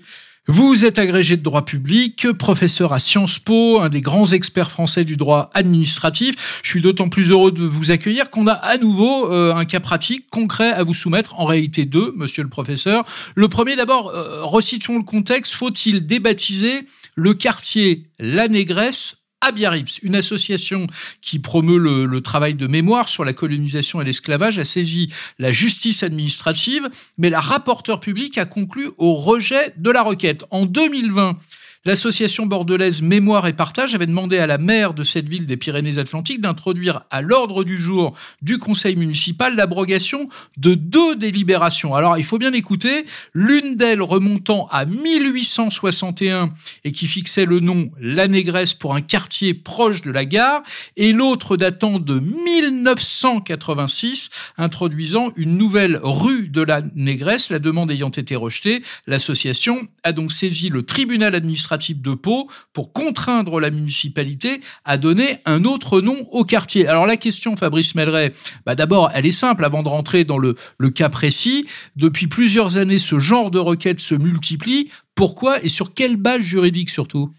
Vous 0.52 0.84
êtes 0.84 0.98
agrégé 0.98 1.36
de 1.36 1.44
droit 1.44 1.64
public, 1.64 2.32
professeur 2.32 2.92
à 2.92 2.98
Sciences 2.98 3.38
Po, 3.38 3.78
un 3.80 3.88
des 3.88 4.00
grands 4.00 4.32
experts 4.32 4.72
français 4.72 5.04
du 5.04 5.16
droit 5.16 5.48
administratif. 5.54 6.60
Je 6.64 6.68
suis 6.68 6.80
d'autant 6.80 7.08
plus 7.08 7.30
heureux 7.30 7.52
de 7.52 7.62
vous 7.62 7.92
accueillir 7.92 8.30
qu'on 8.30 8.48
a 8.48 8.54
à 8.54 8.76
nouveau 8.76 9.30
euh, 9.30 9.54
un 9.54 9.64
cas 9.64 9.78
pratique 9.78 10.28
concret 10.28 10.72
à 10.72 10.82
vous 10.82 10.92
soumettre, 10.92 11.38
en 11.38 11.44
réalité 11.44 11.84
deux, 11.84 12.12
monsieur 12.16 12.42
le 12.42 12.48
professeur. 12.48 13.04
Le 13.36 13.46
premier 13.46 13.76
d'abord, 13.76 14.08
euh, 14.08 14.42
recitons 14.42 14.96
le 14.98 15.04
contexte, 15.04 15.54
faut-il 15.54 16.04
débaptiser 16.04 16.84
le 17.14 17.32
quartier 17.32 18.08
La 18.18 18.48
Négresse 18.48 19.19
à 19.40 19.52
Biarritz, 19.52 19.98
une 20.02 20.16
association 20.16 20.86
qui 21.22 21.38
promeut 21.38 21.78
le, 21.78 22.20
travail 22.20 22.54
de 22.54 22.66
mémoire 22.66 23.08
sur 23.08 23.24
la 23.24 23.32
colonisation 23.32 24.00
et 24.00 24.04
l'esclavage 24.04 24.58
a 24.58 24.64
saisi 24.64 25.12
la 25.38 25.50
justice 25.50 26.02
administrative, 26.02 26.88
mais 27.16 27.30
la 27.30 27.40
rapporteure 27.40 28.00
publique 28.00 28.36
a 28.36 28.44
conclu 28.44 28.90
au 28.98 29.14
rejet 29.14 29.72
de 29.78 29.90
la 29.90 30.02
requête. 30.02 30.44
En 30.50 30.66
2020, 30.66 31.38
L'association 31.86 32.44
bordelaise 32.44 33.00
Mémoire 33.00 33.46
et 33.46 33.54
Partage 33.54 33.94
avait 33.94 34.06
demandé 34.06 34.36
à 34.36 34.46
la 34.46 34.58
maire 34.58 34.92
de 34.92 35.02
cette 35.02 35.30
ville 35.30 35.46
des 35.46 35.56
Pyrénées-Atlantiques 35.56 36.42
d'introduire 36.42 37.04
à 37.08 37.22
l'ordre 37.22 37.64
du 37.64 37.80
jour 37.80 38.12
du 38.42 38.58
conseil 38.58 38.96
municipal 38.96 39.56
l'abrogation 39.56 40.28
de 40.58 40.74
deux 40.74 41.16
délibérations. 41.16 41.94
Alors 41.94 42.18
il 42.18 42.24
faut 42.24 42.36
bien 42.36 42.52
écouter, 42.52 43.06
l'une 43.32 43.76
d'elles 43.76 44.02
remontant 44.02 44.68
à 44.70 44.84
1861 44.84 46.52
et 46.84 46.92
qui 46.92 47.06
fixait 47.06 47.46
le 47.46 47.60
nom 47.60 47.90
La 47.98 48.28
Négresse 48.28 48.74
pour 48.74 48.94
un 48.94 49.00
quartier 49.00 49.54
proche 49.54 50.02
de 50.02 50.10
la 50.10 50.26
gare 50.26 50.62
et 50.98 51.14
l'autre 51.14 51.56
datant 51.56 51.98
de 51.98 52.20
1986 52.20 54.28
introduisant 54.58 55.32
une 55.34 55.56
nouvelle 55.56 55.98
rue 56.02 56.48
de 56.48 56.60
la 56.60 56.82
Négresse, 56.94 57.48
la 57.48 57.58
demande 57.58 57.90
ayant 57.90 58.10
été 58.10 58.36
rejetée, 58.36 58.82
l'association 59.06 59.88
a 60.02 60.12
donc 60.12 60.30
saisi 60.30 60.68
le 60.68 60.82
tribunal 60.82 61.34
administratif 61.34 61.69
de 61.78 62.14
Pau 62.14 62.48
pour 62.72 62.92
contraindre 62.92 63.60
la 63.60 63.70
municipalité 63.70 64.60
à 64.84 64.96
donner 64.96 65.38
un 65.44 65.64
autre 65.64 66.00
nom 66.00 66.26
au 66.32 66.44
quartier. 66.44 66.86
Alors 66.86 67.06
la 67.06 67.16
question, 67.16 67.56
Fabrice 67.56 67.94
Melleret, 67.94 68.32
bah 68.66 68.74
d'abord, 68.74 69.10
elle 69.14 69.26
est 69.26 69.32
simple 69.32 69.64
avant 69.64 69.82
de 69.82 69.88
rentrer 69.88 70.24
dans 70.24 70.38
le, 70.38 70.56
le 70.78 70.90
cas 70.90 71.08
précis. 71.08 71.66
Depuis 71.96 72.26
plusieurs 72.26 72.76
années, 72.76 72.98
ce 72.98 73.18
genre 73.18 73.50
de 73.50 73.58
requête 73.58 74.00
se 74.00 74.14
multiplie. 74.14 74.90
Pourquoi 75.14 75.62
et 75.62 75.68
sur 75.68 75.94
quelle 75.94 76.16
base 76.16 76.42
juridique 76.42 76.90
surtout? 76.90 77.32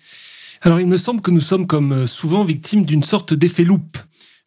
Alors, 0.62 0.80
il 0.80 0.88
me 0.88 0.98
semble 0.98 1.22
que 1.22 1.32
nous 1.32 1.41
sommes 1.41 1.65
comme 1.65 2.06
souvent 2.06 2.44
victimes 2.44 2.86
d'une 2.86 3.04
sorte 3.04 3.34
d'effet 3.34 3.63
loupe. 3.63 3.98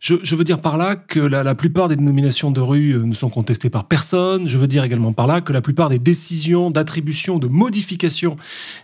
Je, 0.05 0.37
veux 0.37 0.45
dire 0.45 0.61
par 0.61 0.77
là 0.77 0.97
que 0.97 1.19
la, 1.19 1.55
plupart 1.55 1.88
des 1.88 1.97
dénominations 1.97 2.51
de 2.51 2.61
rue 2.61 2.90
euh, 2.90 3.05
ne 3.05 3.14
sont 3.14 3.31
contestées 3.31 3.71
par 3.71 3.88
personne. 3.88 4.47
Je 4.47 4.59
veux 4.59 4.67
dire 4.67 4.85
également 4.85 5.14
par 5.14 5.27
là 5.27 5.40
que 5.40 5.51
la 5.51 5.62
plupart 5.62 5.88
des 5.88 5.99
décisions 5.99 6.71
d'attribution, 6.71 7.38
de 7.38 7.47
modification 7.47 8.37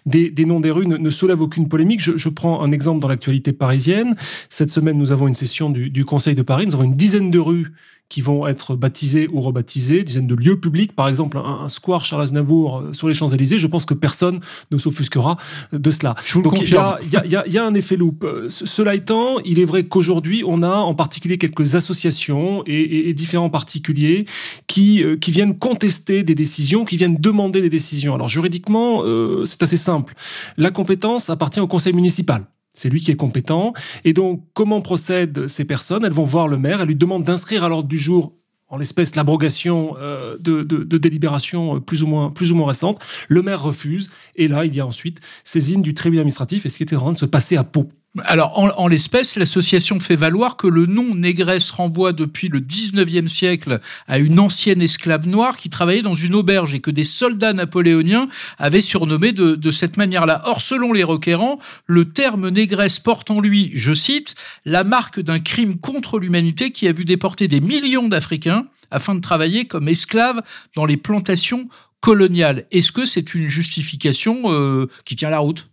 des, 0.07 0.33
noms 0.47 0.61
des 0.61 0.71
rues 0.71 0.87
ne, 0.87 1.11
soulèvent 1.11 1.43
aucune 1.43 1.69
polémique. 1.69 2.01
Je, 2.01 2.29
prends 2.31 2.63
un 2.63 2.73
exemple 2.73 3.01
dans 3.01 3.09
l'actualité 3.09 3.53
parisienne. 3.53 4.17
Cette 4.49 4.71
semaine, 4.71 4.97
nous 4.97 5.13
avons 5.13 5.29
une 5.29 5.35
session 5.35 5.69
du, 5.69 5.91
du 5.91 6.07
Conseil 6.07 6.35
de 6.35 6.41
Paris. 6.41 6.65
Nous 6.65 6.75
avons 6.75 6.85
une 6.85 6.97
dizaine 6.97 7.31
de 7.31 7.39
rues 7.39 7.71
qui 8.11 8.21
vont 8.21 8.47
être 8.47 8.75
baptisés 8.75 9.29
ou 9.33 9.41
rebaptisés, 9.41 10.03
dizaines 10.03 10.27
de 10.27 10.35
lieux 10.35 10.59
publics, 10.59 10.95
par 10.95 11.09
exemple 11.09 11.39
un, 11.39 11.69
square 11.69 12.05
Charles 12.05 12.25
Aznavour 12.25 12.79
euh, 12.79 12.93
sur 12.93 13.09
les 13.09 13.15
Champs-Élysées, 13.15 13.59
je 13.59 13.67
pense 13.69 13.87
que 13.87 13.95
personne 13.95 14.41
ne 14.73 14.79
s'offusquera 14.79 15.39
de 15.73 15.91
cela. 15.91 16.17
Je 16.25 16.35
vous 16.35 16.43
Donc 16.43 16.61
il 16.61 16.69
y, 16.69 16.77
a, 16.77 16.99
y, 17.11 17.37
a, 17.37 17.47
y 17.47 17.57
a 17.57 17.65
un 17.65 17.73
effet 17.75 17.97
loupe. 17.97 18.25
Euh, 18.25 18.49
cela 18.49 18.97
étant, 18.97 19.39
il 19.45 19.61
est 19.61 19.65
vrai 19.65 19.85
qu'aujourd'hui, 19.85 20.43
on 20.45 20.63
a 20.65 20.75
en 20.75 20.95
particulier 20.95 21.39
quelques 21.39 21.77
associations 21.77 22.65
et, 22.67 23.09
et, 23.09 23.15
différents 23.15 23.51
particuliers 23.51 24.25
qui, 24.67 25.05
euh, 25.05 25.17
qui 25.17 25.31
viennent 25.31 25.57
contester 25.57 26.25
des 26.25 26.35
décisions, 26.35 26.85
qui 26.85 26.97
viennent 26.97 27.17
demander 27.17 27.63
des 27.63 27.71
décisions. 27.71 28.17
Alors 28.17 28.29
juridiquement, 28.29 29.05
c'est 29.45 29.63
assez 29.63 29.77
simple. 29.77 30.15
La 30.57 30.73
compétence 30.73 31.31
appartient 31.31 31.61
au 31.61 31.69
conseil 31.69 31.93
municipal. 31.93 32.45
C'est 32.73 32.89
lui 32.89 33.01
qui 33.01 33.11
est 33.11 33.17
compétent. 33.17 33.73
Et 34.05 34.13
donc, 34.13 34.45
comment 34.55 34.81
procèdent 34.81 35.49
ces 35.49 35.65
personnes? 35.65 36.05
Elles 36.05 36.13
vont 36.13 36.25
voir 36.25 36.49
le 36.49 36.57
maire, 36.57 36.81
elles 36.81 36.89
lui 36.89 36.97
demandent 36.97 37.25
d'inscrire 37.25 37.65
à 37.65 37.69
l'ordre 37.69 37.89
du 37.89 37.99
jour 37.99 38.33
en 38.71 38.77
l'espèce 38.77 39.17
l'abrogation 39.17 39.97
euh, 39.99 40.37
de, 40.39 40.63
de, 40.63 40.99
délibérations 40.99 41.77
euh, 41.77 41.81
plus 41.81 42.03
ou 42.03 42.07
moins 42.07 42.31
plus 42.31 42.53
ou 42.53 42.55
moins 42.55 42.69
récentes. 42.69 43.03
Le 43.29 43.43
maire 43.43 43.63
refuse 43.63 44.11
et 44.37 44.49
là 44.49 44.65
il 44.65 44.75
y 44.75 44.81
a 44.81 44.87
ensuite 44.87 45.21
saisine 45.43 45.83
du 45.83 45.93
tribunal 45.93 46.21
administratif 46.21 46.65
et 46.67 46.69
ce 46.69 46.77
qui 46.77 46.85
était 46.85 46.97
en 46.97 47.01
train 47.01 47.13
de 47.13 47.19
se 47.19 47.27
passer 47.27 47.57
à 47.57 47.65
Pau. 47.65 47.89
Alors, 48.25 48.59
en, 48.59 48.89
l'espèce, 48.89 49.37
l'association 49.37 50.01
fait 50.01 50.17
valoir 50.17 50.57
que 50.57 50.67
le 50.67 50.87
nom 50.87 51.15
négresse 51.15 51.71
renvoie 51.71 52.13
depuis 52.13 52.49
le 52.49 52.59
19e 52.59 53.29
siècle 53.29 53.81
à 54.09 54.19
une 54.19 54.41
ancienne 54.41 54.83
esclave 54.83 55.29
noire 55.29 55.57
qui 55.57 55.71
travaillait 55.71 56.03
dans 56.03 56.17
une 56.17 56.35
auberge 56.35 56.75
et 56.75 56.81
que 56.81 56.91
des 56.91 57.05
soldats 57.05 57.53
napoléoniens 57.53 58.29
avaient 58.59 58.81
surnommé 58.81 59.31
de, 59.31 59.71
cette 59.71 59.97
manière-là. 59.97 60.43
Or, 60.47 60.61
selon 60.61 60.93
les 60.93 61.05
requérants, 61.05 61.61
le 61.87 62.11
terme 62.11 62.49
négresse 62.49 62.99
porte 62.99 63.31
en 63.31 63.41
lui, 63.41 63.71
je 63.77 63.95
cite, 63.95 64.35
la 64.65 64.83
marque 64.83 65.21
d'un 65.21 65.39
crime 65.39 65.79
contre 65.79 66.19
l'humanité 66.19 66.73
qui 66.73 66.89
a 66.89 66.93
vu 66.93 67.05
déporter 67.05 67.47
des 67.47 67.61
millions 67.61 68.09
d'Africains 68.09 68.67
afin 68.91 69.15
de 69.15 69.21
travailler 69.21 69.67
comme 69.67 69.87
esclaves 69.87 70.43
dans 70.75 70.85
les 70.85 70.97
plantations 70.97 71.69
coloniales. 72.01 72.67
Est-ce 72.73 72.91
que 72.91 73.07
c'est 73.07 73.35
une 73.35 73.47
justification 73.47 74.43
euh, 74.47 74.89
qui 75.05 75.15
tient 75.15 75.31
la 75.31 75.39
route? 75.39 75.70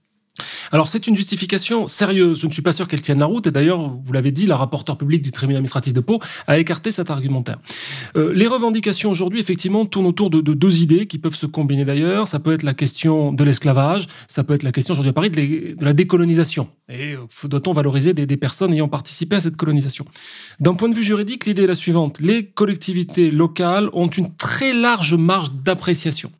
Alors 0.71 0.87
c'est 0.87 1.07
une 1.07 1.15
justification 1.15 1.87
sérieuse. 1.87 2.41
Je 2.41 2.47
ne 2.47 2.51
suis 2.51 2.61
pas 2.61 2.71
sûr 2.71 2.87
qu'elle 2.87 3.01
tienne 3.01 3.19
la 3.19 3.25
route. 3.25 3.47
Et 3.47 3.51
d'ailleurs, 3.51 3.97
vous 4.03 4.13
l'avez 4.13 4.31
dit, 4.31 4.45
la 4.45 4.55
rapporteure 4.55 4.97
publique 4.97 5.21
du 5.21 5.31
tribunal 5.31 5.57
administratif 5.57 5.93
de 5.93 5.99
Pau 5.99 6.19
a 6.47 6.57
écarté 6.57 6.91
cet 6.91 7.09
argumentaire. 7.09 7.57
Euh, 8.15 8.33
les 8.33 8.47
revendications 8.47 9.09
aujourd'hui, 9.09 9.39
effectivement, 9.39 9.85
tournent 9.85 10.05
autour 10.05 10.29
de, 10.29 10.41
deux 10.41 10.81
idées 10.81 11.07
qui 11.07 11.17
peuvent 11.17 11.35
se 11.35 11.45
combiner 11.45 11.85
d'ailleurs. 11.85 12.27
Ça 12.27 12.39
peut 12.39 12.53
être 12.53 12.63
la 12.63 12.73
question 12.73 13.31
de 13.33 13.43
l'esclavage, 13.43 14.07
ça 14.27 14.43
peut 14.43 14.53
être 14.53 14.63
la 14.63 14.71
question 14.71 14.93
aujourd'hui 14.93 15.09
à 15.09 15.13
Paris 15.13 15.31
de, 15.31 15.83
la 15.83 15.93
décolonisation. 15.93 16.67
Et 16.89 17.13
euh, 17.13 17.47
doit-on 17.47 17.73
valoriser 17.73 18.13
des, 18.13 18.25
des 18.25 18.37
personnes 18.37 18.73
ayant 18.73 18.87
participé 18.87 19.35
à 19.35 19.39
cette 19.39 19.57
colonisation? 19.57 20.05
D'un 20.59 20.73
point 20.73 20.89
de 20.89 20.95
vue 20.95 21.03
juridique, 21.03 21.45
l'idée 21.45 21.63
est 21.63 21.67
la 21.67 21.75
suivante. 21.75 22.19
Les 22.19 22.45
collectivités 22.45 23.31
locales 23.31 23.89
ont 23.93 24.07
une 24.07 24.35
très 24.35 24.73
large 24.73 25.13
marge 25.13 25.51
d'appréciation. 25.53 26.31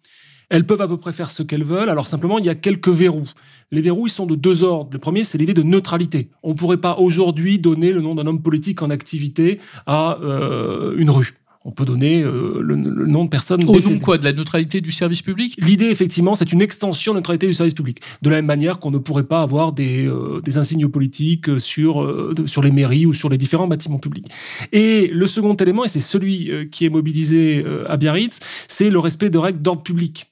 Elles 0.49 0.65
peuvent 0.65 0.81
à 0.81 0.87
peu 0.87 0.97
près 0.97 1.11
faire 1.11 1.29
ce 1.29 1.43
qu'elles 1.43 1.63
veulent. 1.63 1.89
Alors 1.89 2.07
simplement, 2.07 2.39
il 2.39 2.45
y 2.45 2.49
a 2.49 2.55
quelques 2.55 2.89
verrous. 2.89 3.29
Les 3.71 3.81
verrous, 3.81 4.07
ils 4.07 4.11
sont 4.11 4.25
de 4.25 4.35
deux 4.35 4.63
ordres. 4.63 4.89
Le 4.93 4.99
premier, 4.99 5.23
c'est 5.23 5.37
l'idée 5.37 5.53
de 5.53 5.63
neutralité. 5.63 6.29
On 6.43 6.49
ne 6.49 6.53
pourrait 6.53 6.77
pas 6.77 6.97
aujourd'hui 6.97 7.59
donner 7.59 7.91
le 7.91 8.01
nom 8.01 8.15
d'un 8.15 8.25
homme 8.25 8.41
politique 8.41 8.81
en 8.81 8.89
activité 8.89 9.59
à 9.85 10.19
euh, 10.21 10.95
une 10.97 11.09
rue 11.09 11.37
on 11.67 11.71
peut 11.71 11.83
donner 11.83 12.21
euh, 12.21 12.61
le, 12.61 12.77
nom 12.77 13.25
de 13.25 13.29
personnes 13.29 13.61
Au 13.65 13.77
nom 13.77 13.99
quoi 13.99 14.17
De 14.17 14.23
la 14.23 14.31
neutralité 14.31 14.79
du 14.79 14.93
service 14.93 15.21
public? 15.21 15.59
L'idée, 15.61 15.87
effectivement, 15.87 16.33
c'est 16.33 16.53
une 16.53 16.61
extension 16.61 17.11
de 17.11 17.17
la 17.17 17.19
neutralité 17.19 17.45
du 17.45 17.53
service 17.53 17.73
public. 17.73 17.99
De 18.21 18.29
la 18.29 18.37
même 18.37 18.45
manière 18.45 18.79
qu'on 18.79 18.89
ne 18.89 18.97
pourrait 18.97 19.25
pas 19.25 19.41
avoir 19.41 19.73
des, 19.73 20.07
euh, 20.07 20.39
des 20.41 20.57
insignes 20.57 20.87
politiques 20.87 21.59
sur, 21.59 22.01
euh, 22.01 22.33
sur 22.45 22.63
les 22.63 22.71
mairies 22.71 23.05
ou 23.05 23.13
sur 23.13 23.27
les 23.27 23.37
différents 23.37 23.67
bâtiments 23.67 23.99
publics. 23.99 24.27
Et 24.71 25.07
le 25.07 25.27
second 25.27 25.55
élément, 25.55 25.83
et 25.83 25.89
c'est 25.89 25.99
celui 25.99 26.69
qui 26.71 26.85
est 26.85 26.89
mobilisé 26.89 27.65
à 27.87 27.97
Biarritz, 27.97 28.39
c'est 28.69 28.89
le 28.89 28.99
respect 28.99 29.29
de 29.29 29.37
règles 29.37 29.61
d'ordre 29.61 29.83
public. 29.83 30.27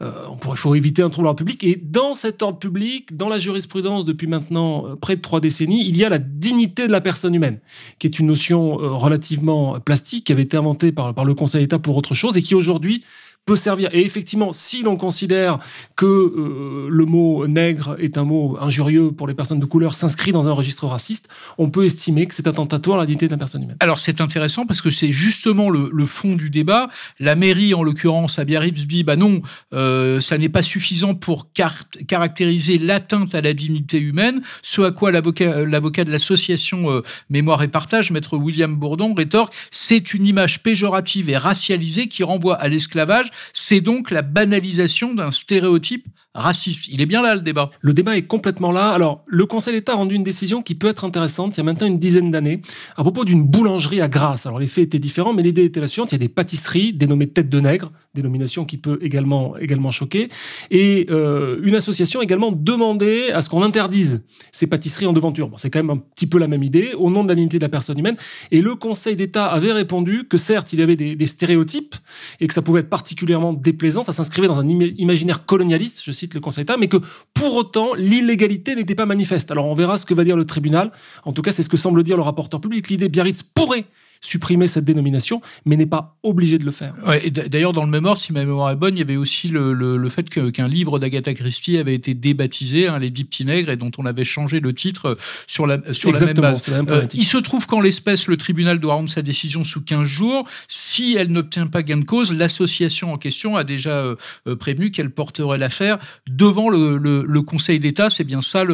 Euh, 0.00 0.12
on 0.30 0.36
pourrait, 0.36 0.56
faut 0.56 0.74
éviter 0.76 1.02
un 1.02 1.10
trouble 1.10 1.26
à 1.26 1.28
l'ordre 1.28 1.38
public. 1.38 1.64
Et 1.64 1.76
dans 1.76 2.14
cet 2.14 2.42
ordre 2.42 2.58
public, 2.58 3.16
dans 3.16 3.28
la 3.28 3.38
jurisprudence 3.38 4.04
depuis 4.04 4.28
maintenant 4.28 4.86
euh, 4.86 4.96
près 4.96 5.16
de 5.16 5.20
trois 5.20 5.40
décennies, 5.40 5.88
il 5.88 5.96
y 5.96 6.04
a 6.04 6.08
la 6.08 6.18
dignité 6.18 6.86
de 6.86 6.92
la 6.92 7.00
personne 7.00 7.34
humaine, 7.34 7.58
qui 7.98 8.06
est 8.06 8.18
une 8.18 8.26
notion 8.26 8.80
euh, 8.80 8.90
relativement 8.90 9.80
plastique, 9.80 10.26
qui 10.26 10.32
avait 10.32 10.42
été 10.42 10.56
inventée 10.56 10.92
par, 10.92 11.14
par 11.14 11.24
le 11.24 11.34
Conseil 11.34 11.62
d'État 11.62 11.78
pour 11.78 11.96
autre 11.96 12.14
chose 12.14 12.36
et 12.36 12.42
qui 12.42 12.54
aujourd'hui 12.54 13.02
peut 13.48 13.56
servir. 13.56 13.88
Et 13.94 14.04
effectivement, 14.04 14.52
si 14.52 14.82
l'on 14.82 14.96
considère 14.96 15.58
que 15.96 16.04
euh, 16.04 16.88
le 16.90 17.04
mot 17.06 17.46
nègre 17.46 17.96
est 17.98 18.18
un 18.18 18.24
mot 18.24 18.58
injurieux 18.60 19.10
pour 19.10 19.26
les 19.26 19.32
personnes 19.32 19.58
de 19.58 19.64
couleur, 19.64 19.94
s'inscrit 19.94 20.32
dans 20.32 20.48
un 20.48 20.52
registre 20.52 20.86
raciste, 20.86 21.28
on 21.56 21.70
peut 21.70 21.86
estimer 21.86 22.26
que 22.26 22.34
c'est 22.34 22.46
attentatoire 22.46 22.98
à 22.98 23.00
la 23.00 23.06
dignité 23.06 23.26
de 23.26 23.36
personne 23.36 23.62
humaine. 23.62 23.78
Alors 23.80 23.98
c'est 23.98 24.20
intéressant 24.20 24.66
parce 24.66 24.82
que 24.82 24.90
c'est 24.90 25.12
justement 25.12 25.70
le, 25.70 26.06
fond 26.06 26.34
du 26.34 26.50
débat. 26.50 26.90
La 27.18 27.36
mairie, 27.36 27.72
en 27.72 27.82
l'occurrence, 27.82 28.38
à 28.38 28.44
Biarritz, 28.44 28.86
dit 28.86 29.02
bah 29.02 29.16
non, 29.16 29.40
euh, 29.72 30.20
ça 30.20 30.36
n'est 30.36 30.50
pas 30.50 30.62
suffisant 30.62 31.14
pour 31.14 31.48
caractériser 31.52 32.76
l'atteinte 32.76 33.34
à 33.34 33.40
la 33.40 33.54
dignité 33.54 33.98
humaine. 33.98 34.42
Ce 34.62 34.82
à 34.82 34.90
quoi 34.90 35.10
l'avocat 35.10 36.04
de 36.04 36.10
l'association 36.10 36.90
euh, 36.90 37.02
Mémoire 37.30 37.62
et 37.62 37.68
Partage, 37.68 38.10
maître 38.10 38.36
William 38.36 38.74
Bourdon, 38.74 39.14
rétorque 39.14 39.54
c'est 39.70 40.12
une 40.12 40.26
image 40.26 40.62
péjorative 40.62 41.30
et 41.30 41.38
racialisée 41.38 42.08
qui 42.08 42.22
renvoie 42.22 42.56
à 42.56 42.68
l'esclavage 42.68 43.30
c'est 43.52 43.80
donc 43.80 44.10
la 44.10 44.22
banalisation 44.22 45.14
d'un 45.14 45.30
stéréotype 45.30 46.06
raciste. 46.38 46.88
Il 46.88 47.00
est 47.00 47.06
bien 47.06 47.22
là 47.22 47.34
le 47.34 47.40
débat. 47.40 47.70
Le 47.80 47.92
débat 47.92 48.16
est 48.16 48.22
complètement 48.22 48.72
là. 48.72 48.90
Alors, 48.90 49.24
le 49.26 49.46
Conseil 49.46 49.74
d'État 49.74 49.92
a 49.92 49.96
rendu 49.96 50.14
une 50.14 50.22
décision 50.22 50.62
qui 50.62 50.74
peut 50.74 50.88
être 50.88 51.04
intéressante 51.04 51.56
il 51.56 51.58
y 51.58 51.60
a 51.60 51.64
maintenant 51.64 51.86
une 51.86 51.98
dizaine 51.98 52.30
d'années 52.30 52.60
à 52.96 53.02
propos 53.02 53.24
d'une 53.24 53.44
boulangerie 53.44 54.00
à 54.00 54.08
Grasse. 54.08 54.46
Alors, 54.46 54.58
les 54.58 54.66
faits 54.66 54.84
étaient 54.84 54.98
différents, 54.98 55.32
mais 55.32 55.42
l'idée 55.42 55.64
était 55.64 55.80
la 55.80 55.86
suivante. 55.86 56.12
Il 56.12 56.14
y 56.14 56.16
a 56.16 56.18
des 56.18 56.28
pâtisseries 56.28 56.92
dénommées 56.92 57.28
tête 57.28 57.48
de 57.48 57.60
nègre, 57.60 57.92
dénomination 58.14 58.64
qui 58.64 58.76
peut 58.76 58.98
également, 59.02 59.56
également 59.58 59.90
choquer. 59.90 60.28
Et 60.70 61.06
euh, 61.10 61.58
une 61.62 61.74
association 61.74 62.20
a 62.20 62.22
également 62.22 62.52
demandé 62.52 63.30
à 63.32 63.40
ce 63.40 63.48
qu'on 63.48 63.62
interdise 63.62 64.22
ces 64.52 64.66
pâtisseries 64.66 65.06
en 65.06 65.12
devanture. 65.12 65.48
Bon, 65.48 65.58
c'est 65.58 65.70
quand 65.70 65.80
même 65.80 65.90
un 65.90 65.98
petit 65.98 66.26
peu 66.26 66.38
la 66.38 66.48
même 66.48 66.62
idée, 66.62 66.92
au 66.96 67.10
nom 67.10 67.24
de 67.24 67.28
la 67.28 67.34
dignité 67.34 67.58
de 67.58 67.64
la 67.64 67.68
personne 67.68 67.98
humaine. 67.98 68.16
Et 68.50 68.60
le 68.60 68.74
Conseil 68.74 69.16
d'État 69.16 69.46
avait 69.46 69.72
répondu 69.72 70.26
que 70.28 70.36
certes, 70.36 70.72
il 70.72 70.80
y 70.80 70.82
avait 70.82 70.96
des, 70.96 71.16
des 71.16 71.26
stéréotypes 71.26 71.96
et 72.40 72.46
que 72.46 72.54
ça 72.54 72.62
pouvait 72.62 72.80
être 72.80 72.88
particulièrement 72.88 73.52
déplaisant. 73.52 74.02
Ça 74.02 74.12
s'inscrivait 74.12 74.48
dans 74.48 74.58
un 74.58 74.68
imaginaire 74.68 75.44
colonialiste, 75.46 76.02
je 76.04 76.12
cite 76.12 76.27
le 76.34 76.40
Conseil 76.40 76.64
d'État, 76.64 76.76
mais 76.76 76.88
que 76.88 76.98
pour 77.34 77.56
autant, 77.56 77.94
l'illégalité 77.94 78.74
n'était 78.74 78.94
pas 78.94 79.06
manifeste. 79.06 79.50
Alors 79.50 79.66
on 79.66 79.74
verra 79.74 79.96
ce 79.96 80.06
que 80.06 80.14
va 80.14 80.24
dire 80.24 80.36
le 80.36 80.44
tribunal. 80.44 80.92
En 81.24 81.32
tout 81.32 81.42
cas, 81.42 81.52
c'est 81.52 81.62
ce 81.62 81.68
que 81.68 81.76
semble 81.76 82.02
dire 82.02 82.16
le 82.16 82.22
rapporteur 82.22 82.60
public. 82.60 82.88
L'idée 82.88 83.08
Biarritz 83.08 83.42
pourrait 83.42 83.84
supprimer 84.20 84.66
cette 84.66 84.84
dénomination, 84.84 85.40
mais 85.64 85.76
n'est 85.76 85.86
pas 85.86 86.16
obligé 86.22 86.58
de 86.58 86.64
le 86.64 86.70
faire. 86.70 86.94
Ouais, 87.06 87.30
D'ailleurs, 87.30 87.72
dans 87.72 87.84
le 87.84 87.90
même 87.90 88.04
ordre, 88.04 88.20
si 88.20 88.32
ma 88.32 88.44
mémoire 88.44 88.70
est 88.70 88.76
bonne, 88.76 88.94
il 88.94 88.98
y 88.98 89.02
avait 89.02 89.16
aussi 89.16 89.48
le, 89.48 89.72
le, 89.72 90.08
fait 90.08 90.28
qu'un 90.28 90.68
livre 90.68 90.98
d'Agatha 90.98 91.34
Christie 91.34 91.78
avait 91.78 91.94
été 91.94 92.14
débaptisé, 92.14 92.88
hein, 92.88 92.98
Les 92.98 93.10
Dix 93.10 93.24
Petits 93.24 93.44
Nègres, 93.44 93.70
et 93.70 93.76
dont 93.76 93.90
on 93.98 94.06
avait 94.06 94.24
changé 94.24 94.60
le 94.60 94.72
titre 94.72 95.16
sur 95.46 95.66
la, 95.66 95.78
sur 95.92 96.12
la 96.12 96.20
même 96.20 96.36
base. 96.36 96.68
Euh, 96.68 97.06
il 97.14 97.24
se 97.24 97.38
trouve 97.38 97.66
qu'en 97.66 97.80
l'espèce, 97.80 98.26
le 98.26 98.36
tribunal 98.36 98.78
doit 98.78 98.94
rendre 98.94 99.08
sa 99.08 99.22
décision 99.22 99.64
sous 99.64 99.82
15 99.82 100.06
jours. 100.06 100.46
Si 100.68 101.16
elle 101.16 101.28
n'obtient 101.28 101.66
pas 101.66 101.82
gain 101.82 101.98
de 101.98 102.04
cause, 102.04 102.32
l'association 102.32 103.12
en 103.12 103.18
question 103.18 103.56
a 103.56 103.64
déjà 103.64 103.90
euh, 103.90 104.16
euh, 104.46 104.56
prévenu 104.56 104.90
qu'elle 104.90 105.10
porterait 105.10 105.58
l'affaire 105.58 105.98
devant 106.28 106.68
le, 106.68 106.96
le 106.98 107.42
Conseil 107.42 107.78
d'État. 107.78 108.10
C'est 108.10 108.24
bien 108.24 108.42
ça 108.42 108.64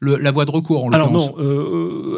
la 0.00 0.32
voie 0.32 0.44
de 0.44 0.50
recours. 0.50 0.84
En 0.84 0.90
Alors 0.90 1.12
non, 1.12 1.34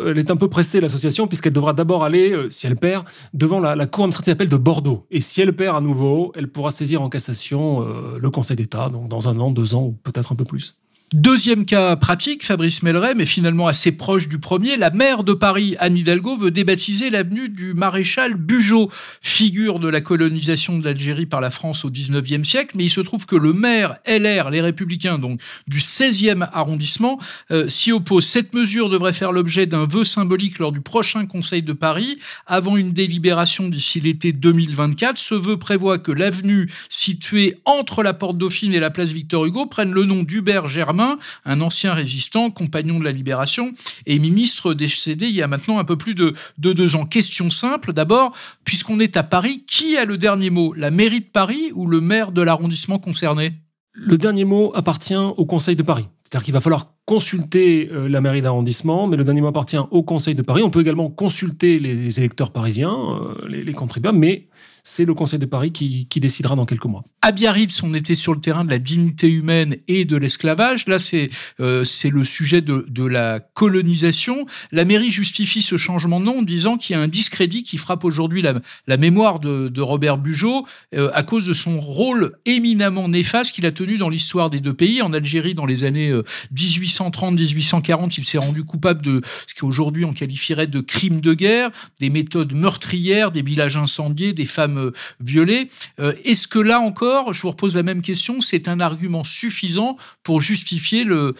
elle 0.07 0.19
est 0.19 0.31
un 0.31 0.37
peu 0.37 0.49
pressée, 0.49 0.81
l'association, 0.81 1.27
puisqu'elle 1.27 1.53
devra 1.53 1.73
d'abord 1.73 2.05
aller, 2.05 2.35
si 2.51 2.67
elle 2.67 2.76
perd 2.77 3.05
devant 3.35 3.61
la, 3.61 3.87
Cour 3.87 4.05
administrative 4.05 4.49
de 4.49 4.57
Bordeaux. 4.57 5.07
Et 5.11 5.21
si 5.21 5.41
elle 5.41 5.55
perd 5.55 5.77
à 5.77 5.81
nouveau, 5.81 6.33
elle 6.35 6.49
pourra 6.49 6.71
saisir 6.71 7.03
en 7.03 7.09
cassation 7.09 7.83
euh, 7.83 8.19
le 8.21 8.31
Conseil 8.31 8.57
d'État, 8.57 8.89
donc 8.89 9.09
dans 9.09 9.29
un 9.29 9.39
an, 9.41 9.51
deux 9.51 9.75
ans 9.75 9.85
ou 9.85 9.93
peut-être 9.93 10.33
un 10.33 10.37
peu 10.37 10.45
plus. 10.45 10.77
Deuxième 11.13 11.67
cas 11.67 11.95
pratique, 11.95 12.45
Fabrice 12.45 12.83
Melleret, 12.83 13.15
mais 13.15 13.27
finalement 13.27 13.69
assez 13.69 13.93
proche 13.93 14.27
du 14.27 14.41
premier, 14.41 14.77
la 14.77 14.91
maire 14.91 15.23
de 15.23 15.35
Paris, 15.35 15.77
Anne 15.79 15.97
Hidalgo, 15.97 16.37
veut 16.37 16.51
débaptiser 16.51 17.11
l'avenue 17.11 17.49
du 17.49 17.75
maréchal 17.75 18.35
Bugeaud, 18.35 18.91
figure 19.23 19.79
de 19.79 19.89
la 19.89 20.01
colonisation 20.01 20.81
de 20.81 20.85
l'Algérie 20.85 21.27
par 21.27 21.41
la 21.41 21.51
France 21.51 21.85
au 21.85 21.91
XIXe 21.91 22.43
siècle, 22.43 22.75
mais 22.77 22.87
il 22.87 22.91
se 22.91 23.01
trouve 23.01 23.25
que 23.25 23.37
le 23.37 23.53
maire 23.53 23.99
LR, 24.05 24.51
les 24.51 24.61
Républicains, 24.61 25.21
donc 25.21 25.41
du 25.69 25.79
16e 25.79 26.49
arrondissement, 26.53 27.21
euh, 27.53 27.69
s'y 27.69 27.93
oppose. 27.93 28.27
Cette 28.27 28.53
mesure 28.53 28.89
devrait 28.89 29.13
faire 29.13 29.31
l'objet 29.31 29.67
d'un 29.67 29.87
vœu 29.87 30.03
symbolique 30.03 30.59
lors 30.59 30.73
du 30.73 30.81
prochain 30.81 31.27
Conseil 31.27 31.63
de 31.63 31.73
Paris, 31.73 32.19
avant 32.49 32.77
une 32.77 32.93
délibération 32.93 33.69
d'ici 33.69 34.01
l'été 34.01 34.33
2024. 34.33 35.19
Ce 35.19 35.37
vœu 35.37 35.57
prévoit 35.57 35.99
que 35.99 36.11
l'avenue 36.11 36.69
située 36.89 37.55
entre 37.65 38.03
la 38.03 38.13
porte 38.13 38.39
Dauphine 38.39 38.75
et 38.75 38.81
la 38.81 38.91
place 38.91 39.11
Victor 39.11 39.47
Hugo 39.47 39.67
prenne 39.67 39.93
le 39.93 40.03
nom 40.03 40.25
d'Hubert 40.25 40.67
Germain 40.67 40.97
un 41.45 41.61
ancien 41.61 41.95
résistant, 41.95 42.51
compagnon 42.51 42.99
de 42.99 43.05
la 43.05 43.13
Libération 43.13 43.73
et 44.07 44.19
ministre 44.19 44.75
décédé 44.75 45.27
il 45.27 45.35
y 45.35 45.43
a 45.43 45.49
maintenant 45.49 45.79
un 45.79 45.85
peu 45.85 45.97
plus 45.97 46.15
de, 46.15 46.35
deux 46.59 46.97
ans. 46.97 47.07
Question 47.07 47.51
simple, 47.51 47.93
d'abord, 47.93 48.33
puisqu'on 48.65 49.01
est 49.01 49.17
à 49.17 49.23
Paris, 49.23 49.65
qui 49.67 49.97
a 49.97 50.05
le 50.05 50.19
dernier 50.19 50.51
mot? 50.51 50.73
La 50.75 50.91
mairie 50.91 51.21
de 51.21 51.27
Paris 51.27 51.73
ou 51.75 51.87
le 51.87 52.01
maire 52.01 52.33
de 52.33 52.43
l'arrondissement 52.43 52.99
concerné? 52.99 53.53
Le 53.93 54.19
dernier 54.19 54.45
mot 54.45 54.73
appartient 54.75 55.15
au 55.15 55.47
Conseil 55.47 55.77
de 55.77 55.83
Paris. 55.83 56.07
C'est-à-dire 56.23 56.45
qu'il 56.45 56.55
va 56.55 56.61
falloir 56.61 56.93
consulter 57.05 57.89
euh, 57.93 58.09
la 58.09 58.21
mairie 58.21 58.43
d'arrondissement, 58.43 59.07
mais 59.07 59.17
le 59.17 59.25
dernier 59.25 59.41
mot 59.41 59.47
appartient 59.47 59.79
au 59.91 60.03
Conseil 60.03 60.35
de 60.35 60.43
Paris. 60.43 60.63
On 60.63 60.71
peut 60.71 60.81
également 60.81 61.09
consulter 61.09 61.79
les 61.79 62.19
électeurs 62.19 62.51
parisiens, 62.51 62.95
euh, 62.95 63.49
les, 63.49 63.63
les 63.63 63.73
contribuables, 63.73 64.19
mais 64.19 64.49
c'est 64.87 65.05
le 65.05 65.15
Conseil 65.15 65.41
de 65.41 65.47
Paris 65.47 65.73
qui, 65.73 66.07
décidera 66.21 66.55
dans 66.55 66.65
quelques 66.65 66.85
mois. 66.85 67.03
À 67.21 67.33
Biarritz, 67.33 67.83
on 67.83 67.93
était 67.93 68.15
sur 68.15 68.33
le 68.33 68.41
terrain 68.41 68.65
de 68.65 68.71
la 68.71 68.79
dignité 68.79 69.29
humaine 69.29 69.77
et 69.89 70.05
de 70.05 70.17
l'esclavage. 70.17 70.87
Là, 70.87 71.01
c'est 71.01 71.29
euh, 71.59 71.85
le 72.05 72.25
sujet 72.25 72.61
de, 72.61 73.05
la 73.05 73.41
colonisation. 73.41 74.47
La 74.71 74.85
mairie 74.85 75.11
justifie 75.11 75.61
ce 75.61 75.77
changement 75.77 76.21
de 76.21 76.27
nom 76.27 76.39
en 76.39 76.43
disant 76.43 76.77
qu'il 76.77 76.95
y 76.95 76.99
a 76.99 77.03
un 77.03 77.09
discrédit 77.09 77.65
qui 77.65 77.79
frappe 77.79 78.05
aujourd'hui 78.05 78.43
la, 78.43 78.97
mémoire 78.97 79.41
de, 79.41 79.69
de 79.69 79.83
Robert 79.83 80.19
Bugeaud 80.19 80.67
euh, 80.95 81.11
à 81.13 81.25
cause 81.25 81.47
de 81.47 81.53
son 81.53 81.81
rôle 81.81 82.39
éminemment 82.47 83.09
néfaste 83.09 83.53
qu'il 83.53 83.67
a 83.67 83.73
tenu 83.73 83.99
dans 83.99 84.09
l'histoire 84.09 84.51
des 84.51 84.61
deux 84.61 84.75
pays. 84.75 85.03
En 85.03 85.13
Algérie, 85.13 85.55
dans 85.55 85.67
les 85.67 85.83
années 85.83 86.13
1830-1840, 86.55 88.05
euh, 88.05 88.09
il 88.19 88.25
s'est 88.25 88.39
rendu 88.39 88.63
coupable 88.63 89.03
de 89.03 89.21
ce 89.49 89.55
qu'aujourd'hui 89.59 90.05
on 90.05 90.13
qualifierait 90.13 90.69
de 90.69 90.81
crimes 90.81 91.21
de 91.21 91.35
guerre, 91.35 91.71
des 91.99 92.09
méthodes 92.09 92.53
meurtrières, 92.55 93.33
des 93.33 93.43
villages 93.43 93.77
incendiés, 93.77 94.33
des 94.33 94.47
femmes 94.47 94.76
euh, 94.77 94.93
violée. 95.21 95.71
Euh, 96.01 96.13
est-ce 96.25 96.49
que 96.49 96.59
là 96.59 96.81
encore, 96.81 97.33
je 97.33 97.43
vous 97.43 97.51
repose 97.51 97.77
la 97.77 97.83
même 97.83 98.03
question, 98.03 98.41
c'est 98.41 98.69
un 98.69 98.81
argument 98.81 99.25
suffisant 99.25 99.97
pour 100.23 100.41
justifier 100.41 101.05
le, 101.05 101.35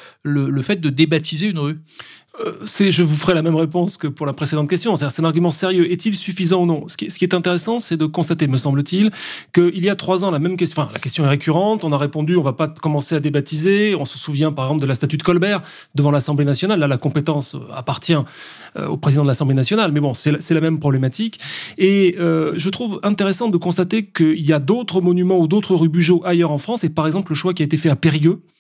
fait 0.63 0.81
de 0.81 0.91
débaptiser 0.91 1.49
une 1.49 1.59
rue? 1.59 1.79
euh, 2.26 2.26
je 2.79 3.03
vous 3.03 3.17
ferai 3.17 3.35
la 3.35 3.43
même 3.43 3.57
réponse 3.57 3.97
que 3.97 4.07
pour 4.07 4.27
la 4.27 4.33
précédente 4.33 4.69
question. 4.69 4.97
C'est 4.97 5.21
un 5.21 5.25
argument 5.25 5.51
sérieux. 5.51 5.91
Est-il 5.91 6.15
suffisant 6.15 6.63
ou 6.63 6.67
non? 6.67 6.87
Ce 6.89 6.97
qui, 6.97 7.25
est 7.25 7.35
intéressant, 7.35 7.79
c'est 7.79 7.97
de 7.97 8.07
constater, 8.07 8.47
me 8.47 8.57
semble-t-il, 8.57 9.11
qu'il 9.53 9.83
y 9.83 9.89
a 9.89 9.97
trois 9.97 10.25
ans, 10.25 10.31
la 10.31 10.39
même 10.39 10.57
question, 10.57 10.83
enfin, 10.83 10.93
la 10.93 10.99
question 10.99 11.25
est 11.25 11.29
récurrente. 11.29 11.85
On 11.85 11.93
a 11.93 11.99
répondu, 11.99 12.37
on 12.37 12.43
va 12.43 12.53
pas 12.53 12.69
commencer 12.69 13.15
à 13.15 13.21
débaptiser. 13.21 13.95
On 13.95 14.05
se 14.05 14.19
souvient, 14.19 14.53
par 14.53 14.67
exemple, 14.67 14.83
de 14.83 14.87
la 14.87 14.95
statue 14.95 15.17
de 15.17 15.23
Colbert 15.23 15.63
devant 15.95 16.11
l'Assemblée 16.11 16.45
nationale. 16.45 16.81
Là, 16.81 16.89
la 16.89 16.99
compétence 16.99 17.55
euh, 17.55 17.61
appartient 17.75 18.17
euh, 18.77 18.87
au 18.87 18.97
président 18.97 19.23
de 19.23 19.29
l'Assemblée 19.29 19.55
nationale. 19.55 19.93
Mais 19.93 20.01
bon, 20.01 20.15
c'est 20.15 20.51
la, 20.51 20.61
même 20.61 20.79
problématique. 20.79 21.39
Et 21.79 22.17
je 22.19 22.71
trouve 22.71 22.99
intéressant 23.03 23.49
de 23.49 23.57
constater 23.57 24.07
qu'il 24.07 24.41
y 24.41 24.53
a 24.53 24.59
d'autres 24.59 25.01
monuments 25.01 25.39
ou 25.39 25.47
d'autres 25.47 25.75
rues 25.75 25.91
ailleurs 26.25 26.53
en 26.53 26.59
France. 26.59 26.85
Et 26.85 26.91
par 26.91 27.07
exemple, 27.07 27.33
le 27.33 27.37
choix 27.37 27.55
qui 27.55 27.63
a 27.63 27.67
été 27.67 27.77
fait 27.77 27.91
à 27.91 27.97
Périgueux, 27.97 28.41
euh, 28.41 28.56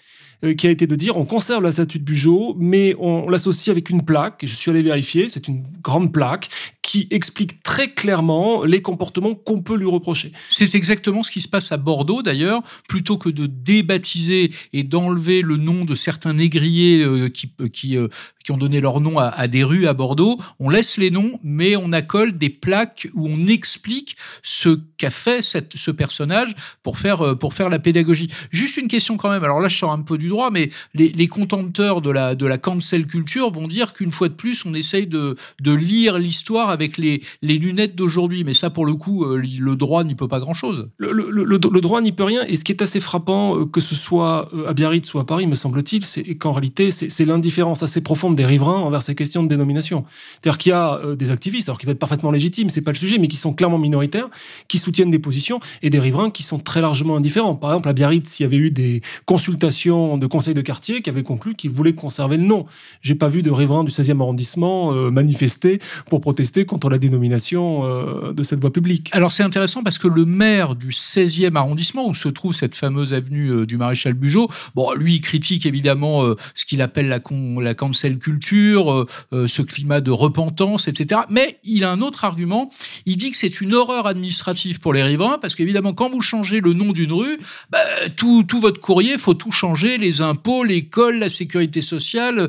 qui 0.59 0.67
a 0.67 0.71
été 0.71 0.87
de 0.87 0.97
dire 0.97 1.17
on 1.17 1.25
conserve 1.25 1.63
la 1.63 1.71
statue 1.71 1.99
de 1.99 2.05
Bugeaud, 2.05 2.55
mais 2.59 2.95
on 2.99 3.29
l'associe 3.29 3.73
avec 3.73 3.91
une 3.91 4.03
plaque. 4.03 4.45
Et 4.45 4.47
je 4.47 4.55
suis 4.55 4.71
allé 4.71 4.83
vérifier, 4.83 5.29
c'est 5.29 5.49
une 5.49 5.63
grande 5.83 6.13
plaque 6.13 6.49
qui 6.87 7.09
explique 7.11 7.63
très 7.65 7.89
clairement 7.89 8.65
les 8.65 8.81
comportements 8.81 9.35
qu'on 9.35 9.61
peut 9.61 9.77
lui 9.77 9.91
reprocher. 9.91 10.31
C'est 10.49 10.75
exactement 10.77 11.25
ce 11.25 11.33
qui 11.33 11.41
se 11.41 11.49
passe 11.49 11.73
à 11.73 11.77
Bordeaux 11.77 12.23
d'ailleurs, 12.23 12.63
plutôt 12.89 13.19
que 13.19 13.29
de 13.29 13.47
débaptiser 13.47 14.53
et 14.73 14.85
d'enlever 14.85 15.43
le 15.43 15.57
nom 15.57 15.85
de 15.85 15.97
certains 15.97 16.35
négriers 16.35 17.03
euh, 17.03 17.29
qui, 17.29 17.51
euh, 17.61 17.69
qui, 17.69 17.97
qui 18.45 18.53
ont 18.53 18.57
donné 18.57 18.81
leur 18.81 19.01
nom 19.01 19.19
à, 19.19 19.49
des 19.49 19.65
rues 19.65 19.89
à 19.89 19.95
Bordeaux, 19.95 20.39
on 20.61 20.71
laisse 20.71 20.97
les 20.97 21.11
noms, 21.11 21.41
mais 21.43 21.75
on 21.75 21.93
accole 21.93 22.39
des 22.39 22.51
plaques 22.51 23.09
où 23.15 23.27
on 23.29 23.49
explique 23.49 24.17
ce 24.45 24.79
qu'a 24.97 25.11
fait 25.11 25.43
cette, 25.43 25.77
ce 25.77 25.91
personnage 25.91 26.55
pour 26.85 26.99
faire, 26.99 27.37
pour 27.37 27.53
faire 27.53 27.69
la 27.69 27.81
pédagogie. 27.81 28.31
Juste 28.53 28.77
une 28.77 28.87
question 28.87 29.17
quand 29.17 29.31
même, 29.31 29.43
alors 29.43 29.61
là 29.61 29.69
je 29.69 29.77
sors 29.77 29.91
un 29.91 30.03
peu 30.03 30.19
du 30.19 30.29
droit, 30.29 30.51
mais 30.53 30.71
les, 30.95 31.09
les 31.09 31.27
de 31.27 32.11
la, 32.11 32.35
de 32.35 32.47
la 32.47 32.59
cancel 32.59 33.07
culture 33.07 33.51
vont 33.51 33.67
dire 33.69 33.93
qu'une 33.93 34.13
fois 34.13 34.29
de 34.29 34.35
plus, 34.35 34.65
on 34.65 34.75
essaye 34.75 35.07
de, 35.07 35.37
de 35.61 35.73
lire 35.73 36.19
l'histoire 36.19 36.76
avec 36.77 36.99
les, 36.99 37.23
lunettes 37.43 37.97
d'aujourd'hui. 37.97 38.45
Mais 38.45 38.53
ça, 38.53 38.71
pour 38.71 38.87
le 38.87 38.95
coup, 38.95 39.25
euh, 39.25 39.43
le 39.59 39.77
droit 39.77 40.05
n'y 40.05 40.15
peut 40.15 40.29
pas 40.29 40.41
grand-chose. 40.41 40.89
Le, 40.99 41.81
droit 41.81 42.01
n'y 42.01 42.13
peut 42.13 42.25
rien. 42.25 42.45
Et 42.47 42.57
ce 42.57 42.65
qui 42.65 42.73
est 42.73 42.83
assez 42.83 43.01
frappant, 43.01 43.59
euh, 43.59 43.65
que 43.65 43.81
ce 43.81 43.95
soit 43.95 44.49
euh, 44.55 44.69
à 44.69 44.75
Biarritz 44.75 45.13
ou 45.15 45.19
à 45.19 45.27
Paris, 45.27 45.47
me 45.47 45.55
semble-t-il, 45.55 46.05
c'est 46.05 46.37
qu'en 46.37 46.53
réalité, 46.53 46.91
c'est 46.91 47.25
l'indifférence 47.25 47.83
assez 47.83 48.03
profonde 48.03 48.37
des 48.37 48.45
riverains 48.45 48.77
envers 48.77 49.03
ces 49.03 49.15
questions 49.15 49.43
de 49.43 49.49
dénomination. 49.49 50.05
C'est-à-dire 50.35 50.59
qu'il 50.59 50.71
y 50.71 50.75
a 50.75 51.01
des 51.17 51.31
activistes, 51.31 51.69
alors 51.69 51.79
qui 51.79 51.87
vont 51.87 51.93
être 51.93 51.99
parfaitement 51.99 52.31
légitimes, 52.31 52.71
c'est 52.71 52.83
pas 52.83 52.93
le 52.93 52.97
sujet, 52.97 53.19
mais 53.19 53.29
qui 53.29 53.37
sont 53.37 53.55
clairement 53.55 53.79
minoritaires, 53.79 54.29
qui 54.69 54.79
soutiennent 54.79 55.11
des 55.11 55.19
positions, 55.19 55.61
et 55.83 55.91
des 55.91 55.99
riverains 55.99 56.31
qui 56.31 56.43
sont 56.43 56.59
très 56.59 56.81
largement 56.81 57.17
indifférents. 57.17 57.55
Par 57.55 57.71
exemple, 57.71 57.89
à 57.89 57.93
Biarritz, 57.93 58.39
il 58.39 58.43
y 58.43 58.47
avait 58.47 58.57
eu 58.57 58.71
des 58.71 59.01
consultations 59.25 60.19
de 60.19 60.27
conseil 60.27 60.55
de 60.55 60.61
quartier 60.61 61.03
qui 61.03 61.11
avait 61.11 61.23
conclu 61.23 61.55
qu'il 61.55 61.71
voulait 61.71 61.95
conserver 61.95 62.37
le 62.37 62.45
nom. 62.45 62.67
J'ai 63.01 63.15
pas 63.15 63.29
vu 63.29 63.43
de 63.43 63.51
riverain 63.51 63.85
du 63.85 63.91
16e 63.91 64.21
arrondissement 64.21 64.93
manifester 65.11 65.81
pour 66.11 66.21
protester 66.21 66.66
contre 66.67 66.91
la 66.91 66.99
dénomination 66.99 67.85
euh, 67.85 68.33
de 68.33 68.43
cette 68.43 68.61
voie 68.61 68.73
publique. 68.73 69.09
Alors 69.13 69.33
c'est 69.33 69.43
intéressant 69.43 69.83
parce 69.83 69.99
que 69.99 70.09
le 70.09 70.25
maire 70.25 70.75
du 70.75 70.89
16e 70.89 71.57
arrondissement, 71.57 72.09
où 72.09 72.15
se 72.15 72.29
trouve 72.29 72.53
cette 72.53 72.75
fameuse 72.75 73.15
avenue 73.15 73.51
euh, 73.51 73.67
du 73.67 73.77
Maréchal 73.77 74.15
Bugeaud, 74.15 74.49
bon, 74.75 74.93
lui, 74.93 75.15
il 75.15 75.21
critique 75.21 75.67
évidemment 75.67 76.25
euh, 76.25 76.37
ce 76.55 76.65
qu'il 76.65 76.83
appelle 76.83 77.09
la, 77.09 77.21
con, 77.21 77.57
cancel 77.77 78.19
culture, 78.19 79.07
ce 79.33 79.63
climat 79.63 80.01
de 80.01 80.11
repentance, 80.11 80.89
etc. 80.89 81.23
Mais 81.31 81.59
il 81.65 81.85
a 81.85 81.91
un 81.91 82.01
autre 82.01 82.25
argument. 82.25 82.71
Il 83.05 83.17
dit 83.17 83.31
que 83.31 83.37
c'est 83.37 83.61
une 83.61 83.75
horreur 83.75 84.07
administrative 84.07 84.81
pour 84.81 84.93
les 84.93 85.03
riverains 85.03 85.39
parce 85.39 85.55
qu'évidemment, 85.55 85.93
quand 85.93 86.11
vous 86.11 86.23
changez 86.23 86.61
le 86.61 86.73
nom 86.73 86.93
d'une 86.93 87.13
rue, 87.13 87.39
bah, 87.71 87.79
tout, 88.17 88.45
tout 88.45 88.61
votre 88.61 88.81
courrier, 88.81 89.19
faut 89.19 89.35
tout 89.35 89.53
changer, 89.53 89.99
les 89.99 90.23
impôts, 90.23 90.65
l'école, 90.65 91.19
la 91.19 91.31
sécurité 91.31 91.81
sociale, 91.81 92.49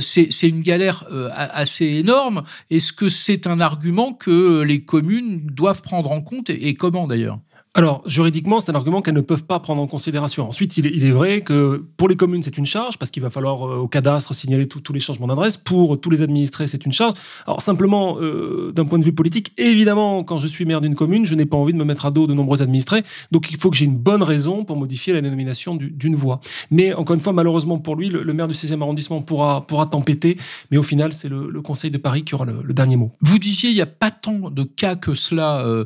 c'est 0.00 0.48
une 0.48 0.62
galère 0.62 1.04
assez 1.36 1.86
énorme. 1.86 2.44
Est-ce 2.70 2.92
que 2.92 3.08
c'est 3.08 3.46
un 3.46 3.57
argument 3.60 4.12
que 4.12 4.62
les 4.62 4.84
communes 4.84 5.46
doivent 5.46 5.82
prendre 5.82 6.10
en 6.10 6.20
compte 6.22 6.50
et, 6.50 6.74
comment 6.74 7.06
d'ailleurs? 7.06 7.40
Alors, 7.78 8.02
juridiquement, 8.06 8.58
c'est 8.58 8.72
un 8.72 8.74
argument 8.74 9.02
qu'elles 9.02 9.14
ne 9.14 9.20
peuvent 9.20 9.44
pas 9.44 9.60
prendre 9.60 9.80
en 9.80 9.86
considération. 9.86 10.48
Ensuite, 10.48 10.76
il 10.78 11.04
est, 11.04 11.10
vrai 11.12 11.42
que 11.42 11.84
pour 11.96 12.08
les 12.08 12.16
communes, 12.16 12.42
c'est 12.42 12.58
une 12.58 12.66
charge, 12.66 12.98
parce 12.98 13.12
qu'il 13.12 13.22
va 13.22 13.30
falloir 13.30 13.64
euh, 13.64 13.76
au 13.76 13.86
cadastre 13.86 14.34
signaler 14.34 14.66
tous 14.66 14.92
les 14.92 14.98
changements 14.98 15.28
d'adresse. 15.28 15.56
Pour 15.56 16.00
tous 16.00 16.10
les 16.10 16.22
administrés, 16.22 16.66
c'est 16.66 16.84
une 16.86 16.90
charge. 16.90 17.14
Alors, 17.46 17.62
simplement, 17.62 18.16
euh, 18.20 18.72
d'un 18.72 18.84
point 18.84 18.98
de 18.98 19.04
vue 19.04 19.12
politique, 19.12 19.52
évidemment, 19.58 20.24
quand 20.24 20.38
je 20.38 20.48
suis 20.48 20.64
maire 20.64 20.80
d'une 20.80 20.96
commune, 20.96 21.24
je 21.24 21.36
n'ai 21.36 21.46
pas 21.46 21.56
envie 21.56 21.72
de 21.72 21.78
me 21.78 21.84
mettre 21.84 22.04
à 22.04 22.10
dos 22.10 22.26
de 22.26 22.34
nombreux 22.34 22.62
administrés. 22.64 23.04
Donc, 23.30 23.52
il 23.52 23.60
faut 23.60 23.70
que 23.70 23.76
j'ai 23.76 23.84
une 23.84 23.96
bonne 23.96 24.24
raison 24.24 24.64
pour 24.64 24.74
modifier 24.74 25.12
la 25.12 25.20
dénomination 25.20 25.76
d'une 25.76 26.16
voie. 26.16 26.40
Mais, 26.72 26.94
encore 26.94 27.14
une 27.14 27.22
fois, 27.22 27.32
malheureusement 27.32 27.78
pour 27.78 27.94
lui, 27.94 28.08
le, 28.08 28.32
maire 28.32 28.48
du 28.48 28.54
16e 28.54 28.82
arrondissement 28.82 29.22
pourra, 29.22 29.68
pourra 29.68 29.86
tempêter. 29.86 30.36
Mais 30.72 30.78
au 30.78 30.82
final, 30.82 31.12
c'est 31.12 31.28
le, 31.28 31.62
Conseil 31.62 31.92
de 31.92 31.98
Paris 31.98 32.24
qui 32.24 32.34
aura 32.34 32.44
le, 32.44 32.74
dernier 32.74 32.96
mot. 32.96 33.12
Vous 33.20 33.38
disiez, 33.38 33.70
il 33.70 33.76
n'y 33.76 33.82
a 33.82 33.86
pas 33.86 34.10
tant 34.10 34.50
de 34.50 34.64
cas 34.64 34.96
que 34.96 35.14
cela. 35.14 35.60
Euh, 35.60 35.84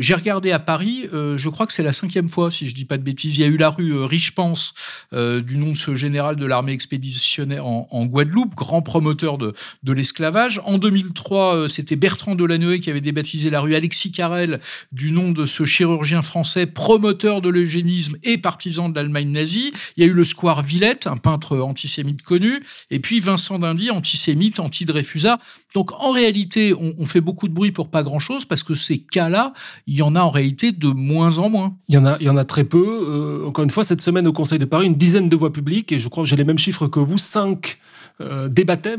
j'ai 0.00 0.14
regardé 0.14 0.50
à 0.50 0.58
Paris 0.58 1.06
je 1.36 1.48
crois 1.48 1.66
que 1.66 1.72
c'est 1.72 1.82
la 1.82 1.92
cinquième 1.92 2.28
fois, 2.28 2.50
si 2.50 2.68
je 2.68 2.74
dis 2.74 2.84
pas 2.84 2.98
de 2.98 3.02
bêtises. 3.02 3.38
Il 3.38 3.40
y 3.40 3.44
a 3.44 3.48
eu 3.48 3.56
la 3.56 3.70
rue 3.70 3.92
euh, 3.92 4.06
Richepense, 4.06 4.74
euh, 5.12 5.40
du 5.40 5.56
nom 5.56 5.72
de 5.72 5.76
ce 5.76 5.94
général 5.94 6.36
de 6.36 6.46
l'armée 6.46 6.72
expéditionnaire 6.72 7.66
en, 7.66 8.06
Guadeloupe, 8.06 8.54
grand 8.54 8.82
promoteur 8.82 9.38
de, 9.38 9.54
l'esclavage. 9.86 10.60
En 10.64 10.78
2003, 10.78 11.56
euh, 11.56 11.68
c'était 11.68 11.96
Bertrand 11.96 12.34
Delanoë 12.34 12.80
qui 12.80 12.90
avait 12.90 13.00
débaptisé 13.00 13.50
la 13.50 13.60
rue 13.60 13.74
Alexis 13.74 14.12
Carrel, 14.12 14.60
du 14.92 15.10
nom 15.10 15.30
de 15.30 15.46
ce 15.46 15.64
chirurgien 15.64 16.22
français, 16.22 16.66
promoteur 16.66 17.40
de 17.40 17.48
l'eugénisme 17.48 18.16
et 18.22 18.38
partisan 18.38 18.88
de 18.88 18.94
l'Allemagne 18.94 19.30
nazie. 19.30 19.72
Il 19.96 20.04
y 20.04 20.06
a 20.06 20.10
eu 20.10 20.14
le 20.14 20.24
square 20.24 20.62
Villette, 20.62 21.06
un 21.06 21.16
peintre 21.16 21.58
antisémite 21.58 22.22
connu, 22.22 22.62
et 22.90 23.00
puis 23.00 23.20
Vincent 23.20 23.58
Dindy, 23.58 23.90
antisémite, 23.90 24.58
anti-Dreyfusard. 24.60 25.38
Donc 25.74 25.92
en 25.92 26.12
réalité, 26.12 26.74
on, 26.74 26.94
on, 26.98 27.06
fait 27.06 27.20
beaucoup 27.20 27.48
de 27.48 27.52
bruit 27.52 27.72
pour 27.72 27.90
pas 27.90 28.02
grand-chose 28.02 28.44
parce 28.44 28.62
que 28.62 28.74
ces 28.74 28.98
cas-là, 28.98 29.52
il 29.86 29.96
y 29.96 30.02
en 30.02 30.14
a 30.14 30.20
en 30.20 30.30
réalité 30.30 30.72
de 30.72 30.88
moins 30.88 31.23
Il 31.88 31.94
y 31.94 31.98
en 31.98 32.04
a, 32.04 32.16
il 32.20 32.26
y 32.26 32.28
en 32.30 32.36
a 32.36 32.44
très 32.44 32.64
peu. 32.64 33.06
Euh, 33.08 33.48
encore 33.48 33.64
une 33.64 33.70
fois, 33.70 33.84
cette 33.84 34.00
semaine 34.00 34.26
au 34.26 34.32
Conseil 34.32 34.58
de 34.58 34.64
Paris, 34.64 34.86
une 34.86 34.94
dizaine 34.94 35.28
de 35.28 35.36
voix 35.36 35.52
publiques 35.52 35.92
et 35.92 35.98
je 35.98 36.08
crois 36.08 36.24
que 36.24 36.30
j'ai 36.30 36.36
les 36.36 36.44
mêmes 36.44 36.58
chiffres 36.58 36.86
que 36.86 37.00
vous, 37.00 37.18
cinq 37.18 37.78
euh, 38.20 38.48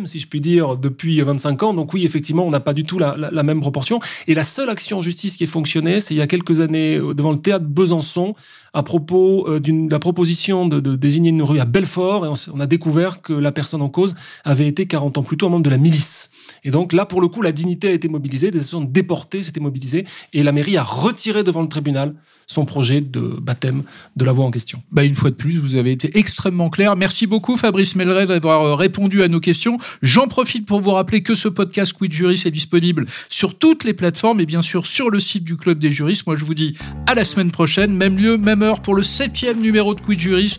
si 0.05 0.19
je 0.19 0.27
puis 0.27 0.41
dire, 0.41 0.77
depuis 0.77 1.21
25 1.21 1.63
ans. 1.63 1.73
Donc 1.73 1.93
oui, 1.93 2.05
effectivement, 2.05 2.45
on 2.45 2.49
n'a 2.49 2.59
pas 2.59 2.73
du 2.73 2.83
tout 2.83 2.99
la, 2.99 3.43
même 3.43 3.61
proportion. 3.61 3.99
Et 4.27 4.33
la 4.33 4.43
seule 4.43 4.69
action 4.69 4.97
en 4.97 5.01
justice 5.01 5.37
qui 5.37 5.43
ait 5.43 5.47
fonctionné, 5.47 5.99
c'est 5.99 6.13
il 6.13 6.17
y 6.17 6.21
a 6.21 6.27
quelques 6.27 6.61
années 6.61 6.97
euh, 6.97 7.13
devant 7.13 7.31
le 7.31 7.39
théâtre 7.39 7.65
Besançon, 7.65 8.35
à 8.73 8.83
propos 8.83 9.47
euh, 9.47 9.59
d'une 9.59 9.89
la 9.89 9.99
proposition 9.99 10.67
de, 10.67 10.79
de, 10.79 10.95
désigner 10.95 11.29
une 11.29 11.43
rue 11.43 11.59
à 11.59 11.65
Belfort, 11.65 12.25
et 12.25 12.29
on, 12.29 12.33
on, 12.53 12.59
a 12.59 12.67
découvert 12.67 13.21
que 13.21 13.33
la 13.33 13.51
personne 13.51 13.81
en 13.81 13.89
cause 13.89 14.15
avait 14.43 14.67
été 14.67 14.85
40 14.85 15.17
ans 15.17 15.23
plus 15.23 15.37
tôt 15.37 15.49
membre 15.49 15.63
de 15.63 15.69
la 15.69 15.77
milice. 15.77 16.31
Et 16.65 16.71
donc 16.71 16.91
là, 16.91 17.05
pour 17.05 17.21
le 17.21 17.29
coup, 17.29 17.41
la 17.41 17.53
dignité 17.53 17.87
a 17.87 17.91
été 17.91 18.09
mobilisée, 18.09 18.51
des 18.51 18.59
associations 18.59 18.81
déportées 18.81 19.43
s'étaient 19.43 19.61
mobilisées, 19.61 20.05
et 20.33 20.43
la 20.43 20.51
mairie 20.51 20.75
a 20.75 20.83
retiré 20.83 21.43
devant 21.43 21.61
le 21.61 21.69
tribunal 21.69 22.15
son 22.47 22.65
projet 22.65 23.01
de 23.01 23.19
baptême 23.41 23.83
de 24.15 24.25
la 24.25 24.31
voie 24.31 24.45
en 24.45 24.51
question. 24.51 24.83
Bah 24.91 25.03
une 25.03 25.15
fois 25.15 25.29
de 25.29 25.35
plus, 25.35 25.57
vous 25.57 25.75
avez 25.75 25.91
été 25.91 26.17
extrêmement 26.17 26.69
clair. 26.69 26.95
Merci 26.95 27.27
beaucoup 27.27 27.57
Fabrice 27.57 27.95
Melred 27.95 28.27
d'avoir 28.27 28.61
euh, 28.61 28.75
répondu 28.75 29.23
à 29.23 29.27
nos 29.27 29.39
questions. 29.39 29.77
J'en 30.01 30.27
profite 30.27 30.65
pour 30.65 30.81
vous 30.81 30.91
rappeler 30.91 31.23
que 31.23 31.35
ce 31.35 31.47
podcast 31.47 31.93
Quid 31.93 32.11
Juris 32.11 32.43
est 32.45 32.51
disponible 32.51 33.07
sur 33.29 33.57
toutes 33.57 33.83
les 33.83 33.93
plateformes 33.93 34.39
et 34.39 34.45
bien 34.45 34.61
sûr 34.61 34.85
sur 34.85 35.09
le 35.09 35.19
site 35.19 35.43
du 35.43 35.57
Club 35.57 35.79
des 35.79 35.91
juristes. 35.91 36.27
Moi, 36.27 36.35
je 36.35 36.45
vous 36.45 36.53
dis 36.53 36.77
à 37.07 37.15
la 37.15 37.23
semaine 37.23 37.51
prochaine, 37.51 37.95
même 37.95 38.17
lieu, 38.17 38.37
même 38.37 38.61
heure 38.61 38.81
pour 38.81 38.95
le 38.95 39.03
septième 39.03 39.59
numéro 39.59 39.95
de 39.95 40.01
Quid 40.01 40.19
Juris 40.19 40.57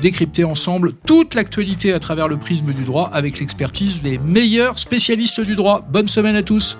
décrypter 0.00 0.44
ensemble 0.44 0.94
toute 1.06 1.34
l'actualité 1.34 1.92
à 1.92 1.98
travers 1.98 2.28
le 2.28 2.36
prisme 2.36 2.72
du 2.72 2.84
droit 2.84 3.10
avec 3.12 3.40
l'expertise 3.40 4.02
des 4.02 4.18
meilleurs 4.18 4.78
spécialistes 4.78 5.40
du 5.40 5.56
droit. 5.56 5.86
Bonne 5.90 6.08
semaine 6.08 6.36
à 6.36 6.42
tous. 6.42 6.78